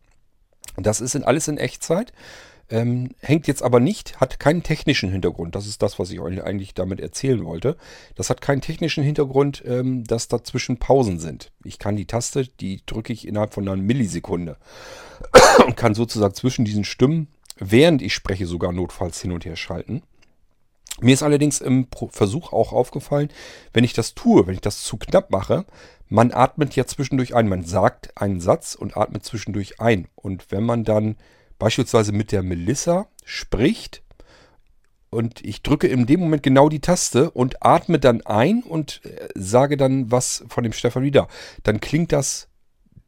Das 0.77 1.01
ist 1.01 1.15
in, 1.15 1.23
alles 1.23 1.47
in 1.47 1.57
Echtzeit. 1.57 2.13
Ähm, 2.69 3.11
hängt 3.19 3.47
jetzt 3.47 3.61
aber 3.61 3.79
nicht, 3.79 4.19
hat 4.19 4.39
keinen 4.39 4.63
technischen 4.63 5.11
Hintergrund. 5.11 5.55
Das 5.55 5.67
ist 5.67 5.81
das, 5.81 5.99
was 5.99 6.09
ich 6.09 6.19
euch 6.19 6.43
eigentlich 6.43 6.73
damit 6.73 6.99
erzählen 6.99 7.45
wollte. 7.45 7.77
Das 8.15 8.29
hat 8.29 8.41
keinen 8.41 8.61
technischen 8.61 9.03
Hintergrund, 9.03 9.63
ähm, 9.65 10.03
dass 10.03 10.27
dazwischen 10.27 10.77
Pausen 10.77 11.19
sind. 11.19 11.51
Ich 11.63 11.77
kann 11.77 11.95
die 11.95 12.07
Taste, 12.07 12.47
die 12.47 12.81
drücke 12.85 13.13
ich 13.13 13.27
innerhalb 13.27 13.53
von 13.53 13.67
einer 13.67 13.81
Millisekunde 13.81 14.57
und 15.65 15.77
kann 15.77 15.93
sozusagen 15.93 16.33
zwischen 16.33 16.65
diesen 16.65 16.85
Stimmen, 16.85 17.27
während 17.57 18.01
ich 18.01 18.13
spreche, 18.13 18.47
sogar 18.47 18.71
notfalls 18.71 19.21
hin 19.21 19.31
und 19.31 19.45
her 19.45 19.55
schalten. 19.55 20.01
Mir 21.01 21.13
ist 21.13 21.23
allerdings 21.23 21.59
im 21.59 21.87
Versuch 22.09 22.53
auch 22.53 22.71
aufgefallen, 22.71 23.29
wenn 23.73 23.83
ich 23.83 23.93
das 23.93 24.15
tue, 24.15 24.47
wenn 24.47 24.53
ich 24.53 24.61
das 24.61 24.81
zu 24.81 24.97
knapp 24.97 25.29
mache, 25.29 25.65
man 26.07 26.31
atmet 26.31 26.75
ja 26.75 26.85
zwischendurch 26.85 27.35
ein. 27.35 27.49
Man 27.49 27.63
sagt 27.63 28.15
einen 28.15 28.39
Satz 28.39 28.75
und 28.75 28.95
atmet 28.95 29.25
zwischendurch 29.25 29.79
ein. 29.79 30.07
Und 30.15 30.51
wenn 30.51 30.63
man 30.63 30.83
dann 30.83 31.15
beispielsweise 31.59 32.11
mit 32.11 32.31
der 32.31 32.43
Melissa 32.43 33.07
spricht 33.23 34.03
und 35.09 35.43
ich 35.45 35.63
drücke 35.63 35.87
in 35.87 36.05
dem 36.05 36.19
Moment 36.19 36.43
genau 36.43 36.69
die 36.69 36.81
Taste 36.81 37.31
und 37.31 37.65
atme 37.65 37.99
dann 37.99 38.21
ein 38.25 38.63
und 38.63 39.01
äh, 39.05 39.29
sage 39.35 39.77
dann 39.77 40.11
was 40.11 40.43
von 40.47 40.63
dem 40.63 40.73
Stefan 40.73 41.03
wieder, 41.03 41.27
dann 41.63 41.79
klingt 41.79 42.11
das 42.11 42.49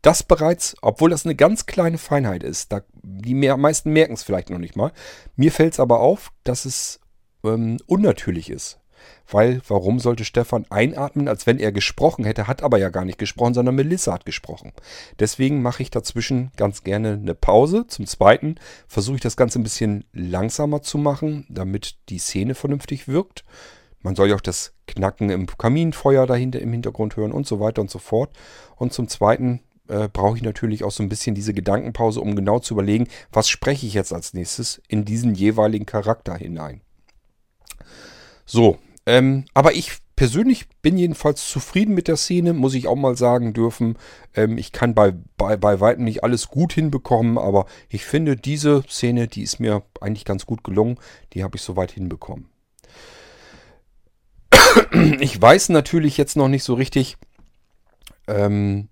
das 0.02 0.24
bereits, 0.24 0.78
obwohl 0.82 1.10
das 1.10 1.26
eine 1.26 1.36
ganz 1.36 1.66
kleine 1.66 1.98
Feinheit 1.98 2.44
ist, 2.44 2.72
da, 2.72 2.82
die 3.04 3.34
mehr, 3.34 3.58
meisten 3.58 3.92
merken 3.92 4.14
es 4.14 4.24
vielleicht 4.24 4.50
noch 4.50 4.60
nicht 4.60 4.76
mal. 4.76 4.94
Mir 5.36 5.52
fällt 5.52 5.74
es 5.74 5.80
aber 5.80 6.00
auf, 6.00 6.32
dass 6.44 6.66
es 6.66 7.00
ähm, 7.44 7.78
unnatürlich 7.88 8.50
ist. 8.50 8.80
Weil, 9.30 9.62
warum 9.68 10.00
sollte 10.00 10.24
Stefan 10.24 10.66
einatmen, 10.70 11.28
als 11.28 11.46
wenn 11.46 11.60
er 11.60 11.74
gesprochen 11.74 12.24
hätte, 12.24 12.48
hat 12.48 12.64
aber 12.64 12.78
ja 12.78 12.90
gar 12.90 13.04
nicht 13.04 13.18
gesprochen, 13.18 13.54
sondern 13.54 13.76
Melissa 13.76 14.14
hat 14.14 14.26
gesprochen. 14.26 14.72
Deswegen 15.20 15.62
mache 15.62 15.84
ich 15.84 15.92
dazwischen 15.92 16.52
ganz 16.56 16.84
gerne 16.84 17.14
eine 17.14 17.36
Pause. 17.36 17.86
Zum 17.88 18.06
Zweiten 18.06 18.56
versuche 18.88 19.18
ich 19.18 19.22
das 19.22 19.36
Ganze 19.36 19.60
ein 19.60 19.64
bisschen 19.64 20.06
langsamer 20.14 20.82
zu 20.82 20.98
machen, 20.98 21.46
damit 21.50 21.98
die 22.10 22.20
Szene 22.20 22.56
vernünftig 22.56 23.08
wirkt. 23.10 23.44
Man 24.02 24.16
soll 24.16 24.30
ja 24.30 24.36
auch 24.36 24.42
das 24.42 24.74
Knacken 24.88 25.30
im 25.30 25.48
Kaminfeuer 25.48 26.26
dahinter 26.26 26.62
im 26.62 26.72
Hintergrund 26.72 27.18
hören 27.18 27.34
und 27.34 27.46
so 27.46 27.60
weiter 27.60 27.82
und 27.82 27.90
so 27.90 28.00
fort. 28.00 28.32
Und 28.78 28.94
zum 28.94 29.10
Zweiten 29.10 29.60
äh, 29.90 30.08
brauche 30.08 30.38
ich 30.38 30.44
natürlich 30.44 30.86
auch 30.86 30.92
so 30.92 31.04
ein 31.04 31.10
bisschen 31.10 31.36
diese 31.36 31.54
Gedankenpause, 31.54 32.22
um 32.22 32.36
genau 32.36 32.60
zu 32.60 32.74
überlegen, 32.74 33.08
was 33.32 33.50
spreche 33.50 33.86
ich 33.86 33.94
jetzt 33.94 34.14
als 34.14 34.34
nächstes 34.34 34.82
in 34.88 35.04
diesen 35.04 35.36
jeweiligen 35.36 35.86
Charakter 35.86 36.36
hinein. 36.36 36.82
So, 38.46 38.78
ähm, 39.08 39.46
aber 39.54 39.74
ich 39.74 39.94
persönlich 40.18 40.68
bin 40.82 40.98
jedenfalls 40.98 41.48
zufrieden 41.48 41.96
mit 41.96 42.10
der 42.10 42.18
Szene, 42.18 42.52
muss 42.52 42.74
ich 42.74 42.88
auch 42.88 42.98
mal 42.98 43.16
sagen 43.16 43.54
dürfen. 43.54 43.98
Ähm, 44.34 44.58
ich 44.58 44.74
kann 44.74 44.94
bei, 44.94 45.14
bei, 45.38 45.56
bei 45.56 45.80
weitem 45.80 46.04
nicht 46.04 46.26
alles 46.26 46.50
gut 46.50 46.74
hinbekommen, 46.74 47.38
aber 47.38 47.68
ich 47.88 48.04
finde, 48.04 48.36
diese 48.36 48.84
Szene, 48.90 49.30
die 49.30 49.44
ist 49.44 49.62
mir 49.62 49.84
eigentlich 50.02 50.26
ganz 50.26 50.46
gut 50.46 50.62
gelungen. 50.62 51.00
Die 51.32 51.42
habe 51.42 51.56
ich 51.56 51.62
soweit 51.62 51.92
hinbekommen. 51.92 52.50
Ich 55.22 55.42
weiß 55.42 55.70
natürlich 55.70 56.18
jetzt 56.18 56.36
noch 56.36 56.50
nicht 56.50 56.64
so 56.64 56.74
richtig, 56.74 57.18
ähm, 58.28 58.90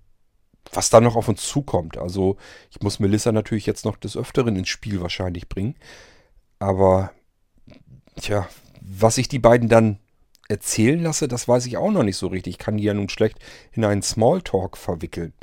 was 0.71 0.89
da 0.89 1.01
noch 1.01 1.15
auf 1.15 1.27
uns 1.27 1.45
zukommt. 1.45 1.97
Also 1.97 2.37
ich 2.71 2.81
muss 2.81 2.99
Melissa 2.99 3.31
natürlich 3.33 3.65
jetzt 3.65 3.83
noch 3.83 3.97
des 3.97 4.15
Öfteren 4.15 4.55
ins 4.55 4.69
Spiel 4.69 5.01
wahrscheinlich 5.01 5.49
bringen. 5.49 5.75
Aber, 6.59 7.11
tja, 8.19 8.47
was 8.81 9.17
ich 9.17 9.27
die 9.27 9.39
beiden 9.39 9.67
dann 9.67 9.99
erzählen 10.47 11.01
lasse, 11.01 11.27
das 11.27 11.47
weiß 11.47 11.65
ich 11.65 11.77
auch 11.77 11.91
noch 11.91 12.03
nicht 12.03 12.17
so 12.17 12.27
richtig. 12.27 12.53
Ich 12.53 12.57
kann 12.59 12.77
die 12.77 12.83
ja 12.83 12.93
nun 12.93 13.09
schlecht 13.09 13.39
in 13.71 13.83
einen 13.83 14.01
Smalltalk 14.01 14.77
verwickeln. 14.77 15.33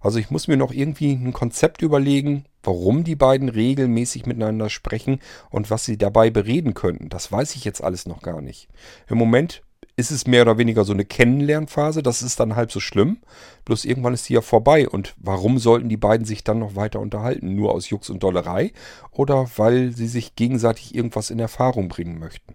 Also 0.00 0.18
ich 0.18 0.30
muss 0.30 0.48
mir 0.48 0.56
noch 0.56 0.72
irgendwie 0.72 1.12
ein 1.12 1.32
Konzept 1.32 1.82
überlegen, 1.82 2.44
warum 2.62 3.04
die 3.04 3.16
beiden 3.16 3.48
regelmäßig 3.48 4.26
miteinander 4.26 4.70
sprechen 4.70 5.20
und 5.50 5.70
was 5.70 5.84
sie 5.84 5.98
dabei 5.98 6.30
bereden 6.30 6.74
könnten. 6.74 7.08
Das 7.08 7.32
weiß 7.32 7.56
ich 7.56 7.64
jetzt 7.64 7.82
alles 7.82 8.06
noch 8.06 8.22
gar 8.22 8.40
nicht. 8.40 8.68
Im 9.08 9.18
Moment 9.18 9.62
ist 9.96 10.10
es 10.10 10.26
mehr 10.26 10.42
oder 10.42 10.58
weniger 10.58 10.84
so 10.84 10.92
eine 10.92 11.04
Kennenlernphase. 11.04 12.02
Das 12.02 12.22
ist 12.22 12.40
dann 12.40 12.56
halb 12.56 12.72
so 12.72 12.80
schlimm. 12.80 13.18
Bloß 13.64 13.84
irgendwann 13.84 14.14
ist 14.14 14.28
die 14.28 14.34
ja 14.34 14.40
vorbei. 14.40 14.88
Und 14.88 15.14
warum 15.18 15.58
sollten 15.58 15.88
die 15.88 15.96
beiden 15.96 16.24
sich 16.24 16.44
dann 16.44 16.60
noch 16.60 16.76
weiter 16.76 17.00
unterhalten? 17.00 17.54
Nur 17.54 17.72
aus 17.72 17.90
Jux 17.90 18.08
und 18.08 18.22
Dollerei? 18.22 18.72
Oder 19.10 19.50
weil 19.56 19.92
sie 19.92 20.08
sich 20.08 20.34
gegenseitig 20.34 20.94
irgendwas 20.94 21.30
in 21.30 21.38
Erfahrung 21.38 21.88
bringen 21.88 22.18
möchten? 22.18 22.54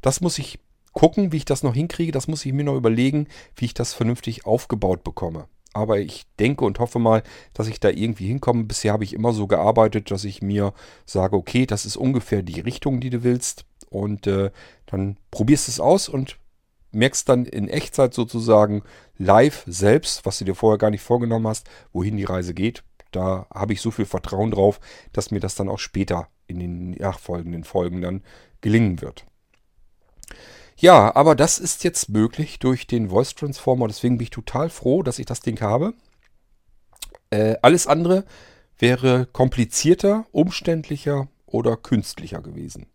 Das 0.00 0.20
muss 0.20 0.38
ich 0.38 0.58
gucken, 0.92 1.32
wie 1.32 1.38
ich 1.38 1.44
das 1.44 1.62
noch 1.62 1.74
hinkriege. 1.74 2.12
Das 2.12 2.28
muss 2.28 2.44
ich 2.44 2.52
mir 2.52 2.64
noch 2.64 2.76
überlegen, 2.76 3.26
wie 3.56 3.66
ich 3.66 3.74
das 3.74 3.94
vernünftig 3.94 4.46
aufgebaut 4.46 5.04
bekomme. 5.04 5.46
Aber 5.74 5.98
ich 5.98 6.26
denke 6.38 6.64
und 6.64 6.78
hoffe 6.80 6.98
mal, 6.98 7.22
dass 7.54 7.66
ich 7.66 7.80
da 7.80 7.88
irgendwie 7.88 8.26
hinkomme. 8.26 8.64
Bisher 8.64 8.92
habe 8.92 9.04
ich 9.04 9.14
immer 9.14 9.32
so 9.32 9.46
gearbeitet, 9.46 10.10
dass 10.10 10.24
ich 10.24 10.42
mir 10.42 10.74
sage, 11.06 11.36
okay, 11.36 11.66
das 11.66 11.86
ist 11.86 11.96
ungefähr 11.96 12.42
die 12.42 12.60
Richtung, 12.60 13.00
die 13.00 13.10
du 13.10 13.22
willst. 13.22 13.64
Und 13.88 14.26
äh, 14.26 14.50
dann 14.86 15.16
probierst 15.30 15.68
du 15.68 15.70
es 15.72 15.80
aus 15.80 16.08
und 16.08 16.38
merkst 16.92 17.28
dann 17.28 17.46
in 17.46 17.68
Echtzeit 17.68 18.12
sozusagen 18.12 18.82
live 19.16 19.64
selbst, 19.66 20.26
was 20.26 20.38
du 20.38 20.44
dir 20.44 20.54
vorher 20.54 20.78
gar 20.78 20.90
nicht 20.90 21.02
vorgenommen 21.02 21.46
hast, 21.46 21.68
wohin 21.92 22.18
die 22.18 22.24
Reise 22.24 22.52
geht. 22.52 22.84
Da 23.12 23.46
habe 23.52 23.72
ich 23.72 23.80
so 23.80 23.90
viel 23.90 24.06
Vertrauen 24.06 24.50
drauf, 24.50 24.80
dass 25.12 25.30
mir 25.30 25.40
das 25.40 25.54
dann 25.54 25.68
auch 25.68 25.78
später 25.78 26.28
in 26.46 26.60
den 26.60 26.90
nachfolgenden 26.92 27.64
Folgen 27.64 28.02
dann 28.02 28.22
gelingen 28.60 29.00
wird. 29.00 29.24
Ja, 30.82 31.14
aber 31.14 31.36
das 31.36 31.60
ist 31.60 31.84
jetzt 31.84 32.08
möglich 32.08 32.58
durch 32.58 32.88
den 32.88 33.10
Voice 33.10 33.36
Transformer. 33.36 33.86
Deswegen 33.86 34.18
bin 34.18 34.24
ich 34.24 34.30
total 34.30 34.68
froh, 34.68 35.04
dass 35.04 35.20
ich 35.20 35.26
das 35.26 35.38
Ding 35.38 35.60
habe. 35.60 35.94
Äh, 37.30 37.54
alles 37.62 37.86
andere 37.86 38.24
wäre 38.80 39.26
komplizierter, 39.26 40.26
umständlicher 40.32 41.28
oder 41.46 41.76
künstlicher 41.76 42.42
gewesen. 42.42 42.86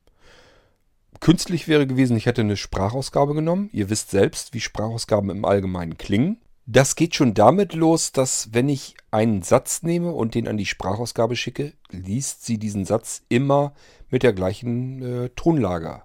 Künstlich 1.22 1.70
wäre 1.70 1.88
gewesen, 1.88 2.18
ich 2.18 2.26
hätte 2.26 2.42
eine 2.42 2.58
Sprachausgabe 2.58 3.34
genommen. 3.34 3.70
Ihr 3.72 3.90
wisst 3.90 4.12
selbst, 4.12 4.54
wie 4.54 4.60
Sprachausgaben 4.60 5.30
im 5.30 5.46
Allgemeinen 5.46 5.98
klingen. 5.98 6.42
Das 6.66 6.98
geht 6.98 7.16
schon 7.16 7.36
damit 7.36 7.74
los, 7.74 8.12
dass 8.12 8.50
wenn 8.52 8.68
ich 8.68 8.98
einen 9.12 9.44
Satz 9.44 9.82
nehme 9.82 10.12
und 10.12 10.36
den 10.36 10.50
an 10.50 10.58
die 10.58 10.66
Sprachausgabe 10.66 11.38
schicke, 11.38 11.72
liest 11.90 12.46
sie 12.46 12.58
diesen 12.58 12.84
Satz 12.84 13.22
immer 13.30 13.74
mit 14.10 14.24
der 14.24 14.34
gleichen 14.34 15.02
äh, 15.02 15.30
Tonlage 15.30 16.02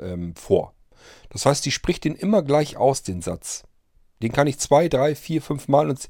ähm, 0.00 0.34
vor. 0.34 0.74
Das 1.34 1.46
heißt, 1.46 1.66
die 1.66 1.72
spricht 1.72 2.04
den 2.04 2.14
immer 2.14 2.42
gleich 2.42 2.76
aus, 2.76 3.02
den 3.02 3.20
Satz. 3.20 3.64
Den 4.22 4.32
kann 4.32 4.46
ich 4.46 4.60
zwei, 4.60 4.88
drei, 4.88 5.16
vier, 5.16 5.42
fünf 5.42 5.66
Mal 5.66 5.90
und 5.90 6.08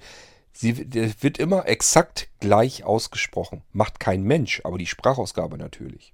sie 0.52 0.76
wird 1.22 1.38
immer 1.38 1.66
exakt 1.66 2.28
gleich 2.40 2.84
ausgesprochen. 2.84 3.62
Macht 3.72 3.98
kein 3.98 4.22
Mensch, 4.22 4.60
aber 4.64 4.76
die 4.76 4.86
Sprachausgabe 4.86 5.56
natürlich. 5.56 6.12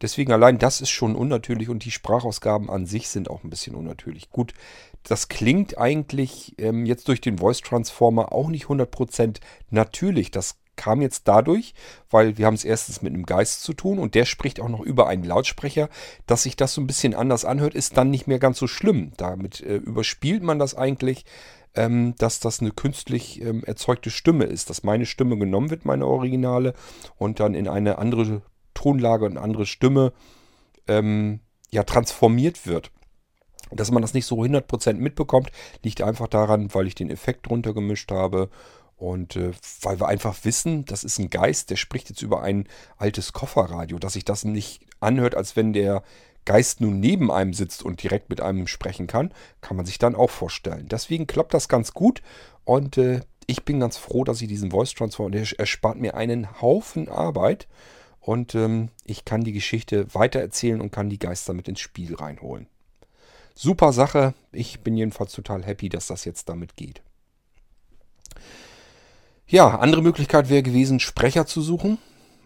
Deswegen 0.00 0.30
allein 0.32 0.58
das 0.58 0.80
ist 0.80 0.90
schon 0.90 1.16
unnatürlich 1.16 1.68
und 1.68 1.84
die 1.84 1.90
Sprachausgaben 1.90 2.70
an 2.70 2.86
sich 2.86 3.08
sind 3.08 3.28
auch 3.28 3.42
ein 3.42 3.50
bisschen 3.50 3.74
unnatürlich. 3.74 4.30
Gut, 4.30 4.54
das 5.02 5.26
klingt 5.26 5.76
eigentlich 5.76 6.54
ähm, 6.58 6.86
jetzt 6.86 7.08
durch 7.08 7.20
den 7.20 7.38
Voice 7.38 7.62
Transformer 7.62 8.32
auch 8.32 8.48
nicht 8.48 8.66
100% 8.66 9.40
natürlich. 9.70 10.30
Das 10.30 10.56
kam 10.76 11.00
jetzt 11.00 11.26
dadurch, 11.26 11.74
weil 12.10 12.38
wir 12.38 12.46
haben 12.46 12.54
es 12.54 12.64
erstens 12.64 13.02
mit 13.02 13.12
einem 13.12 13.26
Geist 13.26 13.62
zu 13.62 13.72
tun 13.72 13.98
und 13.98 14.14
der 14.14 14.24
spricht 14.24 14.60
auch 14.60 14.68
noch 14.68 14.80
über 14.80 15.08
einen 15.08 15.24
Lautsprecher, 15.24 15.88
dass 16.26 16.44
sich 16.44 16.56
das 16.56 16.74
so 16.74 16.80
ein 16.80 16.86
bisschen 16.86 17.14
anders 17.14 17.44
anhört, 17.44 17.74
ist 17.74 17.96
dann 17.96 18.10
nicht 18.10 18.26
mehr 18.26 18.38
ganz 18.38 18.58
so 18.58 18.66
schlimm. 18.66 19.12
Damit 19.16 19.60
äh, 19.60 19.76
überspielt 19.76 20.42
man 20.42 20.58
das 20.58 20.74
eigentlich, 20.74 21.24
ähm, 21.74 22.14
dass 22.18 22.40
das 22.40 22.60
eine 22.60 22.70
künstlich 22.70 23.40
ähm, 23.42 23.62
erzeugte 23.64 24.10
Stimme 24.10 24.44
ist, 24.44 24.70
dass 24.70 24.82
meine 24.82 25.06
Stimme 25.06 25.38
genommen 25.38 25.70
wird, 25.70 25.84
meine 25.84 26.06
Originale, 26.06 26.74
und 27.16 27.40
dann 27.40 27.54
in 27.54 27.68
eine 27.68 27.98
andere 27.98 28.42
Tonlage 28.74 29.24
und 29.24 29.38
andere 29.38 29.66
Stimme 29.66 30.12
ähm, 30.88 31.40
ja 31.70 31.82
transformiert 31.84 32.66
wird. 32.66 32.90
Dass 33.72 33.90
man 33.90 34.00
das 34.00 34.14
nicht 34.14 34.26
so 34.26 34.40
100% 34.40 34.94
mitbekommt, 34.94 35.50
liegt 35.82 36.00
einfach 36.00 36.28
daran, 36.28 36.72
weil 36.72 36.86
ich 36.86 36.94
den 36.94 37.10
Effekt 37.10 37.48
drunter 37.48 37.74
gemischt 37.74 38.12
habe 38.12 38.48
und 38.96 39.36
äh, 39.36 39.52
weil 39.82 40.00
wir 40.00 40.08
einfach 40.08 40.44
wissen, 40.44 40.84
das 40.86 41.04
ist 41.04 41.18
ein 41.18 41.30
Geist, 41.30 41.70
der 41.70 41.76
spricht 41.76 42.08
jetzt 42.08 42.22
über 42.22 42.42
ein 42.42 42.66
altes 42.96 43.32
Kofferradio, 43.32 43.98
dass 43.98 44.14
sich 44.14 44.24
das 44.24 44.44
nicht 44.44 44.86
anhört, 45.00 45.34
als 45.34 45.54
wenn 45.54 45.72
der 45.72 46.02
Geist 46.46 46.80
nun 46.80 47.00
neben 47.00 47.30
einem 47.30 47.52
sitzt 47.52 47.82
und 47.82 48.02
direkt 48.02 48.30
mit 48.30 48.40
einem 48.40 48.66
sprechen 48.66 49.06
kann, 49.06 49.32
kann 49.60 49.76
man 49.76 49.84
sich 49.84 49.98
dann 49.98 50.14
auch 50.14 50.30
vorstellen. 50.30 50.88
Deswegen 50.88 51.26
klappt 51.26 51.52
das 51.52 51.68
ganz 51.68 51.92
gut 51.92 52.22
und 52.64 52.96
äh, 52.96 53.20
ich 53.46 53.64
bin 53.64 53.80
ganz 53.80 53.96
froh, 53.96 54.24
dass 54.24 54.40
ich 54.40 54.48
diesen 54.48 54.70
Voice 54.70 54.94
Transfer, 54.94 55.28
der 55.30 55.46
erspart 55.58 55.98
mir 55.98 56.14
einen 56.14 56.60
Haufen 56.60 57.08
Arbeit 57.08 57.68
und 58.20 58.54
ähm, 58.54 58.88
ich 59.04 59.24
kann 59.24 59.44
die 59.44 59.52
Geschichte 59.52 60.12
weitererzählen 60.14 60.80
und 60.80 60.90
kann 60.90 61.10
die 61.10 61.18
Geister 61.18 61.52
mit 61.52 61.68
ins 61.68 61.80
Spiel 61.80 62.14
reinholen. 62.14 62.66
Super 63.54 63.92
Sache. 63.92 64.34
Ich 64.52 64.80
bin 64.80 64.96
jedenfalls 64.96 65.32
total 65.32 65.64
happy, 65.64 65.88
dass 65.88 66.08
das 66.08 66.24
jetzt 66.24 66.48
damit 66.48 66.76
geht. 66.76 67.02
Ja, 69.48 69.78
andere 69.78 70.02
Möglichkeit 70.02 70.48
wäre 70.48 70.64
gewesen, 70.64 70.98
Sprecher 70.98 71.46
zu 71.46 71.62
suchen. 71.62 71.98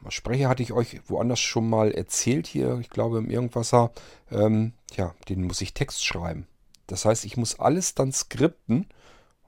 Sprecher 0.08 0.50
hatte 0.50 0.62
ich 0.62 0.72
euch 0.72 1.00
woanders 1.06 1.40
schon 1.40 1.68
mal 1.68 1.92
erzählt 1.92 2.46
hier, 2.46 2.78
ich 2.80 2.90
glaube 2.90 3.18
im 3.18 3.30
Irgendwasser. 3.30 3.90
Ähm, 4.30 4.74
ja, 4.94 5.14
den 5.28 5.44
muss 5.44 5.62
ich 5.62 5.72
Text 5.72 6.04
schreiben. 6.04 6.46
Das 6.86 7.06
heißt, 7.06 7.24
ich 7.24 7.38
muss 7.38 7.58
alles 7.58 7.94
dann 7.94 8.12
skripten. 8.12 8.86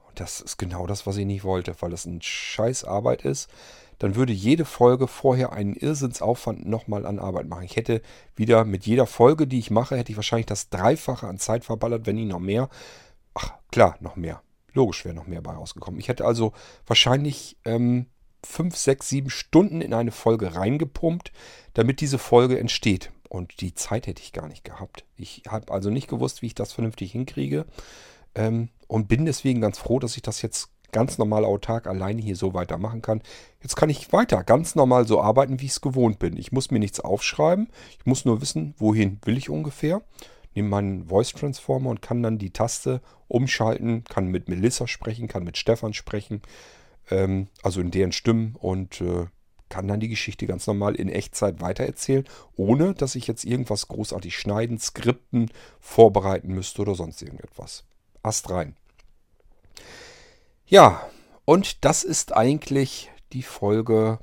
Und 0.07 0.19
das 0.19 0.41
ist 0.41 0.57
genau 0.57 0.87
das, 0.87 1.05
was 1.05 1.17
ich 1.17 1.25
nicht 1.25 1.43
wollte, 1.43 1.75
weil 1.79 1.91
das 1.91 2.05
ein 2.05 2.21
scheiß 2.23 2.85
Arbeit 2.85 3.23
ist. 3.23 3.49
Dann 3.99 4.15
würde 4.15 4.33
jede 4.33 4.65
Folge 4.65 5.07
vorher 5.07 5.53
einen 5.53 5.75
Irrsinnsaufwand 5.75 6.67
nochmal 6.67 7.05
an 7.05 7.19
Arbeit 7.19 7.47
machen. 7.47 7.63
Ich 7.63 7.75
hätte 7.75 8.01
wieder 8.35 8.65
mit 8.65 8.85
jeder 8.87 9.05
Folge, 9.05 9.45
die 9.45 9.59
ich 9.59 9.69
mache, 9.69 9.95
hätte 9.95 10.11
ich 10.11 10.17
wahrscheinlich 10.17 10.47
das 10.47 10.69
Dreifache 10.69 11.27
an 11.27 11.37
Zeit 11.37 11.65
verballert, 11.65 12.07
wenn 12.07 12.15
nicht 12.15 12.29
noch 12.29 12.39
mehr. 12.39 12.69
Ach, 13.35 13.53
klar, 13.71 13.95
noch 13.99 14.15
mehr. 14.15 14.41
Logisch 14.73 15.05
wäre 15.05 15.15
noch 15.15 15.27
mehr 15.27 15.41
bei 15.41 15.53
rausgekommen. 15.53 15.99
Ich 15.99 16.07
hätte 16.07 16.25
also 16.25 16.53
wahrscheinlich 16.85 17.57
ähm, 17.65 18.07
fünf, 18.45 18.75
sechs, 18.75 19.09
sieben 19.09 19.29
Stunden 19.29 19.81
in 19.81 19.93
eine 19.93 20.11
Folge 20.11 20.55
reingepumpt, 20.55 21.31
damit 21.73 22.01
diese 22.01 22.17
Folge 22.17 22.59
entsteht. 22.59 23.11
Und 23.29 23.61
die 23.61 23.73
Zeit 23.73 24.05
hätte 24.07 24.21
ich 24.21 24.33
gar 24.33 24.47
nicht 24.47 24.63
gehabt. 24.63 25.05
Ich 25.15 25.43
habe 25.47 25.71
also 25.73 25.89
nicht 25.89 26.07
gewusst, 26.07 26.41
wie 26.41 26.47
ich 26.47 26.55
das 26.55 26.73
vernünftig 26.73 27.11
hinkriege. 27.11 27.65
Ähm, 28.35 28.69
und 28.87 29.07
bin 29.07 29.25
deswegen 29.25 29.61
ganz 29.61 29.79
froh, 29.79 29.99
dass 29.99 30.15
ich 30.15 30.21
das 30.21 30.41
jetzt 30.41 30.69
ganz 30.91 31.17
normal 31.17 31.43
autark 31.43 31.87
alleine 31.87 32.21
hier 32.21 32.35
so 32.35 32.53
weitermachen 32.53 33.01
kann. 33.01 33.21
Jetzt 33.61 33.75
kann 33.75 33.89
ich 33.89 34.13
weiter 34.13 34.43
ganz 34.43 34.75
normal 34.75 35.07
so 35.07 35.19
arbeiten, 35.19 35.59
wie 35.59 35.65
ich 35.65 35.71
es 35.71 35.81
gewohnt 35.81 36.19
bin. 36.19 36.37
Ich 36.37 36.51
muss 36.51 36.71
mir 36.71 36.79
nichts 36.79 36.99
aufschreiben. 36.99 37.69
Ich 37.97 38.05
muss 38.05 38.25
nur 38.25 38.41
wissen, 38.41 38.75
wohin 38.77 39.19
will 39.25 39.37
ich 39.37 39.49
ungefähr. 39.49 40.01
Nehme 40.55 40.69
meinen 40.69 41.07
Voice 41.07 41.33
Transformer 41.33 41.89
und 41.89 42.01
kann 42.01 42.23
dann 42.23 42.37
die 42.37 42.51
Taste 42.51 43.01
umschalten, 43.27 44.03
kann 44.03 44.27
mit 44.27 44.49
Melissa 44.49 44.87
sprechen, 44.87 45.27
kann 45.27 45.43
mit 45.43 45.57
Stefan 45.57 45.93
sprechen, 45.93 46.41
ähm, 47.09 47.47
also 47.61 47.81
in 47.81 47.91
deren 47.91 48.11
Stimmen 48.11 48.55
und 48.59 49.01
äh, 49.01 49.25
kann 49.69 49.87
dann 49.87 49.99
die 49.99 50.09
Geschichte 50.09 50.45
ganz 50.45 50.67
normal 50.67 50.93
in 50.93 51.09
Echtzeit 51.09 51.59
weitererzählen, 51.59 52.25
ohne 52.55 52.93
dass 52.93 53.15
ich 53.15 53.25
jetzt 53.25 53.43
irgendwas 53.43 53.87
großartig 53.87 54.37
schneiden, 54.37 54.77
skripten, 54.77 55.49
vorbereiten 55.79 56.53
müsste 56.53 56.83
oder 56.83 56.93
sonst 56.93 57.21
irgendetwas. 57.23 57.83
Ast 58.21 58.51
rein. 58.51 58.75
Ja, 60.67 61.09
und 61.45 61.83
das 61.85 62.03
ist 62.03 62.35
eigentlich 62.35 63.11
die 63.33 63.41
Folge 63.41 64.19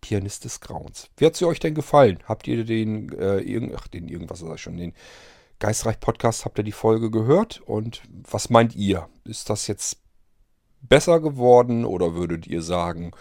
Pianist 0.00 0.44
des 0.44 0.60
Grauens. 0.60 1.08
Wie 1.16 1.26
hat 1.26 1.36
sie 1.36 1.46
euch 1.46 1.60
denn 1.60 1.74
gefallen? 1.74 2.18
Habt 2.24 2.46
ihr 2.46 2.64
den, 2.64 3.10
äh, 3.18 3.38
irgend, 3.38 3.74
ach, 3.76 3.88
den 3.88 4.08
irgendwas 4.08 4.40
sag 4.40 4.54
ich 4.54 4.62
schon, 4.62 4.76
den 4.76 4.92
Geistreich 5.60 6.00
Podcast, 6.00 6.46
habt 6.46 6.56
ihr 6.58 6.64
die 6.64 6.72
Folge 6.72 7.10
gehört? 7.10 7.60
Und 7.60 8.02
was 8.08 8.48
meint 8.48 8.74
ihr? 8.74 9.10
Ist 9.24 9.50
das 9.50 9.66
jetzt 9.66 9.98
besser 10.80 11.20
geworden 11.20 11.84
oder 11.84 12.14
würdet 12.14 12.46
ihr 12.46 12.62
sagen, 12.62 13.12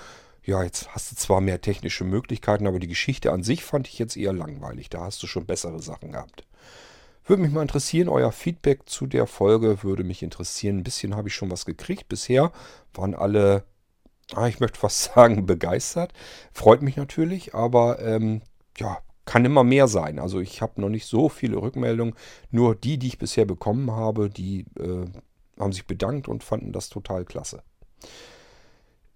ja, 0.41 0.63
jetzt 0.63 0.95
hast 0.95 1.11
du 1.11 1.17
zwar 1.17 1.41
mehr 1.41 1.59
technische 1.59 2.05
Möglichkeiten, 2.05 2.65
aber 2.65 2.79
die 2.79 2.87
Geschichte 2.87 3.33
an 3.33 3.43
sich 3.43 3.65
fand 3.65 3.89
ich 3.89 3.99
jetzt 3.99 4.15
eher 4.15 4.31
langweilig. 4.31 4.89
Da 4.89 5.01
hast 5.01 5.21
du 5.21 5.27
schon 5.27 5.45
bessere 5.45 5.81
Sachen 5.81 6.13
gehabt. 6.13 6.47
Würde 7.25 7.41
mich 7.43 7.51
mal 7.51 7.61
interessieren, 7.61 8.07
euer 8.07 8.31
Feedback 8.31 8.87
zu 8.87 9.05
der 9.05 9.27
Folge 9.27 9.83
würde 9.83 10.05
mich 10.05 10.23
interessieren. 10.23 10.77
Ein 10.77 10.83
bisschen 10.83 11.17
habe 11.17 11.27
ich 11.27 11.35
schon 11.35 11.51
was 11.51 11.65
gekriegt. 11.65 12.07
Bisher 12.07 12.53
waren 12.93 13.15
alle, 13.15 13.65
ah, 14.33 14.47
ich 14.47 14.61
möchte 14.61 14.79
fast 14.79 15.03
sagen, 15.13 15.45
begeistert. 15.45 16.13
Freut 16.53 16.81
mich 16.81 16.95
natürlich, 16.95 17.53
aber 17.53 17.99
ähm, 18.01 18.41
ja, 18.77 18.99
kann 19.29 19.45
immer 19.45 19.63
mehr 19.63 19.87
sein. 19.87 20.17
Also 20.17 20.39
ich 20.39 20.63
habe 20.63 20.81
noch 20.81 20.89
nicht 20.89 21.05
so 21.05 21.29
viele 21.29 21.57
Rückmeldungen. 21.57 22.15
Nur 22.49 22.73
die, 22.73 22.97
die 22.97 23.05
ich 23.05 23.19
bisher 23.19 23.45
bekommen 23.45 23.91
habe, 23.91 24.27
die 24.27 24.65
äh, 24.79 25.05
haben 25.59 25.71
sich 25.71 25.85
bedankt 25.85 26.27
und 26.27 26.43
fanden 26.43 26.71
das 26.71 26.89
total 26.89 27.25
klasse. 27.25 27.61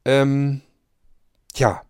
Ähm, 0.05 0.61
tja, 1.51 1.81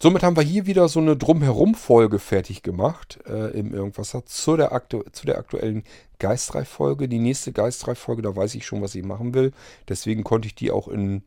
Somit 0.00 0.22
haben 0.22 0.36
wir 0.36 0.42
hier 0.42 0.66
wieder 0.66 0.88
so 0.88 1.00
eine 1.00 1.16
Drumherum-Folge 1.16 2.18
fertig 2.20 2.62
gemacht 2.62 3.18
äh, 3.26 3.56
im 3.56 3.72
Irgendwasser 3.72 4.26
zu 4.26 4.56
der, 4.56 4.72
aktu 4.72 5.02
zu 5.12 5.26
der 5.26 5.38
aktuellen 5.38 5.82
Geistreich-Folge. 6.18 7.08
Die 7.08 7.20
nächste 7.20 7.52
Geistreich-Folge, 7.52 8.22
da 8.22 8.34
weiß 8.34 8.54
ich 8.56 8.64
schon, 8.64 8.82
was 8.82 8.94
ich 8.96 9.04
machen 9.04 9.34
will. 9.34 9.52
Deswegen 9.88 10.22
konnte 10.24 10.46
ich 10.46 10.56
die 10.56 10.72
auch 10.72 10.88
in, 10.88 11.22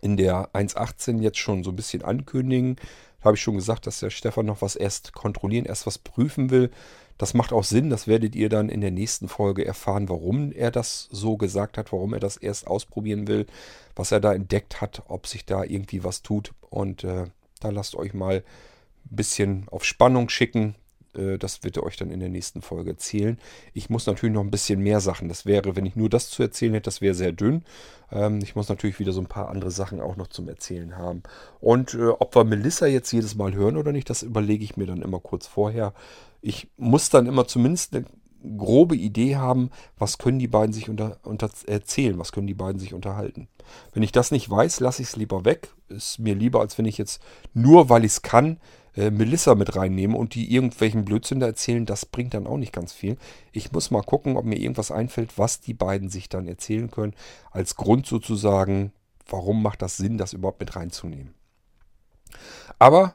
in 0.00 0.16
der 0.16 0.50
1.18 0.54 1.20
jetzt 1.22 1.38
schon 1.38 1.64
so 1.64 1.70
ein 1.70 1.76
bisschen 1.76 2.02
ankündigen. 2.02 2.76
Habe 3.22 3.36
ich 3.36 3.42
schon 3.42 3.56
gesagt, 3.56 3.86
dass 3.86 4.00
der 4.00 4.10
Stefan 4.10 4.46
noch 4.46 4.62
was 4.62 4.76
erst 4.76 5.12
kontrollieren, 5.12 5.64
erst 5.64 5.86
was 5.86 5.98
prüfen 5.98 6.50
will. 6.50 6.70
Das 7.18 7.34
macht 7.34 7.52
auch 7.52 7.64
Sinn, 7.64 7.90
das 7.90 8.08
werdet 8.08 8.34
ihr 8.34 8.48
dann 8.48 8.68
in 8.68 8.80
der 8.80 8.90
nächsten 8.90 9.28
Folge 9.28 9.64
erfahren, 9.64 10.08
warum 10.08 10.50
er 10.50 10.70
das 10.70 11.08
so 11.12 11.36
gesagt 11.36 11.78
hat, 11.78 11.92
warum 11.92 12.14
er 12.14 12.20
das 12.20 12.36
erst 12.36 12.66
ausprobieren 12.66 13.28
will, 13.28 13.46
was 13.94 14.10
er 14.10 14.20
da 14.20 14.32
entdeckt 14.32 14.80
hat, 14.80 15.02
ob 15.06 15.26
sich 15.26 15.44
da 15.46 15.62
irgendwie 15.62 16.02
was 16.02 16.22
tut. 16.22 16.52
Und 16.68 17.04
äh, 17.04 17.26
da 17.60 17.70
lasst 17.70 17.94
euch 17.94 18.12
mal 18.12 18.36
ein 18.36 19.16
bisschen 19.16 19.68
auf 19.70 19.84
Spannung 19.84 20.28
schicken. 20.30 20.74
Äh, 21.16 21.38
das 21.38 21.62
wird 21.62 21.76
er 21.76 21.84
euch 21.84 21.96
dann 21.96 22.10
in 22.10 22.20
der 22.20 22.28
nächsten 22.28 22.62
Folge 22.62 22.90
erzählen. 22.90 23.38
Ich 23.72 23.90
muss 23.90 24.06
natürlich 24.06 24.34
noch 24.34 24.42
ein 24.42 24.50
bisschen 24.50 24.80
mehr 24.80 25.00
Sachen. 25.00 25.28
Das 25.28 25.46
wäre, 25.46 25.76
wenn 25.76 25.86
ich 25.86 25.96
nur 25.96 26.08
das 26.08 26.30
zu 26.30 26.42
erzählen 26.42 26.74
hätte, 26.74 26.84
das 26.84 27.00
wäre 27.00 27.14
sehr 27.14 27.32
dünn. 27.32 27.64
Ähm, 28.10 28.40
ich 28.42 28.56
muss 28.56 28.68
natürlich 28.68 28.98
wieder 28.98 29.12
so 29.12 29.20
ein 29.20 29.26
paar 29.26 29.48
andere 29.48 29.70
Sachen 29.70 30.00
auch 30.00 30.16
noch 30.16 30.28
zum 30.28 30.48
Erzählen 30.48 30.96
haben. 30.96 31.22
Und 31.60 31.94
äh, 31.94 32.08
ob 32.08 32.34
wir 32.34 32.44
Melissa 32.44 32.86
jetzt 32.86 33.12
jedes 33.12 33.34
Mal 33.34 33.54
hören 33.54 33.76
oder 33.76 33.92
nicht, 33.92 34.10
das 34.10 34.22
überlege 34.22 34.64
ich 34.64 34.76
mir 34.76 34.86
dann 34.86 35.02
immer 35.02 35.20
kurz 35.20 35.46
vorher. 35.46 35.94
Ich 36.40 36.68
muss 36.76 37.08
dann 37.08 37.26
immer 37.26 37.46
zumindest 37.46 37.94
eine 37.94 38.04
grobe 38.56 38.96
Idee 38.96 39.36
haben, 39.36 39.70
was 39.98 40.18
können 40.18 40.38
die 40.38 40.48
beiden 40.48 40.72
sich 40.72 40.88
unter, 40.88 41.18
unter 41.22 41.48
erzählen, 41.66 42.18
was 42.18 42.32
können 42.32 42.48
die 42.48 42.54
beiden 42.54 42.80
sich 42.80 42.92
unterhalten. 42.92 43.48
Wenn 43.92 44.02
ich 44.02 44.12
das 44.12 44.30
nicht 44.30 44.50
weiß, 44.50 44.80
lasse 44.80 45.02
ich 45.02 45.08
es 45.08 45.16
lieber 45.16 45.44
weg. 45.44 45.68
Ist 45.88 46.18
mir 46.18 46.34
lieber, 46.34 46.60
als 46.60 46.76
wenn 46.78 46.84
ich 46.84 46.98
jetzt 46.98 47.22
nur, 47.54 47.88
weil 47.88 48.04
ich 48.04 48.12
es 48.12 48.22
kann, 48.22 48.58
äh, 48.96 49.10
Melissa 49.10 49.54
mit 49.54 49.74
reinnehme 49.76 50.16
und 50.16 50.34
die 50.34 50.52
irgendwelchen 50.52 51.04
Blödsinn 51.04 51.40
da 51.40 51.46
erzählen. 51.46 51.86
Das 51.86 52.06
bringt 52.06 52.34
dann 52.34 52.46
auch 52.46 52.58
nicht 52.58 52.72
ganz 52.72 52.92
viel. 52.92 53.16
Ich 53.52 53.72
muss 53.72 53.90
mal 53.90 54.02
gucken, 54.02 54.36
ob 54.36 54.44
mir 54.44 54.58
irgendwas 54.58 54.90
einfällt, 54.90 55.38
was 55.38 55.60
die 55.60 55.74
beiden 55.74 56.08
sich 56.08 56.28
dann 56.28 56.46
erzählen 56.48 56.90
können. 56.90 57.14
Als 57.50 57.76
Grund 57.76 58.06
sozusagen, 58.06 58.92
warum 59.26 59.62
macht 59.62 59.82
das 59.82 59.96
Sinn, 59.96 60.18
das 60.18 60.32
überhaupt 60.32 60.60
mit 60.60 60.76
reinzunehmen. 60.76 61.34
Aber 62.78 63.14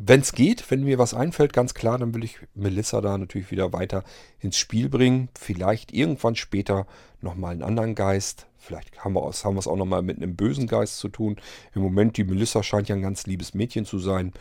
wenn 0.00 0.20
es 0.20 0.32
geht, 0.32 0.70
wenn 0.70 0.84
mir 0.84 0.98
was 0.98 1.12
einfällt, 1.12 1.52
ganz 1.52 1.74
klar, 1.74 1.98
dann 1.98 2.14
will 2.14 2.22
ich 2.22 2.38
Melissa 2.54 3.00
da 3.00 3.18
natürlich 3.18 3.50
wieder 3.50 3.72
weiter 3.72 4.04
ins 4.38 4.56
Spiel 4.56 4.88
bringen. 4.88 5.28
Vielleicht 5.36 5.92
irgendwann 5.92 6.36
später 6.36 6.86
nochmal 7.20 7.52
einen 7.52 7.64
anderen 7.64 7.96
Geist. 7.96 8.46
Vielleicht 8.56 9.04
haben 9.04 9.14
wir 9.14 9.28
es 9.28 9.44
auch 9.44 9.76
nochmal 9.76 10.02
mit 10.02 10.18
einem 10.18 10.36
bösen 10.36 10.68
Geist 10.68 10.98
zu 10.98 11.08
tun. 11.08 11.36
Im 11.74 11.82
Moment, 11.82 12.16
die 12.16 12.24
Melissa 12.24 12.62
scheint 12.62 12.88
ja 12.88 12.94
ein 12.94 13.02
ganz 13.02 13.26
liebes 13.26 13.54
Mädchen 13.54 13.84
zu 13.84 13.98
sein. 13.98 14.32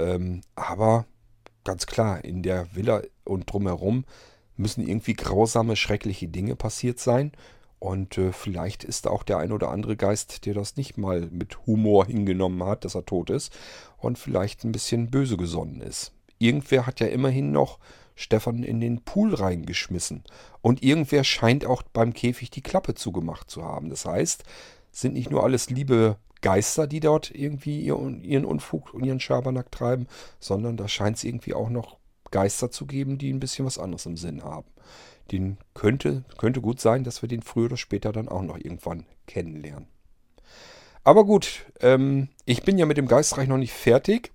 Ähm, 0.00 0.40
aber 0.54 1.06
ganz 1.64 1.86
klar, 1.86 2.24
in 2.24 2.42
der 2.42 2.74
Villa 2.74 3.02
und 3.24 3.50
drumherum 3.50 4.04
müssen 4.56 4.86
irgendwie 4.86 5.14
grausame, 5.14 5.76
schreckliche 5.76 6.28
Dinge 6.28 6.56
passiert 6.56 6.98
sein. 6.98 7.32
Und 7.78 8.18
äh, 8.18 8.32
vielleicht 8.32 8.84
ist 8.84 9.06
auch 9.08 9.22
der 9.22 9.38
ein 9.38 9.52
oder 9.52 9.70
andere 9.70 9.96
Geist, 9.96 10.44
der 10.44 10.52
das 10.52 10.76
nicht 10.76 10.98
mal 10.98 11.28
mit 11.30 11.66
Humor 11.66 12.06
hingenommen 12.06 12.62
hat, 12.62 12.84
dass 12.84 12.94
er 12.94 13.06
tot 13.06 13.30
ist 13.30 13.56
und 13.96 14.18
vielleicht 14.18 14.64
ein 14.64 14.72
bisschen 14.72 15.10
böse 15.10 15.38
gesonnen 15.38 15.80
ist. 15.80 16.12
Irgendwer 16.38 16.86
hat 16.86 17.00
ja 17.00 17.06
immerhin 17.06 17.52
noch 17.52 17.78
Stefan 18.14 18.62
in 18.64 18.82
den 18.82 19.02
Pool 19.02 19.34
reingeschmissen. 19.34 20.24
Und 20.60 20.82
irgendwer 20.82 21.24
scheint 21.24 21.64
auch 21.64 21.82
beim 21.82 22.12
Käfig 22.12 22.50
die 22.50 22.60
Klappe 22.60 22.94
zugemacht 22.94 23.50
zu 23.50 23.64
haben. 23.64 23.88
Das 23.88 24.04
heißt, 24.04 24.44
sind 24.92 25.14
nicht 25.14 25.30
nur 25.30 25.42
alles 25.42 25.70
liebe 25.70 26.18
Geister, 26.42 26.86
die 26.86 27.00
dort 27.00 27.30
irgendwie 27.34 27.80
ihren 27.80 28.44
Unfug 28.44 28.94
und 28.94 29.04
ihren 29.04 29.20
Schabernack 29.20 29.70
treiben, 29.70 30.06
sondern 30.38 30.76
da 30.76 30.88
scheint 30.88 31.18
es 31.18 31.24
irgendwie 31.24 31.54
auch 31.54 31.68
noch 31.68 31.98
Geister 32.30 32.70
zu 32.70 32.86
geben, 32.86 33.18
die 33.18 33.32
ein 33.32 33.40
bisschen 33.40 33.66
was 33.66 33.78
anderes 33.78 34.06
im 34.06 34.16
Sinn 34.16 34.42
haben 34.42 34.66
den 35.30 35.58
könnte, 35.74 36.24
könnte 36.38 36.60
gut 36.60 36.80
sein, 36.80 37.04
dass 37.04 37.22
wir 37.22 37.28
den 37.28 37.42
früher 37.42 37.66
oder 37.66 37.76
später 37.76 38.12
dann 38.12 38.28
auch 38.28 38.42
noch 38.42 38.56
irgendwann 38.56 39.06
kennenlernen. 39.26 39.88
Aber 41.04 41.24
gut, 41.24 41.64
ähm, 41.80 42.28
ich 42.44 42.62
bin 42.62 42.78
ja 42.78 42.86
mit 42.86 42.96
dem 42.96 43.08
Geistreich 43.08 43.48
noch 43.48 43.56
nicht 43.56 43.72
fertig 43.72 44.32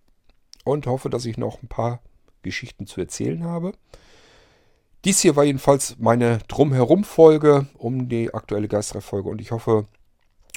und 0.64 0.88
hoffe, 0.88 1.10
dass 1.10 1.26
ich 1.26 1.38
noch 1.38 1.62
ein 1.62 1.68
paar 1.68 2.02
Geschichten 2.42 2.88
zu 2.88 3.02
erzählen 3.02 3.44
habe. 3.44 3.74
Dies 5.04 5.20
hier 5.20 5.36
war 5.36 5.44
jedenfalls 5.44 5.98
meine 6.00 6.40
Drumherum-Folge 6.48 7.68
um 7.78 8.10
die 8.10 8.34
aktuelle 8.34 8.68
Geistreich-Folge 8.68 9.30
und 9.30 9.40
ich 9.40 9.52
hoffe, 9.52 9.86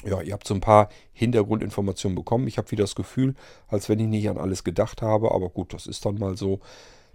ja, 0.05 0.21
ihr 0.21 0.33
habt 0.33 0.47
so 0.47 0.53
ein 0.53 0.61
paar 0.61 0.89
Hintergrundinformationen 1.13 2.15
bekommen. 2.15 2.47
Ich 2.47 2.57
habe 2.57 2.71
wieder 2.71 2.83
das 2.83 2.95
Gefühl, 2.95 3.35
als 3.67 3.89
wenn 3.89 3.99
ich 3.99 4.07
nicht 4.07 4.29
an 4.29 4.37
alles 4.37 4.63
gedacht 4.63 5.01
habe, 5.01 5.31
aber 5.31 5.49
gut, 5.49 5.73
das 5.73 5.87
ist 5.87 6.05
dann 6.05 6.17
mal 6.17 6.37
so. 6.37 6.59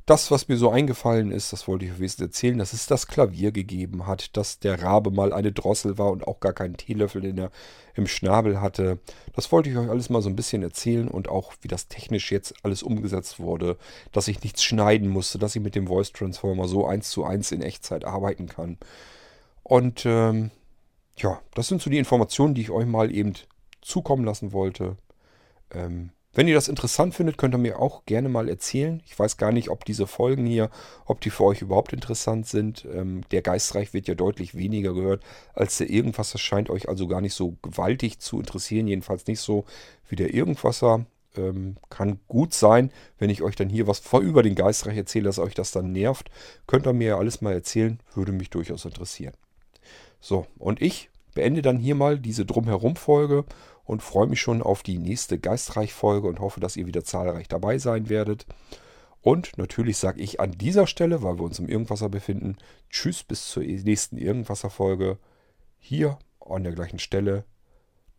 Das, 0.06 0.30
was 0.30 0.48
mir 0.48 0.58
so 0.58 0.68
eingefallen 0.68 1.32
ist, 1.32 1.54
das 1.54 1.66
wollte 1.66 1.86
ich 1.86 1.96
wenigstens 1.96 2.26
erzählen, 2.26 2.58
dass 2.58 2.74
es 2.74 2.86
das 2.86 3.06
Klavier 3.06 3.52
gegeben 3.52 4.06
hat, 4.06 4.36
dass 4.36 4.58
der 4.58 4.82
Rabe 4.82 5.10
mal 5.10 5.32
eine 5.32 5.50
Drossel 5.50 5.96
war 5.96 6.10
und 6.10 6.28
auch 6.28 6.40
gar 6.40 6.52
keinen 6.52 6.76
Teelöffel 6.76 7.22
den 7.22 7.38
er 7.38 7.50
im 7.94 8.06
Schnabel 8.06 8.60
hatte. 8.60 8.98
Das 9.34 9.50
wollte 9.50 9.70
ich 9.70 9.78
euch 9.78 9.88
alles 9.88 10.10
mal 10.10 10.20
so 10.20 10.28
ein 10.28 10.36
bisschen 10.36 10.62
erzählen 10.62 11.08
und 11.08 11.28
auch, 11.28 11.54
wie 11.62 11.68
das 11.68 11.88
technisch 11.88 12.30
jetzt 12.32 12.54
alles 12.62 12.82
umgesetzt 12.82 13.40
wurde, 13.40 13.78
dass 14.12 14.28
ich 14.28 14.42
nichts 14.42 14.62
schneiden 14.62 15.08
musste, 15.08 15.38
dass 15.38 15.56
ich 15.56 15.62
mit 15.62 15.74
dem 15.74 15.86
Voice 15.86 16.12
Transformer 16.12 16.68
so 16.68 16.86
eins 16.86 17.08
zu 17.08 17.24
eins 17.24 17.50
in 17.50 17.62
Echtzeit 17.62 18.04
arbeiten 18.04 18.46
kann. 18.46 18.76
Und 19.62 20.04
ähm, 20.04 20.50
ja, 21.16 21.40
das 21.54 21.68
sind 21.68 21.82
so 21.82 21.90
die 21.90 21.98
Informationen, 21.98 22.54
die 22.54 22.62
ich 22.62 22.70
euch 22.70 22.86
mal 22.86 23.14
eben 23.14 23.34
zukommen 23.80 24.24
lassen 24.24 24.52
wollte. 24.52 24.96
Ähm, 25.70 26.10
wenn 26.36 26.48
ihr 26.48 26.54
das 26.56 26.66
interessant 26.66 27.14
findet, 27.14 27.38
könnt 27.38 27.54
ihr 27.54 27.58
mir 27.58 27.78
auch 27.78 28.04
gerne 28.06 28.28
mal 28.28 28.48
erzählen. 28.48 29.00
Ich 29.06 29.16
weiß 29.16 29.36
gar 29.36 29.52
nicht, 29.52 29.70
ob 29.70 29.84
diese 29.84 30.08
Folgen 30.08 30.46
hier, 30.46 30.68
ob 31.06 31.20
die 31.20 31.30
für 31.30 31.44
euch 31.44 31.62
überhaupt 31.62 31.92
interessant 31.92 32.48
sind. 32.48 32.84
Ähm, 32.92 33.20
der 33.30 33.40
Geistreich 33.40 33.94
wird 33.94 34.08
ja 34.08 34.16
deutlich 34.16 34.56
weniger 34.56 34.94
gehört 34.94 35.22
als 35.52 35.78
der 35.78 35.88
Irgendwas. 35.88 36.32
Das 36.32 36.40
scheint 36.40 36.70
euch 36.70 36.88
also 36.88 37.06
gar 37.06 37.20
nicht 37.20 37.34
so 37.34 37.56
gewaltig 37.62 38.18
zu 38.18 38.40
interessieren. 38.40 38.88
Jedenfalls 38.88 39.28
nicht 39.28 39.40
so 39.40 39.64
wie 40.08 40.16
der 40.16 40.34
Irgendwasser. 40.34 41.06
Ähm, 41.36 41.76
kann 41.88 42.20
gut 42.26 42.52
sein, 42.52 42.90
wenn 43.18 43.30
ich 43.30 43.42
euch 43.42 43.56
dann 43.56 43.68
hier 43.68 43.86
was 43.86 44.02
über 44.20 44.42
den 44.42 44.54
Geistreich 44.54 44.96
erzähle, 44.96 45.26
dass 45.26 45.38
euch 45.38 45.54
das 45.54 45.70
dann 45.70 45.92
nervt. 45.92 46.30
Könnt 46.66 46.86
ihr 46.86 46.92
mir 46.92 47.08
ja 47.08 47.18
alles 47.18 47.40
mal 47.40 47.52
erzählen. 47.52 48.00
Würde 48.14 48.32
mich 48.32 48.50
durchaus 48.50 48.84
interessieren. 48.84 49.34
So, 50.24 50.46
und 50.56 50.80
ich 50.80 51.10
beende 51.34 51.60
dann 51.60 51.76
hier 51.76 51.94
mal 51.94 52.18
diese 52.18 52.46
Drumherum-Folge 52.46 53.44
und 53.84 54.02
freue 54.02 54.26
mich 54.26 54.40
schon 54.40 54.62
auf 54.62 54.82
die 54.82 54.96
nächste 54.96 55.38
Geistreich-Folge 55.38 56.26
und 56.26 56.40
hoffe, 56.40 56.60
dass 56.60 56.78
ihr 56.78 56.86
wieder 56.86 57.04
zahlreich 57.04 57.46
dabei 57.46 57.76
sein 57.76 58.08
werdet. 58.08 58.46
Und 59.20 59.58
natürlich 59.58 59.98
sage 59.98 60.22
ich 60.22 60.40
an 60.40 60.52
dieser 60.52 60.86
Stelle, 60.86 61.22
weil 61.22 61.36
wir 61.36 61.44
uns 61.44 61.58
im 61.58 61.68
Irgendwasser 61.68 62.08
befinden, 62.08 62.56
Tschüss 62.88 63.22
bis 63.22 63.48
zur 63.48 63.64
nächsten 63.64 64.16
Irgendwasser-Folge. 64.16 65.18
Hier 65.78 66.18
an 66.40 66.64
der 66.64 66.72
gleichen 66.72 67.00
Stelle. 67.00 67.44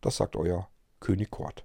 Das 0.00 0.18
sagt 0.18 0.36
euer 0.36 0.68
König 1.00 1.32
Kort. 1.32 1.64